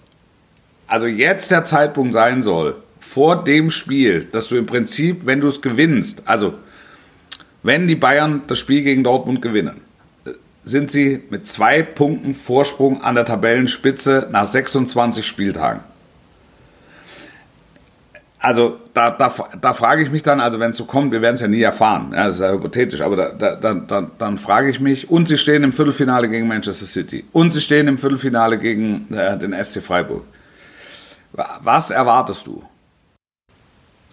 also 0.88 1.08
jetzt 1.08 1.52
der 1.52 1.64
Zeitpunkt 1.64 2.14
sein 2.14 2.42
soll, 2.42 2.76
vor 3.00 3.44
dem 3.44 3.72
Spiel, 3.72 4.26
dass 4.26 4.50
du 4.50 4.58
im 4.58 4.66
Prinzip, 4.66 5.26
wenn 5.26 5.40
du 5.40 5.48
es 5.48 5.62
gewinnst, 5.62 6.24
also 6.26 6.56
wenn 7.64 7.88
die 7.88 7.96
Bayern 7.96 8.44
das 8.48 8.60
Spiel 8.60 8.84
gegen 8.84 9.04
Dortmund 9.04 9.42
gewinnen, 9.42 9.82
sind 10.64 10.92
sie 10.92 11.24
mit 11.30 11.46
zwei 11.48 11.82
Punkten 11.82 12.34
Vorsprung 12.34 13.02
an 13.02 13.16
der 13.16 13.26
Tabellenspitze 13.26 14.28
nach 14.32 14.46
26 14.46 15.26
Spieltagen. 15.26 15.84
Also 18.40 18.80
da, 18.96 19.12
da, 19.12 19.32
da 19.62 19.74
frage 19.74 20.02
ich 20.02 20.10
mich 20.10 20.24
dann, 20.24 20.40
also 20.40 20.60
wenn 20.60 20.72
es 20.72 20.78
so 20.78 20.86
kommt, 20.86 21.12
wir 21.12 21.22
werden 21.22 21.36
es 21.36 21.42
ja 21.42 21.48
nie 21.48 21.62
erfahren, 21.62 22.12
ja, 22.12 22.26
das 22.26 22.36
ist 22.36 22.42
ja 22.42 22.52
hypothetisch, 22.52 23.02
aber 23.02 23.16
da, 23.16 23.56
da, 23.56 23.74
da, 23.76 24.08
dann 24.18 24.40
frage 24.40 24.72
ich 24.72 24.80
mich, 24.80 25.12
und 25.12 25.28
sie 25.28 25.38
stehen 25.38 25.64
im 25.64 25.72
Viertelfinale 25.72 26.28
gegen 26.28 26.48
Manchester 26.48 26.88
City 26.88 27.24
und 27.34 27.52
sie 27.52 27.62
stehen 27.62 27.88
im 27.88 28.00
Viertelfinale 28.00 28.58
gegen 28.58 29.14
äh, 29.14 29.38
den 29.38 29.54
SC 29.64 29.84
Freiburg. 29.84 30.24
Was 31.62 31.92
erwartest 31.92 32.48
du? 32.48 32.64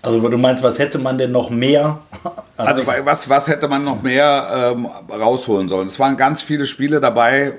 Also 0.03 0.29
du 0.29 0.39
meinst, 0.39 0.63
was 0.63 0.79
hätte 0.79 0.99
man 0.99 1.19
denn 1.19 1.33
noch 1.33 1.51
mehr? 1.51 2.01
Also 2.57 2.85
was, 2.89 3.29
was 3.29 3.47
hätte 3.47 3.69
man 3.69 3.85
noch 3.85 4.03
mehr 4.03 4.75
ähm, 4.77 4.87
rausholen 5.09 5.69
sollen? 5.69 5.87
Es 5.87 6.01
waren 6.01 6.17
ganz 6.17 6.43
viele 6.43 6.67
Spiele 6.67 6.99
dabei, 6.99 7.53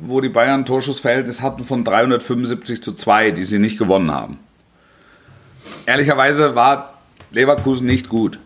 wo 0.00 0.20
die 0.20 0.28
Bayern 0.28 0.62
ein 0.62 0.66
Torschussverhältnis 0.66 1.40
hatten 1.40 1.64
von 1.64 1.84
375 1.84 2.82
zu 2.82 2.92
2, 2.92 3.30
die 3.30 3.44
sie 3.44 3.60
nicht 3.60 3.78
gewonnen 3.78 4.10
haben. 4.12 4.40
Ehrlicherweise 5.86 6.56
war 6.56 6.94
Leverkusen 7.30 7.86
nicht 7.86 8.08
gut. 8.08 8.40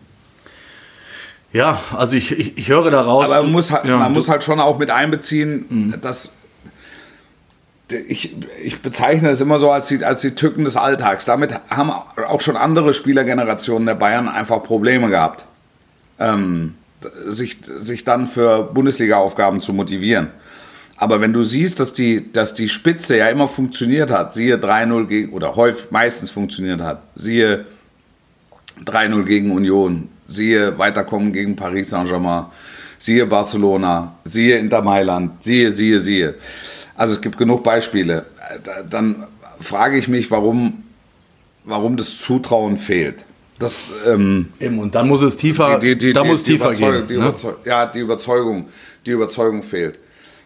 Ja, 1.53 1.79
also 1.97 2.15
ich, 2.15 2.37
ich, 2.37 2.57
ich 2.57 2.67
höre 2.67 2.91
daraus. 2.91 3.31
Aber 3.31 3.41
man, 3.41 3.51
muss, 3.51 3.71
halt, 3.71 3.85
ja, 3.85 3.97
man 3.97 4.11
muss 4.11 4.29
halt 4.29 4.43
schon 4.43 4.59
auch 4.59 4.77
mit 4.77 4.91
einbeziehen, 4.91 5.65
mhm. 5.69 6.01
dass 6.01 6.35
ich, 7.91 8.35
ich 8.63 8.81
bezeichne 8.81 9.29
es 9.29 9.41
immer 9.41 9.59
so 9.59 9.71
als 9.71 9.87
die, 9.87 10.03
als 10.03 10.21
die 10.21 10.35
Tücken 10.35 10.63
des 10.65 10.77
Alltags. 10.77 11.25
Damit 11.25 11.53
haben 11.69 11.91
auch 11.91 12.41
schon 12.41 12.57
andere 12.57 12.93
Spielergenerationen 12.93 13.85
der 13.85 13.95
Bayern 13.95 14.27
einfach 14.27 14.63
Probleme 14.63 15.09
gehabt, 15.09 15.45
ähm, 16.19 16.75
sich, 17.27 17.57
sich 17.77 18.03
dann 18.03 18.27
für 18.27 18.63
Bundesliga-Aufgaben 18.63 19.61
zu 19.61 19.73
motivieren. 19.73 20.31
Aber 20.97 21.19
wenn 21.19 21.33
du 21.33 21.43
siehst, 21.43 21.79
dass 21.79 21.93
die, 21.93 22.31
dass 22.31 22.53
die 22.53 22.69
Spitze 22.69 23.17
ja 23.17 23.27
immer 23.27 23.47
funktioniert 23.47 24.11
hat, 24.11 24.33
siehe 24.33 24.55
3-0 24.55 25.07
gegen, 25.07 25.33
oder 25.33 25.55
häufig 25.55 25.91
meistens 25.91 26.31
funktioniert 26.31 26.81
hat, 26.81 27.03
siehe 27.15 27.65
3-0 28.85 29.23
gegen 29.23 29.51
Union, 29.51 30.09
siehe 30.27 30.77
Weiterkommen 30.77 31.33
gegen 31.33 31.55
Paris 31.55 31.89
Saint-Germain, 31.89 32.45
siehe 32.97 33.25
Barcelona, 33.25 34.15
siehe 34.23 34.57
Inter 34.57 34.81
Mailand, 34.81 35.43
siehe, 35.43 35.71
siehe, 35.71 35.99
siehe. 35.99 36.35
Also 36.95 37.15
es 37.15 37.21
gibt 37.21 37.37
genug 37.37 37.63
Beispiele. 37.63 38.25
Dann 38.89 39.27
frage 39.59 39.97
ich 39.97 40.07
mich, 40.07 40.31
warum, 40.31 40.83
warum 41.63 41.97
das 41.97 42.17
Zutrauen 42.19 42.77
fehlt. 42.77 43.25
Das, 43.59 43.91
ähm, 44.05 44.49
Eben, 44.59 44.79
und 44.79 44.95
dann 44.95 45.07
muss 45.07 45.21
es 45.21 45.37
tiefer, 45.37 45.79
die, 45.79 45.97
die, 45.97 46.11
da 46.11 46.23
die, 46.23 46.27
muss 46.27 46.43
die 46.43 46.53
tiefer 46.53 46.71
gehen. 46.71 47.07
Die 47.07 47.17
ne? 47.17 47.33
Ja, 47.63 47.85
die 47.85 47.99
Überzeugung, 47.99 48.67
die 49.05 49.11
Überzeugung 49.11 49.63
fehlt. 49.63 49.99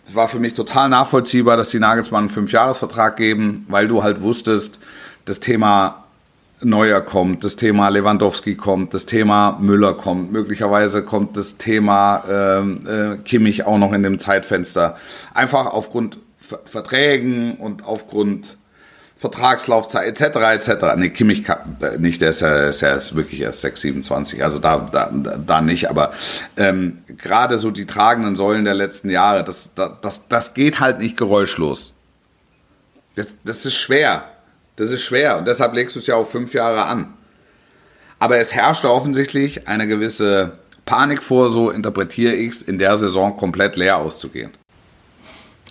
Es 0.08 0.16
war 0.16 0.28
für 0.28 0.40
mich 0.40 0.54
total 0.54 0.90
nachvollziehbar, 0.90 1.58
dass 1.58 1.70
die 1.70 1.80
Nagelsmann 1.80 2.26
einen 2.26 2.30
Fünfjahresvertrag 2.30 3.16
geben, 3.16 3.66
weil 3.68 3.88
du 3.88 4.04
halt 4.04 4.22
wusstest, 4.22 4.80
das 5.26 5.40
Thema 5.40 6.04
Neuer 6.62 7.02
kommt, 7.02 7.44
das 7.44 7.56
Thema 7.56 7.90
Lewandowski 7.90 8.56
kommt, 8.56 8.94
das 8.94 9.06
Thema 9.06 9.58
Müller 9.62 9.94
kommt, 9.94 10.32
möglicherweise 10.32 11.04
kommt 11.04 11.38
das 11.38 11.58
Thema 11.58 12.24
ähm, 12.30 12.80
äh, 12.88 13.18
Kimmich 13.18 13.66
auch 13.66 13.78
noch 13.78 13.94
in 13.94 14.04
dem 14.04 14.20
Zeitfenster. 14.20 14.98
Einfach 15.34 15.68
aufgrund 15.68 16.18
Verträgen 16.66 17.56
und 17.56 17.86
aufgrund 17.86 18.58
Vertragslaufzeit 19.18 20.08
etc. 20.08 20.70
etc. 20.70 20.86
Nee, 20.96 21.10
Kimmich 21.10 21.44
kann, 21.44 21.78
nicht, 21.98 22.22
der 22.22 22.30
ist 22.30 22.40
ja, 22.40 22.70
ist 22.70 22.80
ja 22.80 22.96
ist 22.96 23.16
wirklich 23.16 23.42
erst 23.42 23.62
6, 23.62 23.82
27, 23.82 24.42
also 24.42 24.60
da, 24.60 24.88
da, 24.92 25.12
da 25.12 25.62
nicht, 25.62 25.90
aber 25.90 26.14
ähm, 26.56 27.00
gerade 27.18 27.60
so 27.60 27.70
die 27.70 27.86
tragenden 27.86 28.38
Säulen 28.38 28.64
der 28.64 28.76
letzten 28.76 29.10
Jahre, 29.10 29.44
das, 29.44 29.74
das, 29.76 30.30
das 30.30 30.54
geht 30.54 30.80
halt 30.80 31.00
nicht 31.00 31.18
geräuschlos. 31.18 31.94
Das, 33.16 33.36
das 33.44 33.66
ist 33.66 33.76
schwer. 33.76 34.24
Das 34.78 34.92
ist 34.92 35.04
schwer 35.04 35.38
und 35.38 35.46
deshalb 35.46 35.74
legst 35.74 35.98
du 35.98 36.00
es 36.00 36.08
ja 36.08 36.16
auf 36.16 36.32
fünf 36.32 36.54
Jahre 36.54 36.86
an. 36.86 37.14
Aber 38.20 38.38
es 38.38 38.54
herrschte 38.54 38.90
offensichtlich 38.90 39.68
eine 39.68 39.88
gewisse 39.88 40.54
Panik 40.86 41.22
vor, 41.22 41.50
so 41.50 41.70
interpretiere 41.70 42.34
ich 42.34 42.52
es, 42.52 42.62
in 42.62 42.80
der 42.80 42.96
Saison 42.96 43.36
komplett 43.36 43.76
leer 43.76 43.98
auszugehen. 43.98 44.52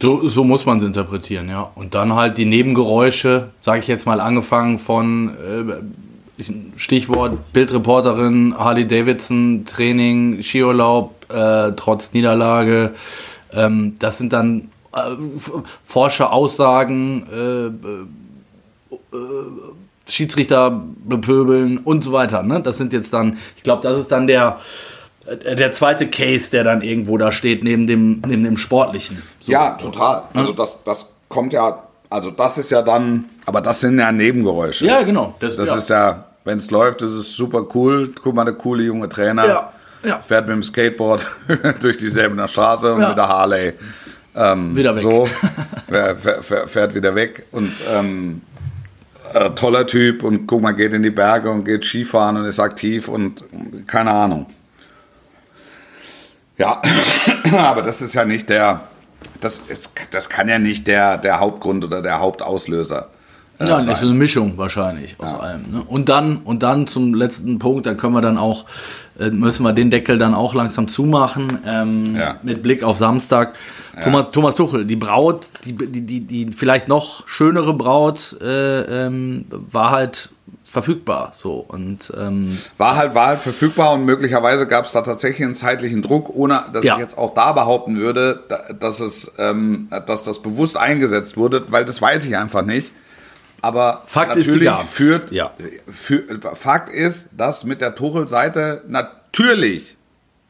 So, 0.00 0.28
so 0.28 0.44
muss 0.44 0.64
man 0.64 0.78
es 0.78 0.84
interpretieren, 0.84 1.48
ja. 1.48 1.70
Und 1.74 1.94
dann 1.94 2.14
halt 2.14 2.38
die 2.38 2.44
Nebengeräusche, 2.44 3.50
sage 3.62 3.80
ich 3.80 3.88
jetzt 3.88 4.06
mal, 4.06 4.20
angefangen 4.20 4.78
von 4.78 5.30
äh, 5.30 6.42
Stichwort 6.76 7.52
Bildreporterin, 7.52 8.54
Harley 8.56 8.86
Davidson, 8.86 9.64
Training, 9.66 10.42
Skiurlaub, 10.42 11.26
äh, 11.32 11.72
trotz 11.72 12.12
Niederlage. 12.12 12.94
Ähm, 13.52 13.96
das 13.98 14.18
sind 14.18 14.32
dann 14.32 14.70
äh, 14.94 15.00
Forscher-Aussagen, 15.84 17.26
äh, 17.32 17.66
äh, 17.66 19.26
Schiedsrichter 20.06 20.84
bepöbeln 21.04 21.78
und 21.78 22.04
so 22.04 22.12
weiter. 22.12 22.42
Ne? 22.42 22.60
Das 22.60 22.78
sind 22.78 22.92
jetzt 22.92 23.12
dann, 23.12 23.36
ich 23.56 23.62
glaube, 23.64 23.82
das 23.82 23.98
ist 23.98 24.12
dann 24.12 24.26
der, 24.26 24.60
der 25.36 25.72
zweite 25.72 26.08
Case, 26.08 26.50
der 26.50 26.64
dann 26.64 26.82
irgendwo 26.82 27.18
da 27.18 27.32
steht, 27.32 27.64
neben 27.64 27.86
dem, 27.86 28.22
neben 28.26 28.44
dem 28.44 28.56
sportlichen. 28.56 29.22
So. 29.44 29.52
Ja, 29.52 29.70
total. 29.72 30.22
Also 30.34 30.52
das, 30.52 30.78
das 30.84 31.08
kommt 31.28 31.52
ja, 31.52 31.82
also 32.10 32.30
das 32.30 32.58
ist 32.58 32.70
ja 32.70 32.82
dann, 32.82 33.26
aber 33.46 33.60
das 33.60 33.80
sind 33.80 33.98
ja 33.98 34.10
Nebengeräusche. 34.12 34.86
Ja, 34.86 35.02
genau. 35.02 35.34
Das, 35.40 35.56
Das 35.56 35.70
ja. 35.70 35.76
ist 35.76 35.90
ja, 35.90 36.24
wenn 36.44 36.58
es 36.58 36.70
läuft, 36.70 37.02
ist 37.02 37.12
es 37.12 37.34
super 37.34 37.66
cool. 37.74 38.10
Guck 38.22 38.34
mal, 38.34 38.44
der 38.44 38.54
coole 38.54 38.82
junge 38.84 39.08
Trainer 39.08 39.46
Ja, 39.46 39.72
ja. 40.04 40.20
fährt 40.20 40.46
mit 40.46 40.56
dem 40.56 40.62
Skateboard 40.62 41.26
durch 41.80 41.98
die 41.98 42.08
Säbener 42.08 42.48
Straße 42.48 42.92
und 42.92 43.06
mit 43.06 43.16
der 43.16 43.28
Harley. 43.28 43.72
Ähm, 44.34 44.76
Wieder 44.76 44.94
weg. 44.94 45.02
So, 45.02 45.26
fährt 46.66 46.94
wieder 46.94 47.14
weg 47.14 47.44
und 47.50 47.72
ähm, 47.92 48.42
äh, 49.34 49.50
toller 49.50 49.86
Typ 49.86 50.22
und 50.22 50.46
guck 50.46 50.62
mal, 50.62 50.72
geht 50.72 50.92
in 50.92 51.02
die 51.02 51.10
Berge 51.10 51.50
und 51.50 51.64
geht 51.64 51.84
Skifahren 51.84 52.36
und 52.36 52.44
ist 52.44 52.60
aktiv 52.60 53.08
und 53.08 53.42
keine 53.86 54.10
Ahnung. 54.10 54.46
Ja, 56.58 56.82
aber 57.56 57.82
das 57.82 58.02
ist 58.02 58.14
ja 58.14 58.24
nicht 58.24 58.48
der, 58.48 58.80
das, 59.40 59.60
ist, 59.60 59.92
das 60.10 60.28
kann 60.28 60.48
ja 60.48 60.58
nicht 60.58 60.86
der, 60.86 61.16
der 61.18 61.40
Hauptgrund 61.40 61.84
oder 61.84 62.02
der 62.02 62.20
Hauptauslöser 62.20 63.08
äh, 63.60 63.64
Ja, 63.68 63.76
das 63.76 63.86
sein. 63.86 63.94
ist 63.94 64.02
eine 64.02 64.14
Mischung 64.14 64.58
wahrscheinlich 64.58 65.14
aus 65.18 65.34
allem. 65.34 65.62
Ne? 65.70 65.82
Und 65.86 66.08
dann 66.08 66.38
und 66.38 66.62
dann 66.62 66.86
zum 66.86 67.14
letzten 67.14 67.58
Punkt, 67.58 67.86
da 67.86 67.94
können 67.94 68.14
wir 68.14 68.22
dann 68.22 68.38
auch 68.38 68.64
äh, 69.20 69.30
müssen 69.30 69.62
wir 69.62 69.72
den 69.72 69.90
Deckel 69.90 70.18
dann 70.18 70.34
auch 70.34 70.54
langsam 70.54 70.88
zumachen 70.88 71.58
ähm, 71.66 72.16
Ja. 72.16 72.36
mit 72.42 72.62
Blick 72.62 72.82
auf 72.82 72.98
Samstag. 72.98 73.54
Thomas, 74.04 74.30
Thomas 74.30 74.54
Tuchel, 74.54 74.84
die 74.84 74.94
Braut, 74.94 75.46
die, 75.64 75.72
die, 75.72 76.02
die, 76.02 76.20
die 76.20 76.52
vielleicht 76.52 76.86
noch 76.86 77.26
schönere 77.26 77.74
Braut 77.74 78.36
äh, 78.40 79.06
ähm, 79.06 79.46
war 79.50 79.90
halt 79.90 80.30
verfügbar 80.70 81.32
so 81.34 81.54
und 81.66 82.12
ähm, 82.16 82.58
War 82.76 82.96
halt, 82.96 83.14
war 83.14 83.28
halt 83.28 83.40
verfügbar 83.40 83.92
und 83.94 84.04
möglicherweise 84.04 84.66
gab 84.66 84.84
es 84.84 84.92
da 84.92 85.00
tatsächlich 85.02 85.44
einen 85.44 85.54
zeitlichen 85.54 86.02
Druck, 86.02 86.28
ohne 86.28 86.64
dass 86.72 86.84
Ja. 86.84 86.94
ich 86.94 87.00
jetzt 87.00 87.16
auch 87.16 87.32
da 87.34 87.52
behaupten 87.52 87.96
würde, 87.96 88.44
da- 88.48 88.72
dass, 88.78 89.00
es, 89.00 89.32
ähm, 89.38 89.88
dass 90.06 90.24
das 90.24 90.42
bewusst 90.42 90.76
eingesetzt 90.76 91.36
wurde, 91.38 91.64
weil 91.70 91.84
das 91.86 92.02
weiß 92.02 92.26
ich 92.26 92.36
einfach 92.36 92.62
nicht. 92.62 92.92
Aber 93.62 94.02
Fakt 94.06 94.36
ist, 94.36 94.46
natürlich 94.46 94.66
gab's. 94.68 94.90
führt, 94.90 95.30
Ja. 95.32 95.52
für, 95.90 96.22
Fakt 96.54 96.90
ist, 96.90 97.30
dass 97.36 97.64
mit 97.64 97.80
der 97.80 97.94
Tuchel-Seite 97.94 98.82
natürlich 98.86 99.96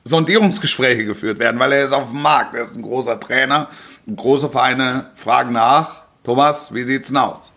Sondierungsgespräche 0.04 1.04
geführt 1.04 1.38
werden, 1.38 1.60
weil 1.60 1.72
er 1.72 1.84
ist 1.84 1.92
auf 1.92 2.10
dem 2.10 2.22
Markt, 2.22 2.54
er 2.54 2.62
ist 2.62 2.74
ein 2.76 2.82
großer 2.82 3.20
Trainer, 3.20 3.68
große 4.14 4.48
Vereine 4.48 5.06
fragen 5.16 5.52
nach, 5.52 6.02
Thomas, 6.24 6.72
wie 6.74 6.82
sieht's 6.82 7.08
denn 7.08 7.18
aus? 7.18 7.52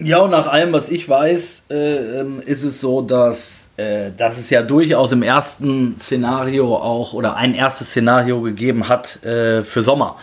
Ja, 0.00 0.18
und 0.18 0.30
nach 0.30 0.46
allem, 0.46 0.72
was 0.72 0.90
ich 0.90 1.08
weiß, 1.08 1.64
äh, 1.70 2.20
ähm, 2.20 2.40
ist 2.44 2.62
es 2.62 2.80
so, 2.80 3.02
dass, 3.02 3.68
äh, 3.76 4.10
dass 4.16 4.38
es 4.38 4.48
ja 4.50 4.62
durchaus 4.62 5.10
im 5.12 5.22
ersten 5.24 5.96
Szenario 5.98 6.76
auch 6.76 7.14
oder 7.14 7.34
ein 7.36 7.54
erstes 7.54 7.88
Szenario 7.88 8.40
gegeben 8.42 8.88
hat 8.88 9.22
äh, 9.24 9.64
für 9.64 9.82
Sommer. 9.82 10.16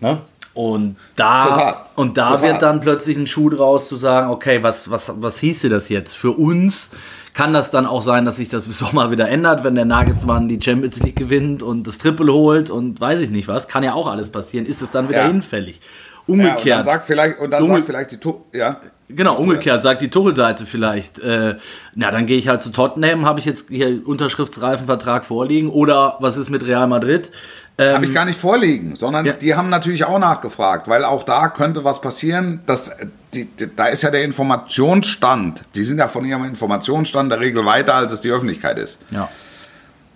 Ne? 0.00 0.18
Und 0.54 0.96
da, 1.16 1.44
Total. 1.46 1.76
und 1.96 2.16
da 2.18 2.28
Total. 2.30 2.42
wird 2.48 2.62
dann 2.62 2.80
plötzlich 2.80 3.16
ein 3.16 3.26
Schuh 3.26 3.50
draus 3.50 3.88
zu 3.88 3.96
sagen, 3.96 4.30
okay, 4.30 4.62
was, 4.62 4.90
was, 4.90 5.12
was 5.16 5.38
hieße 5.38 5.68
das 5.68 5.88
jetzt? 5.88 6.14
Für 6.14 6.30
uns 6.32 6.90
kann 7.34 7.54
das 7.54 7.70
dann 7.70 7.86
auch 7.86 8.02
sein, 8.02 8.24
dass 8.26 8.36
sich 8.36 8.50
das 8.50 8.62
bis 8.64 8.78
Sommer 8.78 9.10
wieder 9.10 9.28
ändert, 9.28 9.64
wenn 9.64 9.74
der 9.74 9.86
Nagelsmann 9.86 10.48
die 10.48 10.60
Champions 10.60 10.98
League 11.00 11.16
gewinnt 11.16 11.62
und 11.62 11.86
das 11.86 11.98
Triple 11.98 12.32
holt 12.32 12.68
und 12.70 13.00
weiß 13.00 13.20
ich 13.20 13.30
nicht 13.30 13.48
was. 13.48 13.68
Kann 13.68 13.82
ja 13.82 13.94
auch 13.94 14.08
alles 14.08 14.30
passieren. 14.30 14.66
Ist 14.66 14.82
es 14.82 14.90
dann 14.90 15.08
wieder 15.08 15.22
Ja. 15.22 15.26
hinfällig? 15.28 15.80
Ja, 15.80 16.34
und 16.34 16.38
dann 16.38 16.48
Umgekehrt. 16.50 16.84
sagt 16.84 17.04
vielleicht, 17.04 17.38
und 17.40 17.50
dann 17.50 17.64
sagt 17.66 17.84
vielleicht 17.84 18.12
die 18.12 18.18
ja. 18.52 18.80
Genau, 19.14 19.36
umgekehrt 19.36 19.82
sagt 19.82 20.00
die 20.00 20.08
Tuchel-Seite 20.10 20.66
vielleicht, 20.66 21.18
äh, 21.18 21.56
na, 21.94 22.10
dann 22.10 22.26
gehe 22.26 22.38
ich 22.38 22.48
halt 22.48 22.62
zu 22.62 22.70
Tottenham, 22.70 23.24
habe 23.26 23.38
ich 23.40 23.46
jetzt 23.46 23.68
hier 23.68 24.00
unterschriftsreifen 24.06 24.86
Vertrag 24.86 25.24
vorliegen 25.24 25.70
oder 25.70 26.16
was 26.20 26.36
ist 26.36 26.50
mit 26.50 26.66
Real 26.66 26.86
Madrid? 26.86 27.30
Ähm, 27.78 27.94
Habe 27.94 28.04
ich 28.04 28.12
gar 28.12 28.26
nicht 28.26 28.38
vorliegen, 28.38 28.96
sondern 28.96 29.24
Ja. 29.24 29.32
die 29.32 29.54
haben 29.54 29.70
natürlich 29.70 30.04
auch 30.04 30.18
nachgefragt, 30.18 30.88
weil 30.88 31.04
auch 31.04 31.22
da 31.22 31.48
könnte 31.48 31.84
was 31.84 32.00
passieren. 32.02 32.60
Dass, 32.66 32.88
äh, 32.90 33.06
die, 33.32 33.46
die, 33.46 33.74
da 33.74 33.86
ist 33.86 34.02
ja 34.02 34.10
der 34.10 34.24
Informationsstand. 34.24 35.62
Die 35.74 35.82
sind 35.84 35.96
ja 35.98 36.06
von 36.08 36.24
ihrem 36.26 36.44
Informationsstand 36.44 37.32
der 37.32 37.40
Regel 37.40 37.64
weiter, 37.64 37.94
als 37.94 38.12
es 38.12 38.20
die 38.20 38.30
Öffentlichkeit 38.30 38.78
ist. 38.78 39.00
ja. 39.10 39.28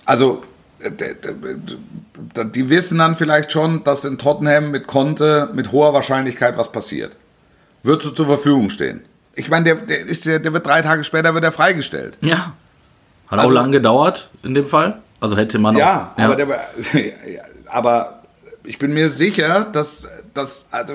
Also, 0.05 0.43
äh, 0.81 0.91
die 2.45 2.71
wissen 2.71 2.99
dann 2.99 3.15
vielleicht 3.17 3.53
schon, 3.53 3.83
dass 3.85 4.05
in 4.05 4.19
Tottenham 4.19 4.71
mit 4.71 4.87
Conte 4.87 5.51
mit 5.55 5.73
hoher 5.73 5.93
Wahrscheinlichkeit 5.95 6.57
was 6.59 6.71
passiert. 6.71 7.17
Wird 7.87 8.03
so 8.03 8.11
zur 8.11 8.27
Verfügung 8.27 8.69
stehen. 8.71 9.03
Ich 9.35 9.49
meine, 9.49 9.65
der, 9.65 9.75
der, 9.77 10.01
ist, 10.01 10.27
der, 10.27 10.39
der 10.41 10.53
wird 10.53 10.67
drei 10.67 10.83
Tage 10.83 11.05
später 11.05 11.35
wird 11.35 11.45
er 11.45 11.53
freigestellt. 11.53 12.19
Ja. 12.21 12.53
Hat 13.29 13.39
auch 13.39 13.45
Also- 13.45 13.55
lange 13.55 13.71
gedauert 13.73 14.31
in 14.43 14.55
dem 14.55 14.67
Fall. 14.67 15.01
Also 15.21 15.37
hätte 15.37 15.59
man 15.59 15.77
Ja, 15.77 16.13
auch. 16.17 16.23
aber, 16.23 16.37
der, 16.37 16.47
ja, 16.93 17.43
aber 17.67 18.23
ich 18.65 18.79
bin 18.79 18.93
mir 18.93 19.09
sicher, 19.09 19.65
dass, 19.65 20.09
dass 20.35 20.67
also, 20.71 20.95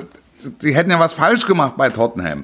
die 0.62 0.76
hätten 0.76 0.92
ja 0.92 1.00
was 1.00 1.14
falsch 1.14 1.46
gemacht 1.46 1.74
bei 1.78 1.90
Tottenham. 1.90 2.44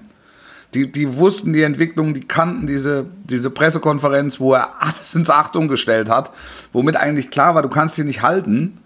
Die, 0.73 0.91
die 0.91 1.15
wussten 1.17 1.53
die 1.53 1.61
Entwicklung, 1.63 2.13
die 2.13 2.27
kannten 2.27 2.67
diese, 2.67 3.05
diese 3.25 3.49
Pressekonferenz, 3.49 4.39
wo 4.39 4.53
er 4.53 4.81
alles 4.81 5.13
ins 5.15 5.29
Achtung 5.29 5.67
gestellt 5.67 6.09
hat, 6.09 6.31
womit 6.73 6.95
eigentlich 6.97 7.31
klar 7.31 7.53
war, 7.55 7.61
du 7.61 7.69
kannst 7.69 7.97
ihn 7.99 8.07
nicht 8.07 8.21
halten. 8.21 8.79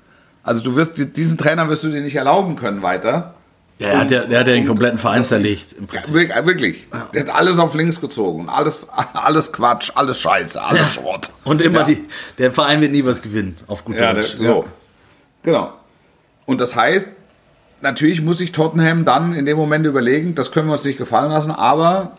Also 0.44 0.64
du 0.64 0.76
wirst 0.76 0.98
die- 0.98 1.12
diesen 1.12 1.38
Trainer 1.38 1.70
wirst 1.70 1.84
du 1.84 1.90
dir 1.90 2.02
nicht 2.02 2.16
erlauben 2.16 2.56
können 2.56 2.82
weiter. 2.82 3.34
Ja, 3.82 3.90
der, 3.90 4.00
hat 4.00 4.12
ja, 4.12 4.26
der 4.26 4.40
hat 4.40 4.48
ja 4.48 4.54
den 4.54 4.68
kompletten 4.68 4.98
Verein 4.98 5.26
zerlegt. 5.26 5.74
Im 5.74 5.88
Ja, 5.92 6.02
Prinzip. 6.02 6.46
wirklich. 6.46 6.88
Der 7.14 7.22
hat 7.24 7.30
alles 7.36 7.60
auf 7.60 7.74
links 7.76 8.00
gezogen. 8.02 8.48
Alles, 8.50 8.88
alles 9.14 9.52
Quatsch, 9.52 9.92
alles 9.96 10.20
Scheiße, 10.20 10.62
alles 10.62 10.94
Schrott. 10.94 11.32
Und 11.44 11.62
immer 11.62 11.80
Ja. 11.82 11.86
die, 11.86 12.06
der 12.38 12.52
Verein 12.52 12.82
wird 12.82 12.92
nie 12.92 13.04
was 13.06 13.22
gewinnen, 13.22 13.58
auf 13.68 13.84
gut 13.86 13.96
Ja, 13.96 14.14
der, 14.14 14.24
Deutsch. 14.24 14.38
so. 14.38 14.66
Genau. 15.44 15.74
Und 16.46 16.62
das 16.62 16.76
heißt, 16.76 17.08
natürlich 17.82 18.22
muss 18.22 18.38
sich 18.38 18.52
Tottenham 18.52 19.06
dann 19.06 19.34
in 19.34 19.46
dem 19.46 19.58
Moment 19.58 19.86
überlegen, 19.86 20.36
das 20.36 20.52
können 20.52 20.68
wir 20.68 20.74
uns 20.74 20.86
nicht 20.86 20.98
gefallen 20.98 21.32
lassen, 21.32 21.52
aber 21.52 22.12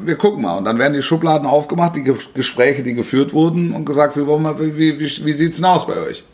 wir 0.00 0.16
gucken 0.16 0.42
mal. 0.42 0.56
Und 0.58 0.64
dann 0.64 0.78
werden 0.78 0.94
die 0.94 1.02
Schubladen 1.02 1.46
aufgemacht, 1.46 1.96
die 1.96 2.04
Ge 2.04 2.14
Gespräche, 2.34 2.82
die 2.82 2.94
geführt 2.94 3.32
wurden 3.32 3.72
und 3.72 3.84
gesagt, 3.84 4.16
wie, 4.16 4.26
wie, 4.26 5.00
wie, 5.00 5.00
wie 5.00 5.32
sieht 5.32 5.50
es 5.52 5.56
denn 5.56 5.64
aus 5.64 5.86
bei 5.86 5.96
euch? 5.98 6.24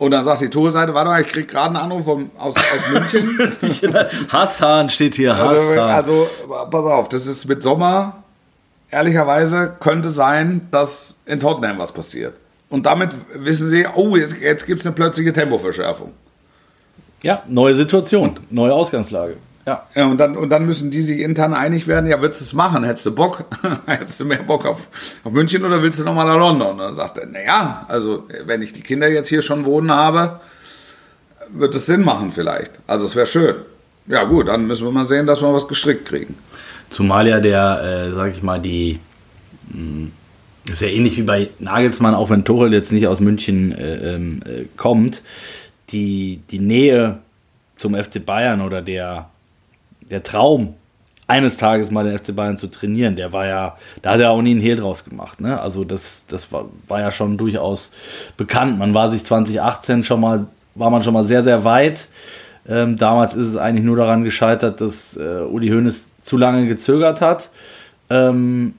Und 0.00 0.12
dann 0.12 0.24
sagt 0.24 0.40
die 0.40 0.48
Tore-Seite, 0.48 0.94
warte 0.94 1.10
mal, 1.10 1.20
ich 1.20 1.28
krieg 1.28 1.46
gerade 1.46 1.66
einen 1.68 1.76
Anruf 1.76 2.06
vom, 2.06 2.30
aus, 2.38 2.54
aus 2.56 2.90
München. 2.90 3.94
Hassan 4.30 4.88
steht 4.88 5.14
hier, 5.14 5.34
Also, 5.34 5.60
Hassan. 5.60 5.90
also, 5.90 6.26
pass 6.70 6.86
auf, 6.86 7.10
das 7.10 7.26
ist 7.26 7.44
mit 7.46 7.62
Sommer, 7.62 8.22
ehrlicherweise, 8.90 9.76
könnte 9.78 10.08
sein, 10.08 10.68
dass 10.70 11.18
in 11.26 11.38
Tottenham 11.38 11.78
was 11.78 11.92
passiert. 11.92 12.32
Und 12.70 12.86
damit 12.86 13.10
wissen 13.34 13.68
sie, 13.68 13.84
oh, 13.94 14.16
jetzt, 14.16 14.36
jetzt 14.40 14.64
gibt 14.64 14.80
es 14.80 14.86
eine 14.86 14.94
plötzliche 14.94 15.34
Tempoverschärfung. 15.34 16.12
ja, 17.22 17.42
neue 17.46 17.74
Situation, 17.74 18.40
neue 18.48 18.72
Ausgangslage. 18.72 19.36
Ja. 19.94 20.06
Und 20.06 20.18
dann, 20.18 20.36
und 20.36 20.48
dann 20.50 20.66
müssen 20.66 20.90
die 20.90 21.02
sich 21.02 21.20
intern 21.20 21.54
einig 21.54 21.86
werden, 21.86 22.06
ja, 22.08 22.20
würdest 22.20 22.40
du 22.40 22.44
es 22.44 22.52
machen? 22.54 22.84
Hättest 22.84 23.06
du 23.06 23.14
Bock? 23.14 23.44
Hättest 23.86 24.20
du 24.20 24.24
mehr 24.24 24.42
Bock 24.42 24.66
auf, 24.66 24.88
auf 25.24 25.32
München 25.32 25.64
oder 25.64 25.82
willst 25.82 26.00
du 26.00 26.04
nochmal 26.04 26.26
nach 26.26 26.38
London? 26.38 26.72
Und 26.72 26.78
dann 26.78 26.96
sagt 26.96 27.18
er, 27.18 27.26
naja, 27.26 27.84
also 27.88 28.26
wenn 28.46 28.62
ich 28.62 28.72
die 28.72 28.80
Kinder 28.82 29.08
jetzt 29.08 29.28
hier 29.28 29.42
schon 29.42 29.64
wohnen 29.64 29.92
habe, 29.92 30.40
wird 31.52 31.74
es 31.74 31.86
Sinn 31.86 32.02
machen 32.04 32.32
vielleicht. 32.32 32.72
Also 32.86 33.06
es 33.06 33.16
wäre 33.16 33.26
schön. 33.26 33.56
Ja 34.06 34.24
gut, 34.24 34.48
dann 34.48 34.66
müssen 34.66 34.84
wir 34.86 34.92
mal 34.92 35.04
sehen, 35.04 35.26
dass 35.26 35.40
wir 35.42 35.52
was 35.52 35.68
gestrickt 35.68 36.08
kriegen. 36.08 36.34
Zumal 36.88 37.28
ja 37.28 37.38
der, 37.40 38.08
äh, 38.08 38.12
sag 38.14 38.32
ich 38.32 38.42
mal, 38.42 38.58
die. 38.60 38.98
mh, 39.72 40.08
Ist 40.70 40.80
ja 40.80 40.88
ähnlich 40.88 41.16
wie 41.16 41.22
bei 41.22 41.48
Nagelsmann, 41.58 42.14
auch 42.14 42.30
wenn 42.30 42.44
Tuchel 42.44 42.72
jetzt 42.72 42.92
nicht 42.92 43.06
aus 43.06 43.20
München 43.20 43.72
äh, 43.72 44.14
ähm, 44.14 44.42
äh, 44.44 44.64
kommt. 44.76 45.22
Die, 45.90 46.40
die 46.50 46.58
Nähe 46.60 47.18
zum 47.76 47.94
FC 47.94 48.24
Bayern 48.24 48.60
oder 48.60 48.82
der, 48.82 49.30
der 50.10 50.22
Traum, 50.22 50.74
eines 51.26 51.56
Tages 51.58 51.92
mal 51.92 52.04
den 52.04 52.18
FC 52.18 52.34
Bayern 52.34 52.58
zu 52.58 52.66
trainieren, 52.66 53.14
der 53.14 53.32
war 53.32 53.46
ja, 53.46 53.76
da 54.02 54.12
hat 54.12 54.20
er 54.20 54.30
auch 54.32 54.42
nie 54.42 54.50
einen 54.50 54.60
Hehl 54.60 54.74
draus 54.76 55.04
gemacht. 55.04 55.40
Ne? 55.40 55.60
Also 55.60 55.84
das, 55.84 56.24
das 56.26 56.50
war, 56.52 56.64
war 56.88 57.00
ja 57.00 57.12
schon 57.12 57.38
durchaus 57.38 57.92
bekannt. 58.36 58.78
Man 58.80 58.94
war 58.94 59.10
sich 59.10 59.24
2018 59.24 60.02
schon 60.02 60.20
mal, 60.20 60.46
war 60.74 60.90
man 60.90 61.04
schon 61.04 61.14
mal 61.14 61.24
sehr, 61.24 61.44
sehr 61.44 61.62
weit. 61.64 62.08
Ähm, 62.68 62.96
damals 62.96 63.34
ist 63.34 63.46
es 63.46 63.56
eigentlich 63.56 63.84
nur 63.84 63.96
daran 63.96 64.24
gescheitert, 64.24 64.80
dass 64.80 65.16
äh, 65.16 65.42
Uli 65.48 65.68
Hoeneß 65.68 66.10
zu 66.22 66.36
lange 66.36 66.66
gezögert 66.66 67.20
hat. 67.20 67.50
Ähm, 68.10 68.74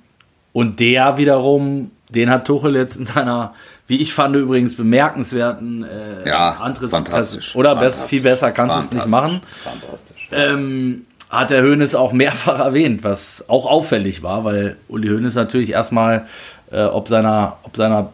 und 0.51 0.81
der 0.81 1.17
wiederum, 1.17 1.91
den 2.09 2.29
hat 2.29 2.45
Tuchel 2.45 2.75
jetzt 2.75 2.97
in 2.97 3.05
seiner, 3.05 3.53
wie 3.87 4.01
ich 4.01 4.13
fand, 4.13 4.35
übrigens 4.35 4.75
bemerkenswerten 4.75 5.83
äh, 5.85 6.27
Ja, 6.27 6.57
Antritts- 6.61 6.89
fantastisch. 6.91 7.55
Oder 7.55 7.75
best, 7.75 7.81
Fantastisch. 7.99 8.09
viel 8.09 8.21
besser 8.23 8.51
kannst 8.51 8.75
du 8.75 8.79
es 8.81 8.91
nicht 8.91 9.07
machen. 9.07 9.39
Fantastisch. 9.63 10.27
Ähm, 10.33 11.05
hat 11.31 11.49
der 11.49 11.63
Hoeneß 11.63 11.95
auch 11.95 12.11
mehrfach 12.11 12.59
erwähnt, 12.59 13.03
was 13.03 13.45
auch 13.47 13.65
auffällig 13.65 14.21
war, 14.21 14.43
weil 14.43 14.75
Uli 14.89 15.07
Hoeneß 15.07 15.35
natürlich 15.35 15.71
erstmal 15.71 16.27
äh, 16.71 16.83
ob, 16.83 17.07
seiner, 17.07 17.57
ob 17.63 17.75
seiner 17.75 18.11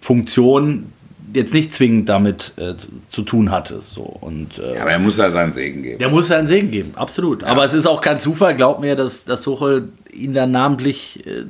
Funktion 0.00 0.92
jetzt 1.34 1.52
nicht 1.54 1.74
zwingend 1.74 2.08
damit 2.08 2.52
äh, 2.56 2.74
zu, 3.10 3.22
tun 3.22 3.50
hatte. 3.50 3.80
So. 3.80 4.02
Und 4.02 4.58
äh, 4.58 4.74
Ja, 4.76 4.82
aber 4.82 4.92
er 4.92 4.98
muss 4.98 5.18
ja 5.18 5.30
seinen 5.30 5.52
Segen 5.52 5.82
geben. 5.82 5.98
der 5.98 6.08
muss 6.08 6.28
seinen 6.28 6.46
Segen 6.46 6.70
geben, 6.70 6.92
absolut. 6.96 7.42
Aber 7.44 7.64
es 7.64 7.72
ist 7.74 7.86
auch 7.86 8.00
kein 8.00 8.18
Zufall, 8.18 8.54
glaubt 8.56 8.80
mir, 8.80 8.96
dass, 8.96 9.24
dass 9.24 9.42
Tuchel 9.42 9.88
ihn 10.12 10.32
dann 10.32 10.50
namentlich 10.50 11.26
äh, 11.26 11.44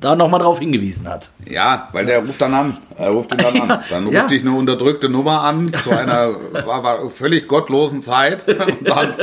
da 0.00 0.14
nochmal 0.14 0.40
drauf 0.40 0.58
hingewiesen 0.60 1.08
hat. 1.08 1.30
Ja, 1.48 1.88
weil 1.92 2.06
der 2.06 2.20
ruft 2.24 2.40
dann 2.40 2.54
an. 2.54 2.78
Er 2.96 3.10
ruft 3.10 3.32
ihn 3.32 3.38
dann 3.38 3.60
an. 3.70 3.82
Dann 3.90 4.04
ruft 4.04 4.14
Ja. 4.14 4.26
dich 4.26 4.42
eine 4.42 4.52
unterdrückte 4.52 5.08
Nummer 5.08 5.40
an 5.42 5.72
zu 5.82 5.90
einer 5.96 6.30
war, 6.64 6.82
war 6.84 7.10
völlig 7.10 7.48
gottlosen 7.48 8.02
Zeit. 8.02 8.46
Und 8.48 8.88
dann, 8.88 9.14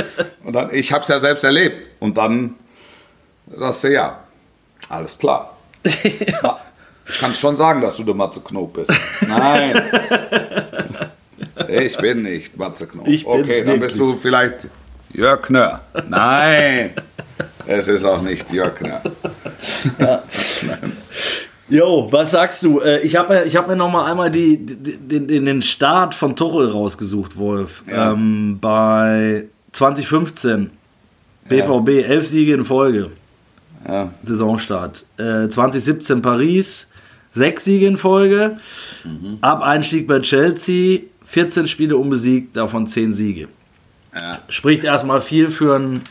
und 0.44 0.54
dann 0.54 0.70
ich 0.74 0.92
habe 0.92 1.04
es 1.04 1.08
ja 1.08 1.20
selbst 1.20 1.44
erlebt. 1.44 1.88
Und 2.00 2.18
dann 2.18 2.56
sagst 3.56 3.84
du 3.86 3.94
ja, 3.94 4.20
alles 4.90 5.18
klar. 5.18 5.56
ja. 6.42 6.58
Du 7.06 7.14
kannst 7.20 7.40
schon 7.40 7.56
sagen, 7.56 7.82
dass 7.82 7.98
du 7.98 8.04
der 8.04 8.16
Matze 8.16 8.42
Knob 8.42 8.74
bist. 8.74 8.92
Nein. 9.28 9.82
Ich 11.68 11.98
bin 11.98 12.24
nicht 12.24 12.58
Matze 12.58 12.88
Knob. 12.88 13.08
Ich 13.08 13.26
okay, 13.26 13.64
dann 13.66 13.80
bist 13.80 14.00
du 14.00 14.16
vielleicht 14.16 14.68
Jörg 15.14 15.42
Knör. 15.44 15.82
Nein. 16.08 16.92
Es 17.68 17.88
ist 17.88 18.06
auch 18.06 18.22
nicht 18.22 18.52
Jörg 18.52 18.76
Knör. 18.76 19.02
Jo, 21.70 22.08
was 22.12 22.32
sagst 22.32 22.64
du? 22.64 22.82
Äh, 22.82 23.00
ich 23.00 23.16
habe 23.16 23.34
mir, 23.34 23.44
ich 23.46 23.56
hab 23.56 23.68
mir 23.68 23.76
noch 23.76 23.90
mal 23.90 24.10
einmal 24.10 24.30
die, 24.30 24.58
den, 24.58 25.46
den, 25.46 25.62
Start 25.62 26.14
von 26.14 26.36
Tuchel 26.36 26.70
rausgesucht, 26.70 27.38
Wolf. 27.38 27.84
Ja. 27.90 28.12
Ähm, 28.12 28.60
bei 28.60 29.46
2015 29.72 30.72
BVB, 31.48 31.90
elf 32.08 32.28
Siege 32.28 32.54
in 32.54 32.66
Folge. 32.66 33.12
Ja. 33.88 34.14
Saisonstart. 34.24 35.06
Äh, 35.18 35.50
2017 35.50 36.22
Paris, 36.22 36.88
sechs 37.34 37.66
Siege 37.66 37.88
in 37.88 37.98
Folge. 37.98 38.58
Mhm. 39.04 39.38
Ab 39.42 39.62
Einstieg 39.62 40.08
bei 40.08 40.20
Chelsea, 40.20 41.02
14 41.26 41.68
Spiele 41.68 41.98
unbesiegt, 41.98 42.56
davon 42.58 42.88
10 42.88 43.14
Siege. 43.14 43.48
Ja. 44.20 44.40
Spricht 44.50 44.84
erstmal 44.84 45.22
viel 45.22 45.50
für 45.50 45.76
einen, 45.76 46.04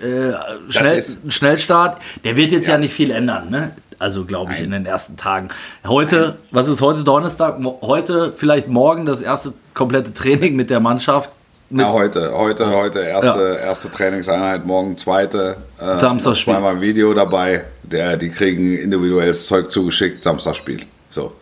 äh, 0.00 0.32
Schnell, 0.70 1.02
einen 1.22 1.30
Schnellstart. 1.30 2.00
Der 2.24 2.36
wird 2.36 2.52
jetzt 2.52 2.66
ja, 2.66 2.74
Ja. 2.74 2.78
nicht 2.78 2.94
viel 2.94 3.10
ändern, 3.10 3.50
ne? 3.50 3.72
Also 3.98 4.24
glaube 4.24 4.52
ich 4.52 4.58
Nein. 4.58 4.66
in 4.66 4.70
den 4.72 4.86
ersten 4.86 5.16
Tagen. 5.16 5.48
Heute, 5.84 6.38
was 6.52 6.68
ist 6.68 6.80
heute 6.80 7.02
Donnerstag? 7.02 7.58
Heute, 7.82 8.32
vielleicht 8.32 8.68
morgen 8.68 9.06
das 9.06 9.20
erste 9.20 9.54
komplette 9.74 10.12
Training 10.12 10.54
mit 10.54 10.70
der 10.70 10.78
Mannschaft. 10.78 11.30
Ja, 11.70 11.92
heute, 11.92 12.32
heute, 12.32 12.70
heute, 12.70 13.00
erste, 13.00 13.58
erste 13.62 13.90
Trainingseinheit, 13.90 14.64
morgen 14.64 14.96
zweite. 14.96 15.58
Äh, 15.78 15.98
Samstagspiel. 15.98 16.54
Zweimal 16.54 16.76
ein 16.76 16.80
Video 16.80 17.12
dabei. 17.12 17.64
Der, 17.82 18.16
die 18.16 18.30
kriegen 18.30 18.74
individuelles 18.78 19.46
Zeug 19.46 19.70
zugeschickt, 19.70 20.24
Samstagspiel. 20.24 20.86
So. 21.10 21.32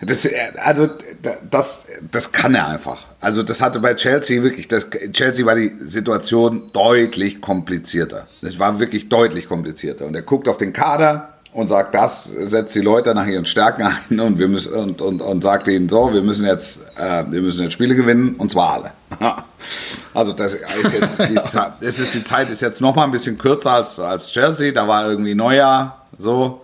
Das, 0.00 0.24
äh, 0.24 0.32
also, 0.56 0.88
das, 1.48 1.86
das 2.10 2.32
kann 2.32 2.56
er 2.56 2.66
einfach. 2.66 3.06
Also, 3.20 3.44
das 3.44 3.62
hatte 3.62 3.78
bei 3.78 3.94
Chelsea 3.94 4.42
wirklich, 4.42 4.66
das, 4.66 4.88
Chelsea 5.12 5.46
war 5.46 5.54
die 5.54 5.72
Situation 5.86 6.70
deutlich 6.72 7.40
komplizierter. 7.40 8.26
Es 8.42 8.58
war 8.58 8.80
wirklich 8.80 9.08
deutlich 9.08 9.46
komplizierter. 9.46 10.06
Und 10.06 10.16
er 10.16 10.22
guckt 10.22 10.48
auf 10.48 10.56
den 10.56 10.72
Kader 10.72 11.31
und 11.52 11.68
sagt, 11.68 11.94
das 11.94 12.24
setzt 12.24 12.74
die 12.74 12.80
Leute 12.80 13.14
nach 13.14 13.26
ihren 13.26 13.44
Stärken 13.44 13.82
ein 14.10 14.20
und 14.20 14.38
wir 14.38 14.48
müssen 14.48 14.72
und, 14.72 15.02
und, 15.02 15.20
und 15.20 15.42
sagt 15.42 15.68
ihnen 15.68 15.88
so, 15.88 16.12
wir 16.12 16.22
müssen 16.22 16.46
jetzt, 16.46 16.80
äh, 16.98 17.24
wir 17.28 17.42
müssen 17.42 17.62
jetzt 17.62 17.74
Spiele 17.74 17.94
gewinnen 17.94 18.36
und 18.36 18.50
zwar 18.50 18.72
alle. 18.72 18.92
Also 20.14 20.32
das 20.32 20.54
ist 20.54 20.92
jetzt 20.92 21.20
die 21.30 21.34
Zeit, 21.46 21.74
es 21.80 22.00
ist 22.00 22.14
die 22.14 22.24
Zeit 22.24 22.50
ist 22.50 22.60
jetzt 22.60 22.80
noch 22.80 22.96
mal 22.96 23.04
ein 23.04 23.12
bisschen 23.12 23.38
kürzer 23.38 23.70
als, 23.70 24.00
als 24.00 24.32
Chelsea. 24.32 24.72
Da 24.72 24.88
war 24.88 25.08
irgendwie 25.08 25.36
Neujahr 25.36 26.04
so 26.18 26.62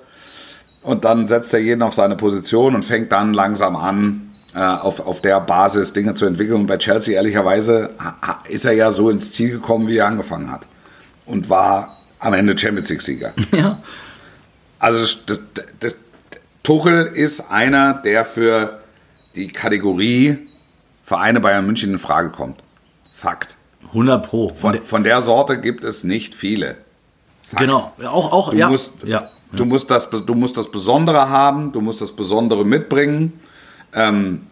und 0.82 1.04
dann 1.04 1.26
setzt 1.26 1.54
er 1.54 1.60
jeden 1.60 1.82
auf 1.82 1.94
seine 1.94 2.16
Position 2.16 2.74
und 2.74 2.84
fängt 2.84 3.12
dann 3.12 3.32
langsam 3.32 3.76
an, 3.76 4.30
äh, 4.54 4.58
auf, 4.58 5.06
auf 5.06 5.20
der 5.20 5.40
Basis 5.40 5.92
Dinge 5.92 6.14
zu 6.14 6.26
entwickeln. 6.26 6.56
Und 6.56 6.66
bei 6.66 6.76
Chelsea, 6.76 7.14
ehrlicherweise, 7.14 7.90
ist 8.48 8.64
er 8.64 8.72
ja 8.72 8.90
so 8.90 9.10
ins 9.10 9.32
Ziel 9.32 9.50
gekommen, 9.50 9.86
wie 9.86 9.98
er 9.98 10.06
angefangen 10.06 10.50
hat. 10.50 10.62
Und 11.24 11.48
war 11.48 11.96
am 12.18 12.34
Ende 12.34 12.58
Champions 12.58 12.88
League-Sieger. 12.88 13.32
ja. 13.52 13.78
Also 14.78 14.98
das, 15.26 15.42
das, 15.80 15.96
Tuchel 16.62 17.06
ist 17.06 17.50
einer, 17.50 17.94
der 17.94 18.24
für 18.24 18.80
die 19.34 19.48
Kategorie 19.48 20.48
Vereine 21.04 21.40
Bayern 21.40 21.64
München 21.64 21.92
in 21.94 21.98
Frage 21.98 22.28
kommt. 22.28 22.60
Fakt. 23.14 23.56
100 23.88 24.26
Pro. 24.26 24.50
Von 24.50 24.82
Von, 24.82 25.04
der 25.04 25.22
Sorte 25.22 25.60
gibt 25.60 25.82
es 25.82 26.04
nicht 26.04 26.34
viele. 26.34 26.76
der, 27.50 27.58
genau. 27.58 27.92
Auch, 28.04 28.32
auch, 28.32 28.50
Du 28.50 28.56
ja. 28.58 28.68
musst, 28.68 29.02
ja. 29.04 29.30
du, 29.52 29.64
musst 29.64 29.90
das, 29.90 30.10
du 30.10 30.34
musst 30.34 30.58
das 30.58 30.70
Besondere 30.70 31.30
haben, 31.30 31.72
du 31.72 31.80
musst 31.80 32.02
das 32.02 32.12
Besondere 32.12 32.66
mitbringen. 32.66 33.40
Ähm, 33.94 34.46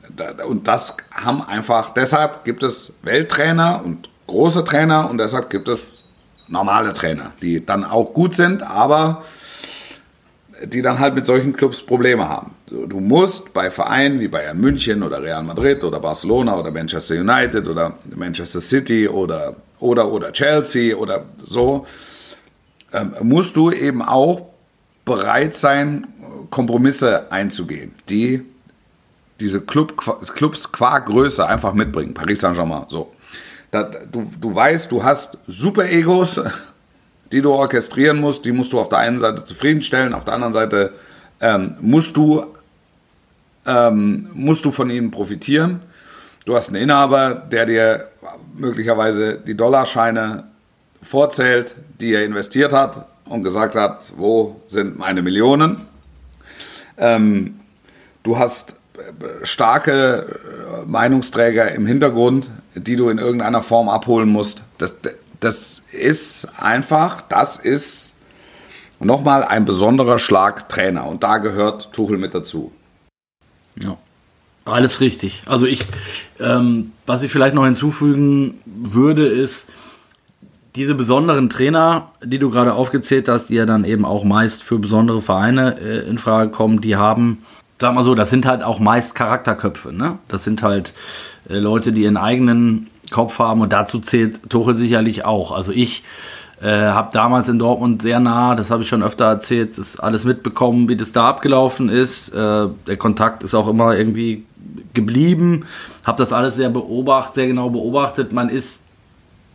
und 0.49 0.67
das 0.67 0.97
haben 1.13 1.43
einfach, 1.43 1.91
deshalb 1.91 2.45
gibt 2.45 2.63
es 2.63 2.97
Welttrainer 3.03 3.83
und 3.85 4.09
große 4.27 4.65
Trainer 4.65 5.11
und 5.11 5.19
deshalb 5.19 5.51
gibt 5.51 5.69
es 5.69 6.05
normale 6.49 6.95
Trainer, 6.95 7.33
die 7.43 7.65
dann 7.65 7.85
auch 7.85 8.15
gut 8.15 8.35
sind, 8.35 8.63
aber 8.63 9.23
die 10.65 10.83
dann 10.83 10.99
halt 10.99 11.15
mit 11.15 11.27
solchen 11.27 11.55
Clubs 11.55 11.83
Probleme 11.83 12.29
haben. 12.29 12.53
Du 12.67 13.01
musst 13.01 13.53
bei 13.53 13.71
Vereinen 13.71 14.21
wie 14.21 14.29
Bayern 14.29 14.59
München 14.59 15.03
oder 15.03 15.23
Real 15.23 15.43
Madrid 15.43 15.85
oder 15.85 16.01
Barcelona 16.01 16.59
oder 16.59 16.71
Manchester 16.71 17.17
United 17.17 17.69
oder 17.69 17.95
Manchester 18.15 18.61
City 18.61 19.09
oder, 19.09 19.57
oder, 19.81 20.11
oder 20.11 20.33
Chelsea 20.33 20.97
oder 20.97 21.25
so, 21.45 21.87
ähm, 22.93 23.13
musst 23.23 23.57
du 23.57 23.71
eben 23.71 24.03
auch 24.03 24.47
bereit 25.05 25.55
sein, 25.55 26.07
Kompromisse 26.51 27.31
einzugehen, 27.31 27.95
die 28.09 28.43
diese 29.41 29.61
Club, 29.61 29.97
Clubs 30.35 30.73
qua 30.73 30.99
Größe 30.99 31.47
einfach 31.47 31.75
mitbringen. 31.75 32.15
Paris 32.15 32.41
Saint-Germain, 32.41 32.85
so. 32.89 33.13
Da, 33.71 33.83
du, 33.83 34.31
du 34.41 34.55
weißt, 34.55 34.91
du 34.91 35.03
hast 35.03 35.39
super 35.47 35.85
Egos, 35.91 36.41
die 37.33 37.43
du 37.43 37.53
orchestrieren 37.53 38.21
musst, 38.21 38.45
die 38.45 38.53
musst 38.53 38.73
du 38.73 38.81
auf 38.81 38.89
der 38.89 38.99
einen 38.99 39.19
Seite 39.19 39.45
zufriedenstellen, 39.45 40.15
auf 40.15 40.25
der 40.25 40.35
anderen 40.35 40.53
Seite 40.53 40.93
ähm, 41.41 41.77
musst, 41.81 42.17
du, 42.17 42.47
ähm, 43.67 44.31
musst 44.33 44.65
du 44.65 44.71
von 44.71 44.91
ihnen 44.91 45.11
profitieren. 45.11 45.81
Du 46.45 46.55
hast 46.55 46.69
einen 46.69 46.83
Inhaber, 46.83 47.35
der 47.35 47.67
dir 47.67 48.09
möglicherweise 48.57 49.39
die 49.39 49.57
Dollarscheine 49.57 50.45
vorzählt, 51.03 51.75
die 52.01 52.15
er 52.15 52.25
investiert 52.25 52.73
hat 52.73 53.07
und 53.25 53.43
gesagt 53.43 53.75
hat, 53.75 54.13
wo 54.17 54.61
sind 54.69 54.99
meine 54.99 55.23
Millionen? 55.23 55.81
Ähm, 56.97 57.61
du 58.23 58.39
hast 58.39 58.77
starke 59.43 60.27
äh, 60.83 60.87
Meinungsträger 60.87 61.71
im 61.73 61.87
Hintergrund, 61.87 62.51
die 62.75 62.97
du 62.97 63.09
in 63.09 63.19
irgendeiner 63.19 63.63
Form 63.63 63.89
abholen 63.89 64.29
musst. 64.29 64.63
Das, 64.79 64.95
das 65.41 65.85
ist 65.93 66.51
einfach, 66.59 67.23
das 67.23 67.59
ist 67.59 68.17
nochmal 69.01 69.45
ein 69.45 69.65
besonderer 69.65 70.19
Schlag 70.19 70.69
Trainer. 70.69 71.07
Und 71.07 71.23
da 71.23 71.39
gehört 71.39 71.93
Tuchel 71.93 72.19
mit 72.19 72.35
dazu. 72.35 72.73
Ja. 73.77 73.97
Alles 74.65 75.01
richtig. 75.01 75.43
Also 75.47 75.67
ich, 75.67 75.81
ähm, 76.41 76.93
was 77.07 77.23
ich 77.23 77.31
vielleicht 77.31 77.55
noch 77.55 77.65
hinzufügen 77.65 78.61
würde, 78.65 79.27
ist, 79.27 79.71
diese 80.77 80.95
besonderen 80.95 81.49
Trainer, 81.49 82.13
die 82.23 82.39
du 82.39 82.51
gerade 82.51 82.75
aufgezählt 82.75 83.29
hast, 83.29 83.47
die 83.47 83.55
ja 83.55 83.65
dann 83.65 83.85
eben 83.85 84.05
auch 84.05 84.25
meist 84.25 84.63
für 84.63 84.79
besondere 84.79 85.23
Vereine 85.23 85.81
äh, 85.81 86.09
in 86.09 86.19
Frage 86.19 86.51
kommen, 86.51 86.81
die 86.81 86.97
haben, 86.97 87.39
sag 87.81 87.95
mal 87.95 88.05
so, 88.05 88.15
das 88.15 88.29
sind 88.29 88.45
halt 88.45 88.63
auch 88.63 88.79
meist 88.79 89.15
Charakterköpfe. 89.15 89.93
Ne? 89.93 90.19
Das 90.29 90.45
sind 90.45 90.63
halt 90.63 90.93
äh, 91.49 91.59
Leute, 91.59 91.93
die 91.93 92.03
ihren 92.03 92.19
eigenen 92.19 92.91
Kopf 93.11 93.39
haben 93.39 93.61
und 93.61 93.73
dazu 93.73 94.01
zählt 94.01 94.49
Tuchel 94.51 94.77
sicherlich 94.77 95.25
auch. 95.25 95.53
Also 95.53 95.73
ich 95.73 96.03
äh, 96.61 96.69
habe 96.69 97.11
damals 97.13 97.49
in 97.49 97.59
Dortmund 97.59 98.03
sehr 98.03 98.21
nah, 98.21 98.55
das 98.55 98.71
habe 98.71 98.83
ich 98.83 98.89
schon 98.89 99.03
öfter 99.03 99.27
erzählt, 99.27 99.79
das 99.79 100.01
alles 100.01 100.25
mitbekommen, 100.25 100.89
wie 100.89 100.97
das 100.97 101.13
da 101.13 101.29
abgelaufen 101.29 101.89
ist. 101.89 102.31
Äh, 102.31 102.69
der 102.87 102.97
Kontakt 102.97 103.43
ist 103.43 103.55
auch 103.55 103.69
immer 103.69 103.97
irgendwie 103.97 104.45
geblieben. 104.95 105.67
Habe 106.05 106.19
das 106.19 106.33
alles 106.33 106.57
sehr 106.57 106.71
beobachtet, 106.71 107.35
sehr 107.35 107.47
genau 107.47 107.71
beobachtet. 107.71 108.33
Man 108.33 108.49
ist 108.49 108.85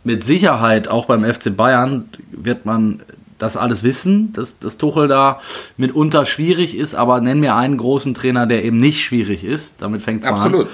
mit 0.04 0.24
Sicherheit 0.24 0.88
auch 0.88 1.06
beim 1.06 1.24
FC 1.24 1.56
Bayern 1.56 2.08
wird 2.30 2.66
man 2.66 3.00
das 3.38 3.56
alles 3.56 3.82
wissen, 3.82 4.32
dass, 4.32 4.60
dass 4.60 4.78
Tuchel 4.78 5.08
da 5.08 5.40
mitunter 5.76 6.26
schwierig 6.26 6.76
ist, 6.76 6.94
aber 6.94 7.20
nenn 7.20 7.40
mir 7.40 7.56
einen 7.56 7.76
großen 7.76 8.14
Trainer, 8.14 8.46
der 8.46 8.64
eben 8.64 8.76
nicht 8.76 9.02
schwierig 9.02 9.44
ist. 9.44 9.82
Damit 9.82 10.02
fängt 10.02 10.22
es 10.22 10.28
an. 10.28 10.34
Absolut. 10.34 10.68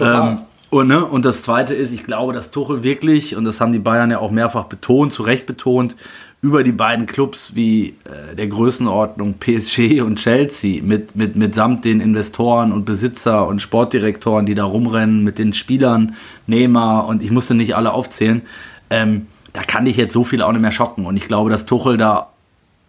Ähm, 0.00 0.40
und, 0.70 0.88
ne, 0.88 1.04
und 1.04 1.24
das 1.24 1.42
Zweite 1.42 1.74
ist, 1.74 1.92
ich 1.92 2.04
glaube, 2.04 2.32
dass 2.32 2.50
Tuchel 2.50 2.82
wirklich, 2.82 3.36
und 3.36 3.44
das 3.44 3.60
haben 3.60 3.72
die 3.72 3.78
Bayern 3.78 4.10
ja 4.10 4.18
auch 4.18 4.30
mehrfach 4.30 4.64
betont, 4.64 5.12
zu 5.12 5.22
Recht 5.22 5.46
betont, 5.46 5.96
über 6.40 6.62
die 6.62 6.72
beiden 6.72 7.06
Clubs 7.06 7.54
wie 7.54 7.96
äh, 8.04 8.36
der 8.36 8.46
Größenordnung 8.46 9.34
PSG 9.40 10.00
und 10.04 10.18
Chelsea 10.20 10.82
mit, 10.82 11.16
mit, 11.16 11.36
mitsamt 11.36 11.84
den 11.84 12.00
Investoren 12.00 12.72
und 12.72 12.84
Besitzer 12.84 13.46
und 13.46 13.60
Sportdirektoren, 13.60 14.46
die 14.46 14.54
da 14.54 14.64
rumrennen, 14.64 15.24
mit 15.24 15.38
den 15.38 15.52
Spielern, 15.52 16.14
Neymar 16.46 17.06
und 17.06 17.22
ich 17.22 17.30
musste 17.30 17.54
nicht 17.54 17.74
alle 17.74 17.92
aufzählen, 17.92 18.42
ähm, 18.90 19.26
da 19.52 19.62
kann 19.62 19.86
dich 19.86 19.96
jetzt 19.96 20.12
so 20.12 20.22
viel 20.22 20.42
auch 20.42 20.52
nicht 20.52 20.60
mehr 20.60 20.70
schocken. 20.70 21.06
Und 21.06 21.16
ich 21.16 21.26
glaube, 21.26 21.50
dass 21.50 21.66
Tuchel 21.66 21.96
da 21.96 22.28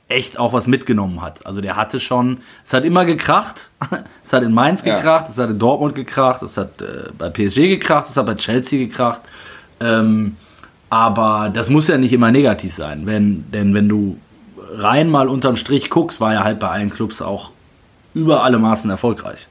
echt 0.09 0.39
auch 0.39 0.53
was 0.53 0.67
mitgenommen 0.67 1.21
hat. 1.21 1.45
Also 1.45 1.61
der 1.61 1.75
hatte 1.75 1.99
schon, 1.99 2.39
es 2.63 2.73
hat 2.73 2.83
immer 2.83 3.05
gekracht, 3.05 3.69
es 4.23 4.33
hat 4.33 4.43
in 4.43 4.51
Mainz 4.51 4.83
ja. 4.83 4.95
gekracht, 4.95 5.27
es 5.29 5.37
hat 5.37 5.51
in 5.51 5.59
Dortmund 5.59 5.95
gekracht, 5.95 6.41
es 6.41 6.57
hat 6.57 6.81
äh, 6.81 7.09
bei 7.17 7.29
PSG 7.29 7.67
gekracht, 7.67 8.07
es 8.09 8.17
hat 8.17 8.25
bei 8.25 8.35
Chelsea 8.35 8.79
gekracht. 8.79 9.21
Ähm, 9.79 10.35
aber 10.89 11.51
das 11.53 11.69
muss 11.69 11.87
ja 11.87 11.97
nicht 11.97 12.11
immer 12.11 12.31
negativ 12.31 12.73
sein, 12.73 13.05
wenn, 13.05 13.49
denn 13.51 13.75
wenn 13.75 13.87
du 13.87 14.17
rein 14.71 15.09
mal 15.09 15.27
unterm 15.27 15.55
Strich 15.55 15.91
guckst, 15.91 16.19
war 16.19 16.33
er 16.33 16.43
halt 16.43 16.59
bei 16.59 16.69
allen 16.69 16.89
Clubs 16.89 17.21
auch 17.21 17.51
über 18.15 18.43
alle 18.43 18.57
Maßen 18.57 18.89
erfolgreich. 18.89 19.47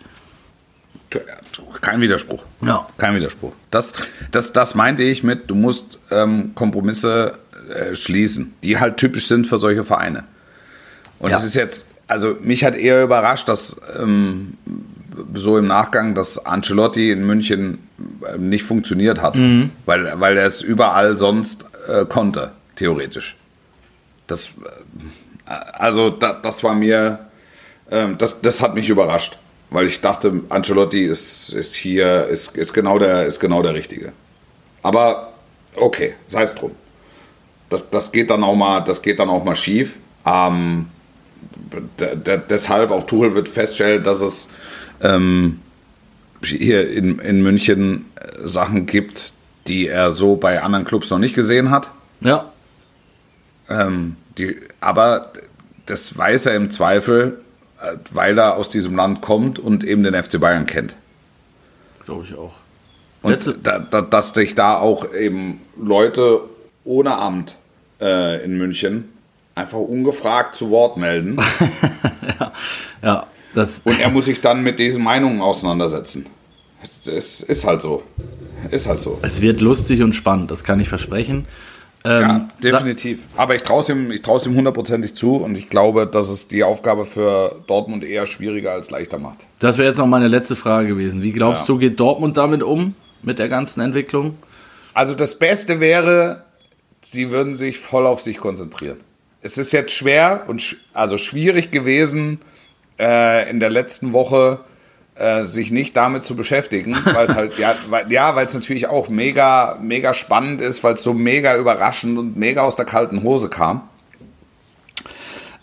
Kein 1.81 2.01
Widerspruch. 2.01 2.43
Ja. 2.61 2.87
Kein 2.99 3.15
Widerspruch. 3.15 3.53
Das, 3.71 3.95
das, 4.31 4.53
das 4.53 4.75
meinte 4.75 5.05
ich 5.05 5.23
mit, 5.23 5.49
du 5.49 5.55
musst 5.55 5.99
ähm, 6.11 6.53
Kompromisse 6.55 7.39
äh, 7.71 7.95
schließen, 7.95 8.55
die 8.63 8.79
halt 8.79 8.97
typisch 8.97 9.29
sind 9.29 9.47
für 9.47 9.59
solche 9.59 9.85
Vereine. 9.85 10.25
Und 11.19 11.33
es 11.33 11.41
ja. 11.41 11.47
ist 11.47 11.55
jetzt, 11.55 11.89
also 12.07 12.37
mich 12.41 12.64
hat 12.64 12.77
eher 12.77 13.03
überrascht, 13.03 13.49
dass 13.49 13.81
ähm, 13.99 14.57
so 15.35 15.59
im 15.59 15.66
Nachgang, 15.66 16.14
dass 16.14 16.45
Ancelotti 16.45 17.11
in 17.11 17.27
München 17.27 17.89
äh, 18.27 18.39
nicht 18.39 18.64
funktioniert 18.64 19.21
hat, 19.21 19.37
mhm. 19.37 19.71
weil, 19.85 20.21
weil 20.21 20.37
er 20.37 20.47
es 20.47 20.62
überall 20.62 21.16
sonst 21.16 21.64
äh, 21.89 22.05
konnte, 22.05 22.53
theoretisch. 22.77 23.37
Das, 24.27 24.45
äh, 24.45 25.51
also 25.73 26.11
da, 26.11 26.33
das 26.35 26.62
war 26.62 26.75
mir, 26.75 27.19
äh, 27.91 28.09
das, 28.16 28.41
das 28.41 28.62
hat 28.62 28.75
mich 28.75 28.89
überrascht, 28.89 29.39
weil 29.71 29.87
ich 29.87 30.01
dachte, 30.01 30.43
Ancelotti 30.49 31.05
ist, 31.05 31.51
ist 31.51 31.75
hier, 31.75 32.27
ist, 32.27 32.57
ist, 32.57 32.73
genau 32.73 32.99
der, 32.99 33.27
ist 33.27 33.41
genau 33.41 33.62
der 33.62 33.75
Richtige. 33.75 34.12
Aber 34.83 35.33
okay, 35.75 36.14
sei 36.27 36.43
es 36.43 36.55
drum. 36.55 36.73
Das, 37.71 37.91
das 37.91 38.12
geht 38.12 38.31
dann 38.31 38.45
auch 38.45 38.55
mal, 38.55 38.81
das 38.81 39.03
geht 39.03 39.19
dann 39.19 39.29
auch 39.29 39.45
mal 39.45 39.57
schief. 39.57 39.97
Ähm, 40.25 40.87
deshalb 42.51 42.91
auch 42.91 43.05
Tuchel 43.05 43.34
wird 43.34 43.49
feststellen, 43.49 44.03
dass 44.03 44.20
es 44.20 44.49
ähm, 45.01 45.61
hier 46.43 46.91
in, 46.91 47.18
in 47.18 47.43
München 47.43 48.07
äh, 48.14 48.47
Sachen 48.47 48.86
gibt, 48.86 49.32
die 49.66 49.86
er 49.86 50.11
so 50.11 50.36
bei 50.36 50.62
anderen 50.62 50.84
Clubs 50.84 51.11
noch 51.11 51.18
nicht 51.18 51.34
gesehen 51.34 51.70
hat. 51.70 51.91
Ja. 52.20 52.51
Ähm, 53.68 54.16
die, 54.39 54.57
aber 54.80 55.32
das 55.86 56.16
weiß 56.16 56.47
er 56.47 56.55
im 56.57 56.70
Zweifel, 56.70 57.41
äh, 57.82 57.97
weil 58.12 58.39
er 58.39 58.57
aus 58.57 58.68
diesem 58.68 58.97
Land 58.97 59.20
kommt 59.20 59.59
und 59.59 59.84
eben 59.84 60.03
den 60.03 60.14
FC 60.14 60.41
Bayern 60.41 60.66
kennt. 60.66 60.97
Glaube 62.05 62.24
ich 62.24 62.34
auch. 62.34 62.55
Und 63.22 63.57
da, 63.62 63.78
da, 63.80 64.01
dass 64.01 64.32
sich 64.32 64.55
da 64.55 64.78
auch 64.78 65.12
eben 65.12 65.61
Leute 65.76 66.41
ohne 66.84 67.16
Amt 67.16 67.57
äh, 68.01 68.43
in 68.45 68.57
München 68.57 69.09
einfach 69.59 69.79
ungefragt 69.79 70.55
zu 70.55 70.71
Wort 70.71 70.97
melden. 70.97 71.37
ja, 72.41 72.53
ja. 73.03 73.27
Das 73.55 73.81
Und 73.85 73.99
er 73.99 74.11
muss 74.11 74.27
sich 74.27 74.41
dann 74.41 74.63
mit 74.63 74.79
diesen 74.79 75.03
Meinungen 75.03 75.41
auseinandersetzen. 75.41 76.27
Es 76.83 77.41
ist 77.43 77.67
halt 77.67 77.83
so. 77.83 78.05
Ist 78.71 78.89
halt 78.89 79.01
so. 79.01 79.19
Es 79.23 79.43
wird 79.43 79.61
lustig 79.61 80.03
und 80.03 80.15
spannend, 80.15 80.51
das 80.51 80.63
kann 80.63 80.79
ich 80.79 80.89
versprechen. 80.89 81.47
Ähm, 82.05 82.23
ja, 82.23 82.49
definitiv. 82.63 83.27
Aber 83.37 83.57
ich 83.57 83.63
traue 83.63 83.81
es 83.81 83.89
ihm, 83.89 84.13
ihm 84.13 84.57
hundertprozentig 84.57 85.15
zu 85.15 85.37
und 85.37 85.59
ich 85.59 85.69
glaube, 85.69 86.07
dass 86.07 86.29
es 86.29 86.47
die 86.47 86.63
Aufgabe 86.63 87.05
für 87.05 87.61
Dortmund 87.67 88.05
eher 88.05 88.27
schwieriger 88.27 88.73
als 88.73 88.91
leichter 88.91 89.19
macht. 89.19 89.47
Das 89.59 89.79
wäre 89.79 89.89
jetzt 89.89 89.99
noch 89.99 90.07
meine 90.07 90.29
letzte 90.29 90.55
Frage 90.55 90.89
gewesen. 90.89 91.23
Wie 91.23 91.33
glaubst 91.33 91.69
ja. 91.69 91.75
du, 91.75 91.81
geht 91.81 91.99
Dortmund 91.99 92.37
damit 92.37 92.63
um, 92.63 92.95
mit 93.23 93.41
der 93.41 93.49
ganzen 93.49 93.81
Entwicklung? 93.81 94.37
Also 94.95 95.15
das 95.15 95.37
Beste 95.37 95.81
wäre, 95.81 96.45
sie 97.01 97.33
würden 97.33 97.55
sich 97.55 97.79
voll 97.79 98.07
auf 98.07 98.21
sich 98.21 98.37
konzentrieren 98.37 98.99
es 99.43 99.59
ist 99.59 99.72
jetzt 99.72 99.93
schwer 99.93 100.45
und 100.49 100.61
sch 100.62 100.76
also 100.93 101.18
schwierig 101.18 101.70
gewesen, 101.70 102.41
äh, 102.99 103.49
in 103.49 103.61
der 103.61 103.70
letzten 103.70 104.12
Woche 104.12 104.61
äh, 105.14 105.45
sich 105.45 105.70
nicht 105.70 105.97
damit 105.97 106.24
zu 106.24 106.36
beschäftigen, 106.36 106.97
weil 107.05 107.26
es 107.26 107.34
halt, 107.34 107.59
ja, 107.59 107.74
weil, 107.89 108.11
ja, 108.11 108.34
weil 108.36 108.47
es 108.47 108.55
natürlich 108.55 108.86
auch 108.86 109.09
mega, 109.09 109.78
mega 109.82 110.14
spannend 110.14 110.61
ist, 110.61 110.84
weil 110.84 110.95
es 110.95 111.03
so 111.03 111.14
mega 111.14 111.57
überraschend 111.57 112.18
und 112.18 112.36
mega 112.36 112.62
aus 112.62 112.76
der 112.76 112.86
kalten 112.86 113.22
Hose 113.22 113.49
kam. 113.49 113.89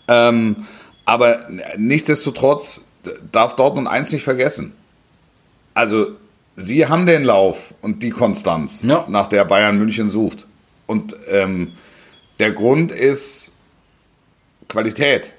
Ähm, 0.08 0.66
aber 1.04 1.48
nichtsdestotrotz 1.76 2.86
darf 3.32 3.56
Dortmund 3.56 3.88
eins 3.88 4.12
nicht 4.12 4.24
vergessen. 4.24 4.74
Also, 5.74 6.12
sie 6.56 6.86
haben 6.86 7.06
den 7.06 7.24
Lauf 7.24 7.74
und 7.80 8.02
die 8.02 8.10
Konstanz, 8.10 8.82
ja. 8.82 9.04
nach 9.08 9.26
der 9.26 9.44
Bayern 9.44 9.78
München 9.78 10.08
sucht. 10.08 10.46
Und 10.86 11.16
ähm, 11.28 11.72
der 12.38 12.52
Grund 12.52 12.92
ist 12.92 13.55
Qualität. 14.68 15.32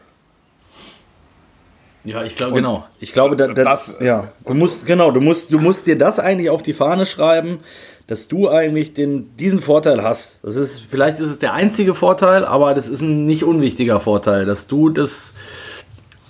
Ja, 2.07 2.23
ich 2.23 2.37
glaube, 2.37 2.55
genau. 2.55 2.85
Ich 3.01 3.11
glaube, 3.11 3.35
da, 3.35 3.47
da, 3.47 3.63
das, 3.63 3.97
ja. 3.99 4.29
Du 4.45 4.53
musst, 4.53 4.85
genau, 4.85 5.11
du 5.11 5.19
musst, 5.19 5.51
du 5.51 5.59
musst 5.59 5.87
dir 5.87 5.97
das 5.97 6.19
eigentlich 6.19 6.49
auf 6.49 6.61
die 6.61 6.71
Fahne 6.71 7.05
schreiben, 7.05 7.59
dass 8.07 8.29
du 8.29 8.49
eigentlich 8.49 8.93
den, 8.93 9.35
diesen 9.35 9.59
Vorteil 9.59 10.01
hast. 10.01 10.39
Das 10.43 10.55
ist, 10.55 10.79
vielleicht 10.79 11.19
ist 11.19 11.29
es 11.29 11.39
der 11.39 11.51
einzige 11.53 11.93
Vorteil, 11.93 12.45
aber 12.45 12.73
das 12.73 12.87
ist 12.87 13.01
ein 13.01 13.25
nicht 13.25 13.43
unwichtiger 13.43 13.99
Vorteil, 13.99 14.45
dass 14.45 14.67
du 14.67 14.87
das, 14.89 15.33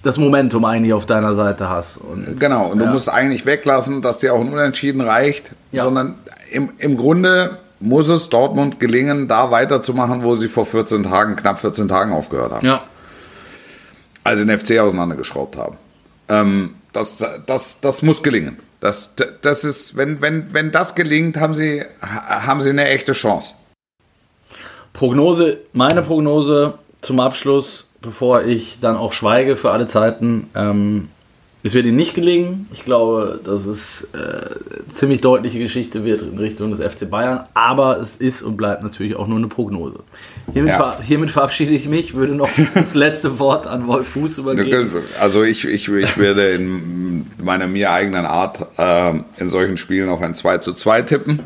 das 0.01 0.17
Momentum 0.17 0.65
eigentlich 0.65 0.93
auf 0.93 1.05
deiner 1.05 1.35
Seite 1.35 1.69
hast. 1.69 1.97
Und, 1.97 2.39
genau, 2.39 2.71
und 2.71 2.79
ja. 2.79 2.85
du 2.87 2.91
musst 2.91 3.09
eigentlich 3.09 3.45
weglassen, 3.45 4.01
dass 4.01 4.17
dir 4.17 4.33
auch 4.33 4.41
ein 4.41 4.51
Unentschieden 4.51 5.01
reicht, 5.01 5.51
ja. 5.71 5.83
sondern 5.83 6.15
im, 6.51 6.71
im 6.79 6.97
Grunde 6.97 7.59
muss 7.79 8.09
es 8.09 8.29
Dortmund 8.29 8.79
gelingen, 8.79 9.27
da 9.27 9.51
weiterzumachen, 9.51 10.23
wo 10.23 10.35
sie 10.35 10.47
vor 10.47 10.65
14 10.65 11.03
Tagen, 11.03 11.35
knapp 11.35 11.59
14 11.59 11.87
Tagen 11.87 12.11
aufgehört 12.11 12.51
haben. 12.51 12.65
Ja. 12.65 12.83
Also 14.23 14.45
den 14.45 14.57
FC 14.57 14.79
auseinandergeschraubt 14.79 15.57
haben. 15.57 15.77
Ähm, 16.29 16.75
das, 16.93 17.23
das, 17.45 17.79
das 17.79 18.01
muss 18.01 18.23
gelingen. 18.23 18.59
Das, 18.79 19.13
das 19.41 19.63
ist, 19.63 19.95
wenn, 19.95 20.21
wenn, 20.21 20.53
wenn 20.53 20.71
das 20.71 20.95
gelingt, 20.95 21.37
haben 21.37 21.53
sie, 21.53 21.83
haben 22.01 22.61
sie 22.61 22.69
eine 22.69 22.87
echte 22.89 23.13
Chance. 23.13 23.55
Prognose, 24.93 25.59
meine 25.73 26.01
Prognose 26.01 26.75
zum 27.01 27.19
Abschluss, 27.19 27.89
bevor 28.01 28.43
ich 28.43 28.79
dann 28.79 28.95
auch 28.95 29.13
schweige 29.13 29.55
für 29.55 29.71
alle 29.71 29.87
Zeiten. 29.87 30.49
Ähm, 30.55 31.09
Es 31.67 31.73
wird 31.73 31.85
ihnen 31.85 31.97
nicht 31.97 32.13
gelingen. 32.13 32.69
Ich 32.71 32.85
glaube, 32.85 33.41
dass 33.43 33.65
es 33.65 34.07
äh, 34.13 34.55
ziemlich 34.93 35.19
deutliche 35.19 35.59
Geschichte 35.59 36.05
wird 36.05 36.21
in 36.21 36.37
Richtung 36.37 36.73
des 36.73 36.79
FC 36.79 37.09
Bayern. 37.09 37.41
Aber 37.55 37.99
es 37.99 38.15
ist 38.15 38.41
und 38.41 38.55
bleibt 38.55 38.83
natürlich 38.83 39.17
auch 39.17 39.27
nur 39.27 39.37
eine 39.37 39.49
Prognose. 39.49 39.99
Hiermit, 40.53 40.71
Ja. 40.71 40.77
ver 40.77 41.03
hiermit 41.03 41.29
verabschiede 41.29 41.73
ich 41.73 41.89
mich, 41.89 42.13
würde 42.13 42.35
noch 42.35 42.49
das 42.73 42.93
letzte 42.95 43.37
Wort 43.39 43.67
an 43.67 43.85
Wolf 43.85 44.07
Fuß 44.07 44.37
übergeben. 44.37 44.91
Also 45.19 45.43
ich, 45.43 45.65
ich, 45.65 45.89
ich 45.89 46.17
werde 46.17 46.51
in 46.51 47.27
meiner 47.43 47.67
mir 47.67 47.91
eigenen 47.91 48.25
Art 48.25 48.65
äh, 48.77 49.15
in 49.35 49.49
solchen 49.49 49.75
Spielen 49.75 50.07
auf 50.07 50.21
ein 50.21 50.33
2 50.33 50.59
zu 50.59 50.71
2 50.71 51.01
tippen. 51.01 51.41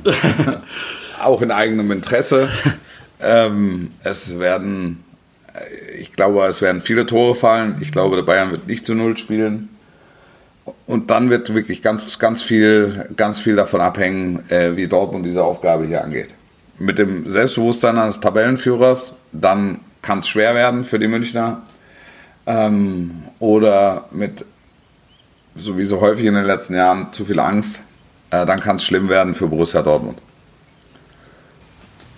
Auch 1.23 1.41
in 1.41 1.49
eigenem 1.49 1.91
Interesse. 1.91 2.47
Ähm, 3.19 3.89
es 4.03 4.37
werden, 4.37 5.03
äh, 5.55 5.99
ich 5.99 6.13
glaube, 6.13 6.45
es 6.45 6.61
werden 6.61 6.79
viele 6.79 7.07
Tore 7.07 7.33
fallen. 7.33 7.77
Ich 7.81 7.91
glaube, 7.91 8.17
der 8.17 8.23
Bayern 8.23 8.51
wird 8.51 8.67
nicht 8.67 8.85
zu 8.85 8.93
Null 8.93 9.17
spielen. 9.17 9.69
Und 10.85 11.09
dann 11.09 11.29
wird 11.29 11.53
wirklich 11.53 11.81
ganz, 11.81 12.19
ganz 12.19 12.41
viel, 12.41 13.09
ganz 13.15 13.39
viel 13.39 13.55
davon 13.55 13.81
abhängen, 13.81 14.49
äh, 14.49 14.75
wie 14.75 14.87
Dortmund 14.87 15.25
diese 15.25 15.43
Aufgabe 15.43 15.85
hier 15.85 16.03
angeht. 16.03 16.35
Mit 16.77 16.99
dem 16.99 17.29
Selbstbewusstsein 17.29 17.97
eines 17.97 18.19
Tabellenführers, 18.19 19.15
dann 19.31 19.79
kann 20.01 20.19
es 20.19 20.27
schwer 20.27 20.55
werden 20.55 20.83
für 20.83 20.99
die 20.99 21.07
Münchner. 21.07 21.61
Ähm, 22.45 23.23
oder 23.39 24.05
mit, 24.11 24.45
so 25.55 25.77
wie 25.77 25.83
so 25.83 26.01
häufig 26.01 26.25
in 26.25 26.33
den 26.33 26.45
letzten 26.45 26.75
Jahren, 26.75 27.11
zu 27.11 27.25
viel 27.25 27.39
Angst, 27.39 27.81
äh, 28.31 28.45
dann 28.45 28.59
kann 28.59 28.77
es 28.77 28.83
schlimm 28.83 29.09
werden 29.09 29.35
für 29.35 29.47
Borussia 29.47 29.81
Dortmund. 29.81 30.19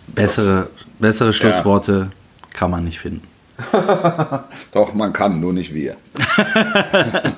Bessere, 0.08 0.70
bessere 1.00 1.34
Schlussworte 1.34 2.12
kann 2.54 2.72
man 2.72 2.84
nicht 2.84 3.00
finden. 3.00 3.28
Doch, 4.72 4.94
man 4.94 5.14
kann, 5.14 5.40
nur 5.40 5.54
nicht 5.54 5.74
wir. 5.74 5.96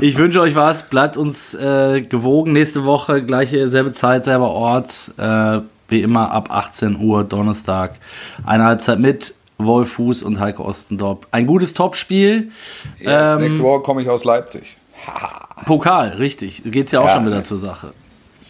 Ich 0.00 0.18
wünsche 0.18 0.40
euch 0.40 0.56
was. 0.56 0.82
Bleibt 0.88 1.16
uns 1.16 1.54
äh, 1.54 2.02
gewogen. 2.02 2.52
Nächste 2.52 2.84
Woche, 2.84 3.22
gleiche, 3.22 3.68
selbe 3.68 3.92
Zeit, 3.92 4.24
selber 4.24 4.50
Ort. 4.50 5.12
Äh, 5.16 5.60
wie 5.88 6.02
immer 6.02 6.32
ab 6.32 6.48
18 6.50 6.98
Uhr, 6.98 7.22
Donnerstag. 7.24 7.92
Eine 8.44 8.64
Halbzeit 8.64 8.98
mit 8.98 9.34
Wolf 9.58 9.92
Fuß 9.92 10.24
und 10.24 10.40
Heike 10.40 10.64
Ostendorp. 10.64 11.28
Ein 11.30 11.46
gutes 11.46 11.74
Topspiel. 11.74 12.50
Yes, 12.98 13.36
Ähm, 13.36 13.42
nächste 13.42 13.62
Woche 13.62 13.82
komme 13.82 14.02
ich 14.02 14.08
aus 14.08 14.24
Leipzig. 14.24 14.76
Pokal, 15.64 16.08
richtig. 16.18 16.62
Geht's 16.66 16.90
ja 16.92 17.00
auch 17.00 17.06
Ja. 17.06 17.14
schon 17.14 17.26
wieder 17.26 17.44
zur 17.44 17.58
Sache. 17.58 17.92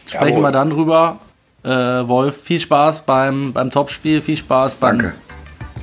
Sprechen 0.06 0.28
Jawohl. 0.38 0.44
wir 0.44 0.52
dann 0.52 0.70
drüber. 0.70 1.18
Äh, 1.62 1.68
Wolf, 2.08 2.42
viel 2.42 2.60
Spaß 2.60 3.02
beim, 3.06 3.52
beim 3.52 3.70
Topspiel, 3.70 4.20
viel 4.22 4.36
Spaß 4.36 4.74
beim 4.76 4.98
Danke, 4.98 5.14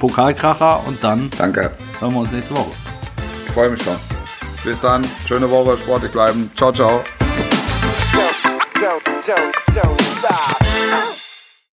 Pokalkracher 0.02 0.82
und 0.88 1.04
dann 1.04 1.30
danke. 1.38 1.72
hören 2.00 2.14
wir 2.14 2.22
uns 2.22 2.32
nächste 2.32 2.56
Woche. 2.56 2.72
Ich 3.46 3.54
freue 3.54 3.70
mich 3.70 3.84
schon. 3.84 3.98
Bis 4.64 4.82
dann, 4.82 5.06
schöne 5.28 5.48
Woche, 5.48 5.78
sportlich 5.78 6.12
bleiben. 6.12 6.50
Ciao, 6.56 6.72
ciao. 6.72 7.04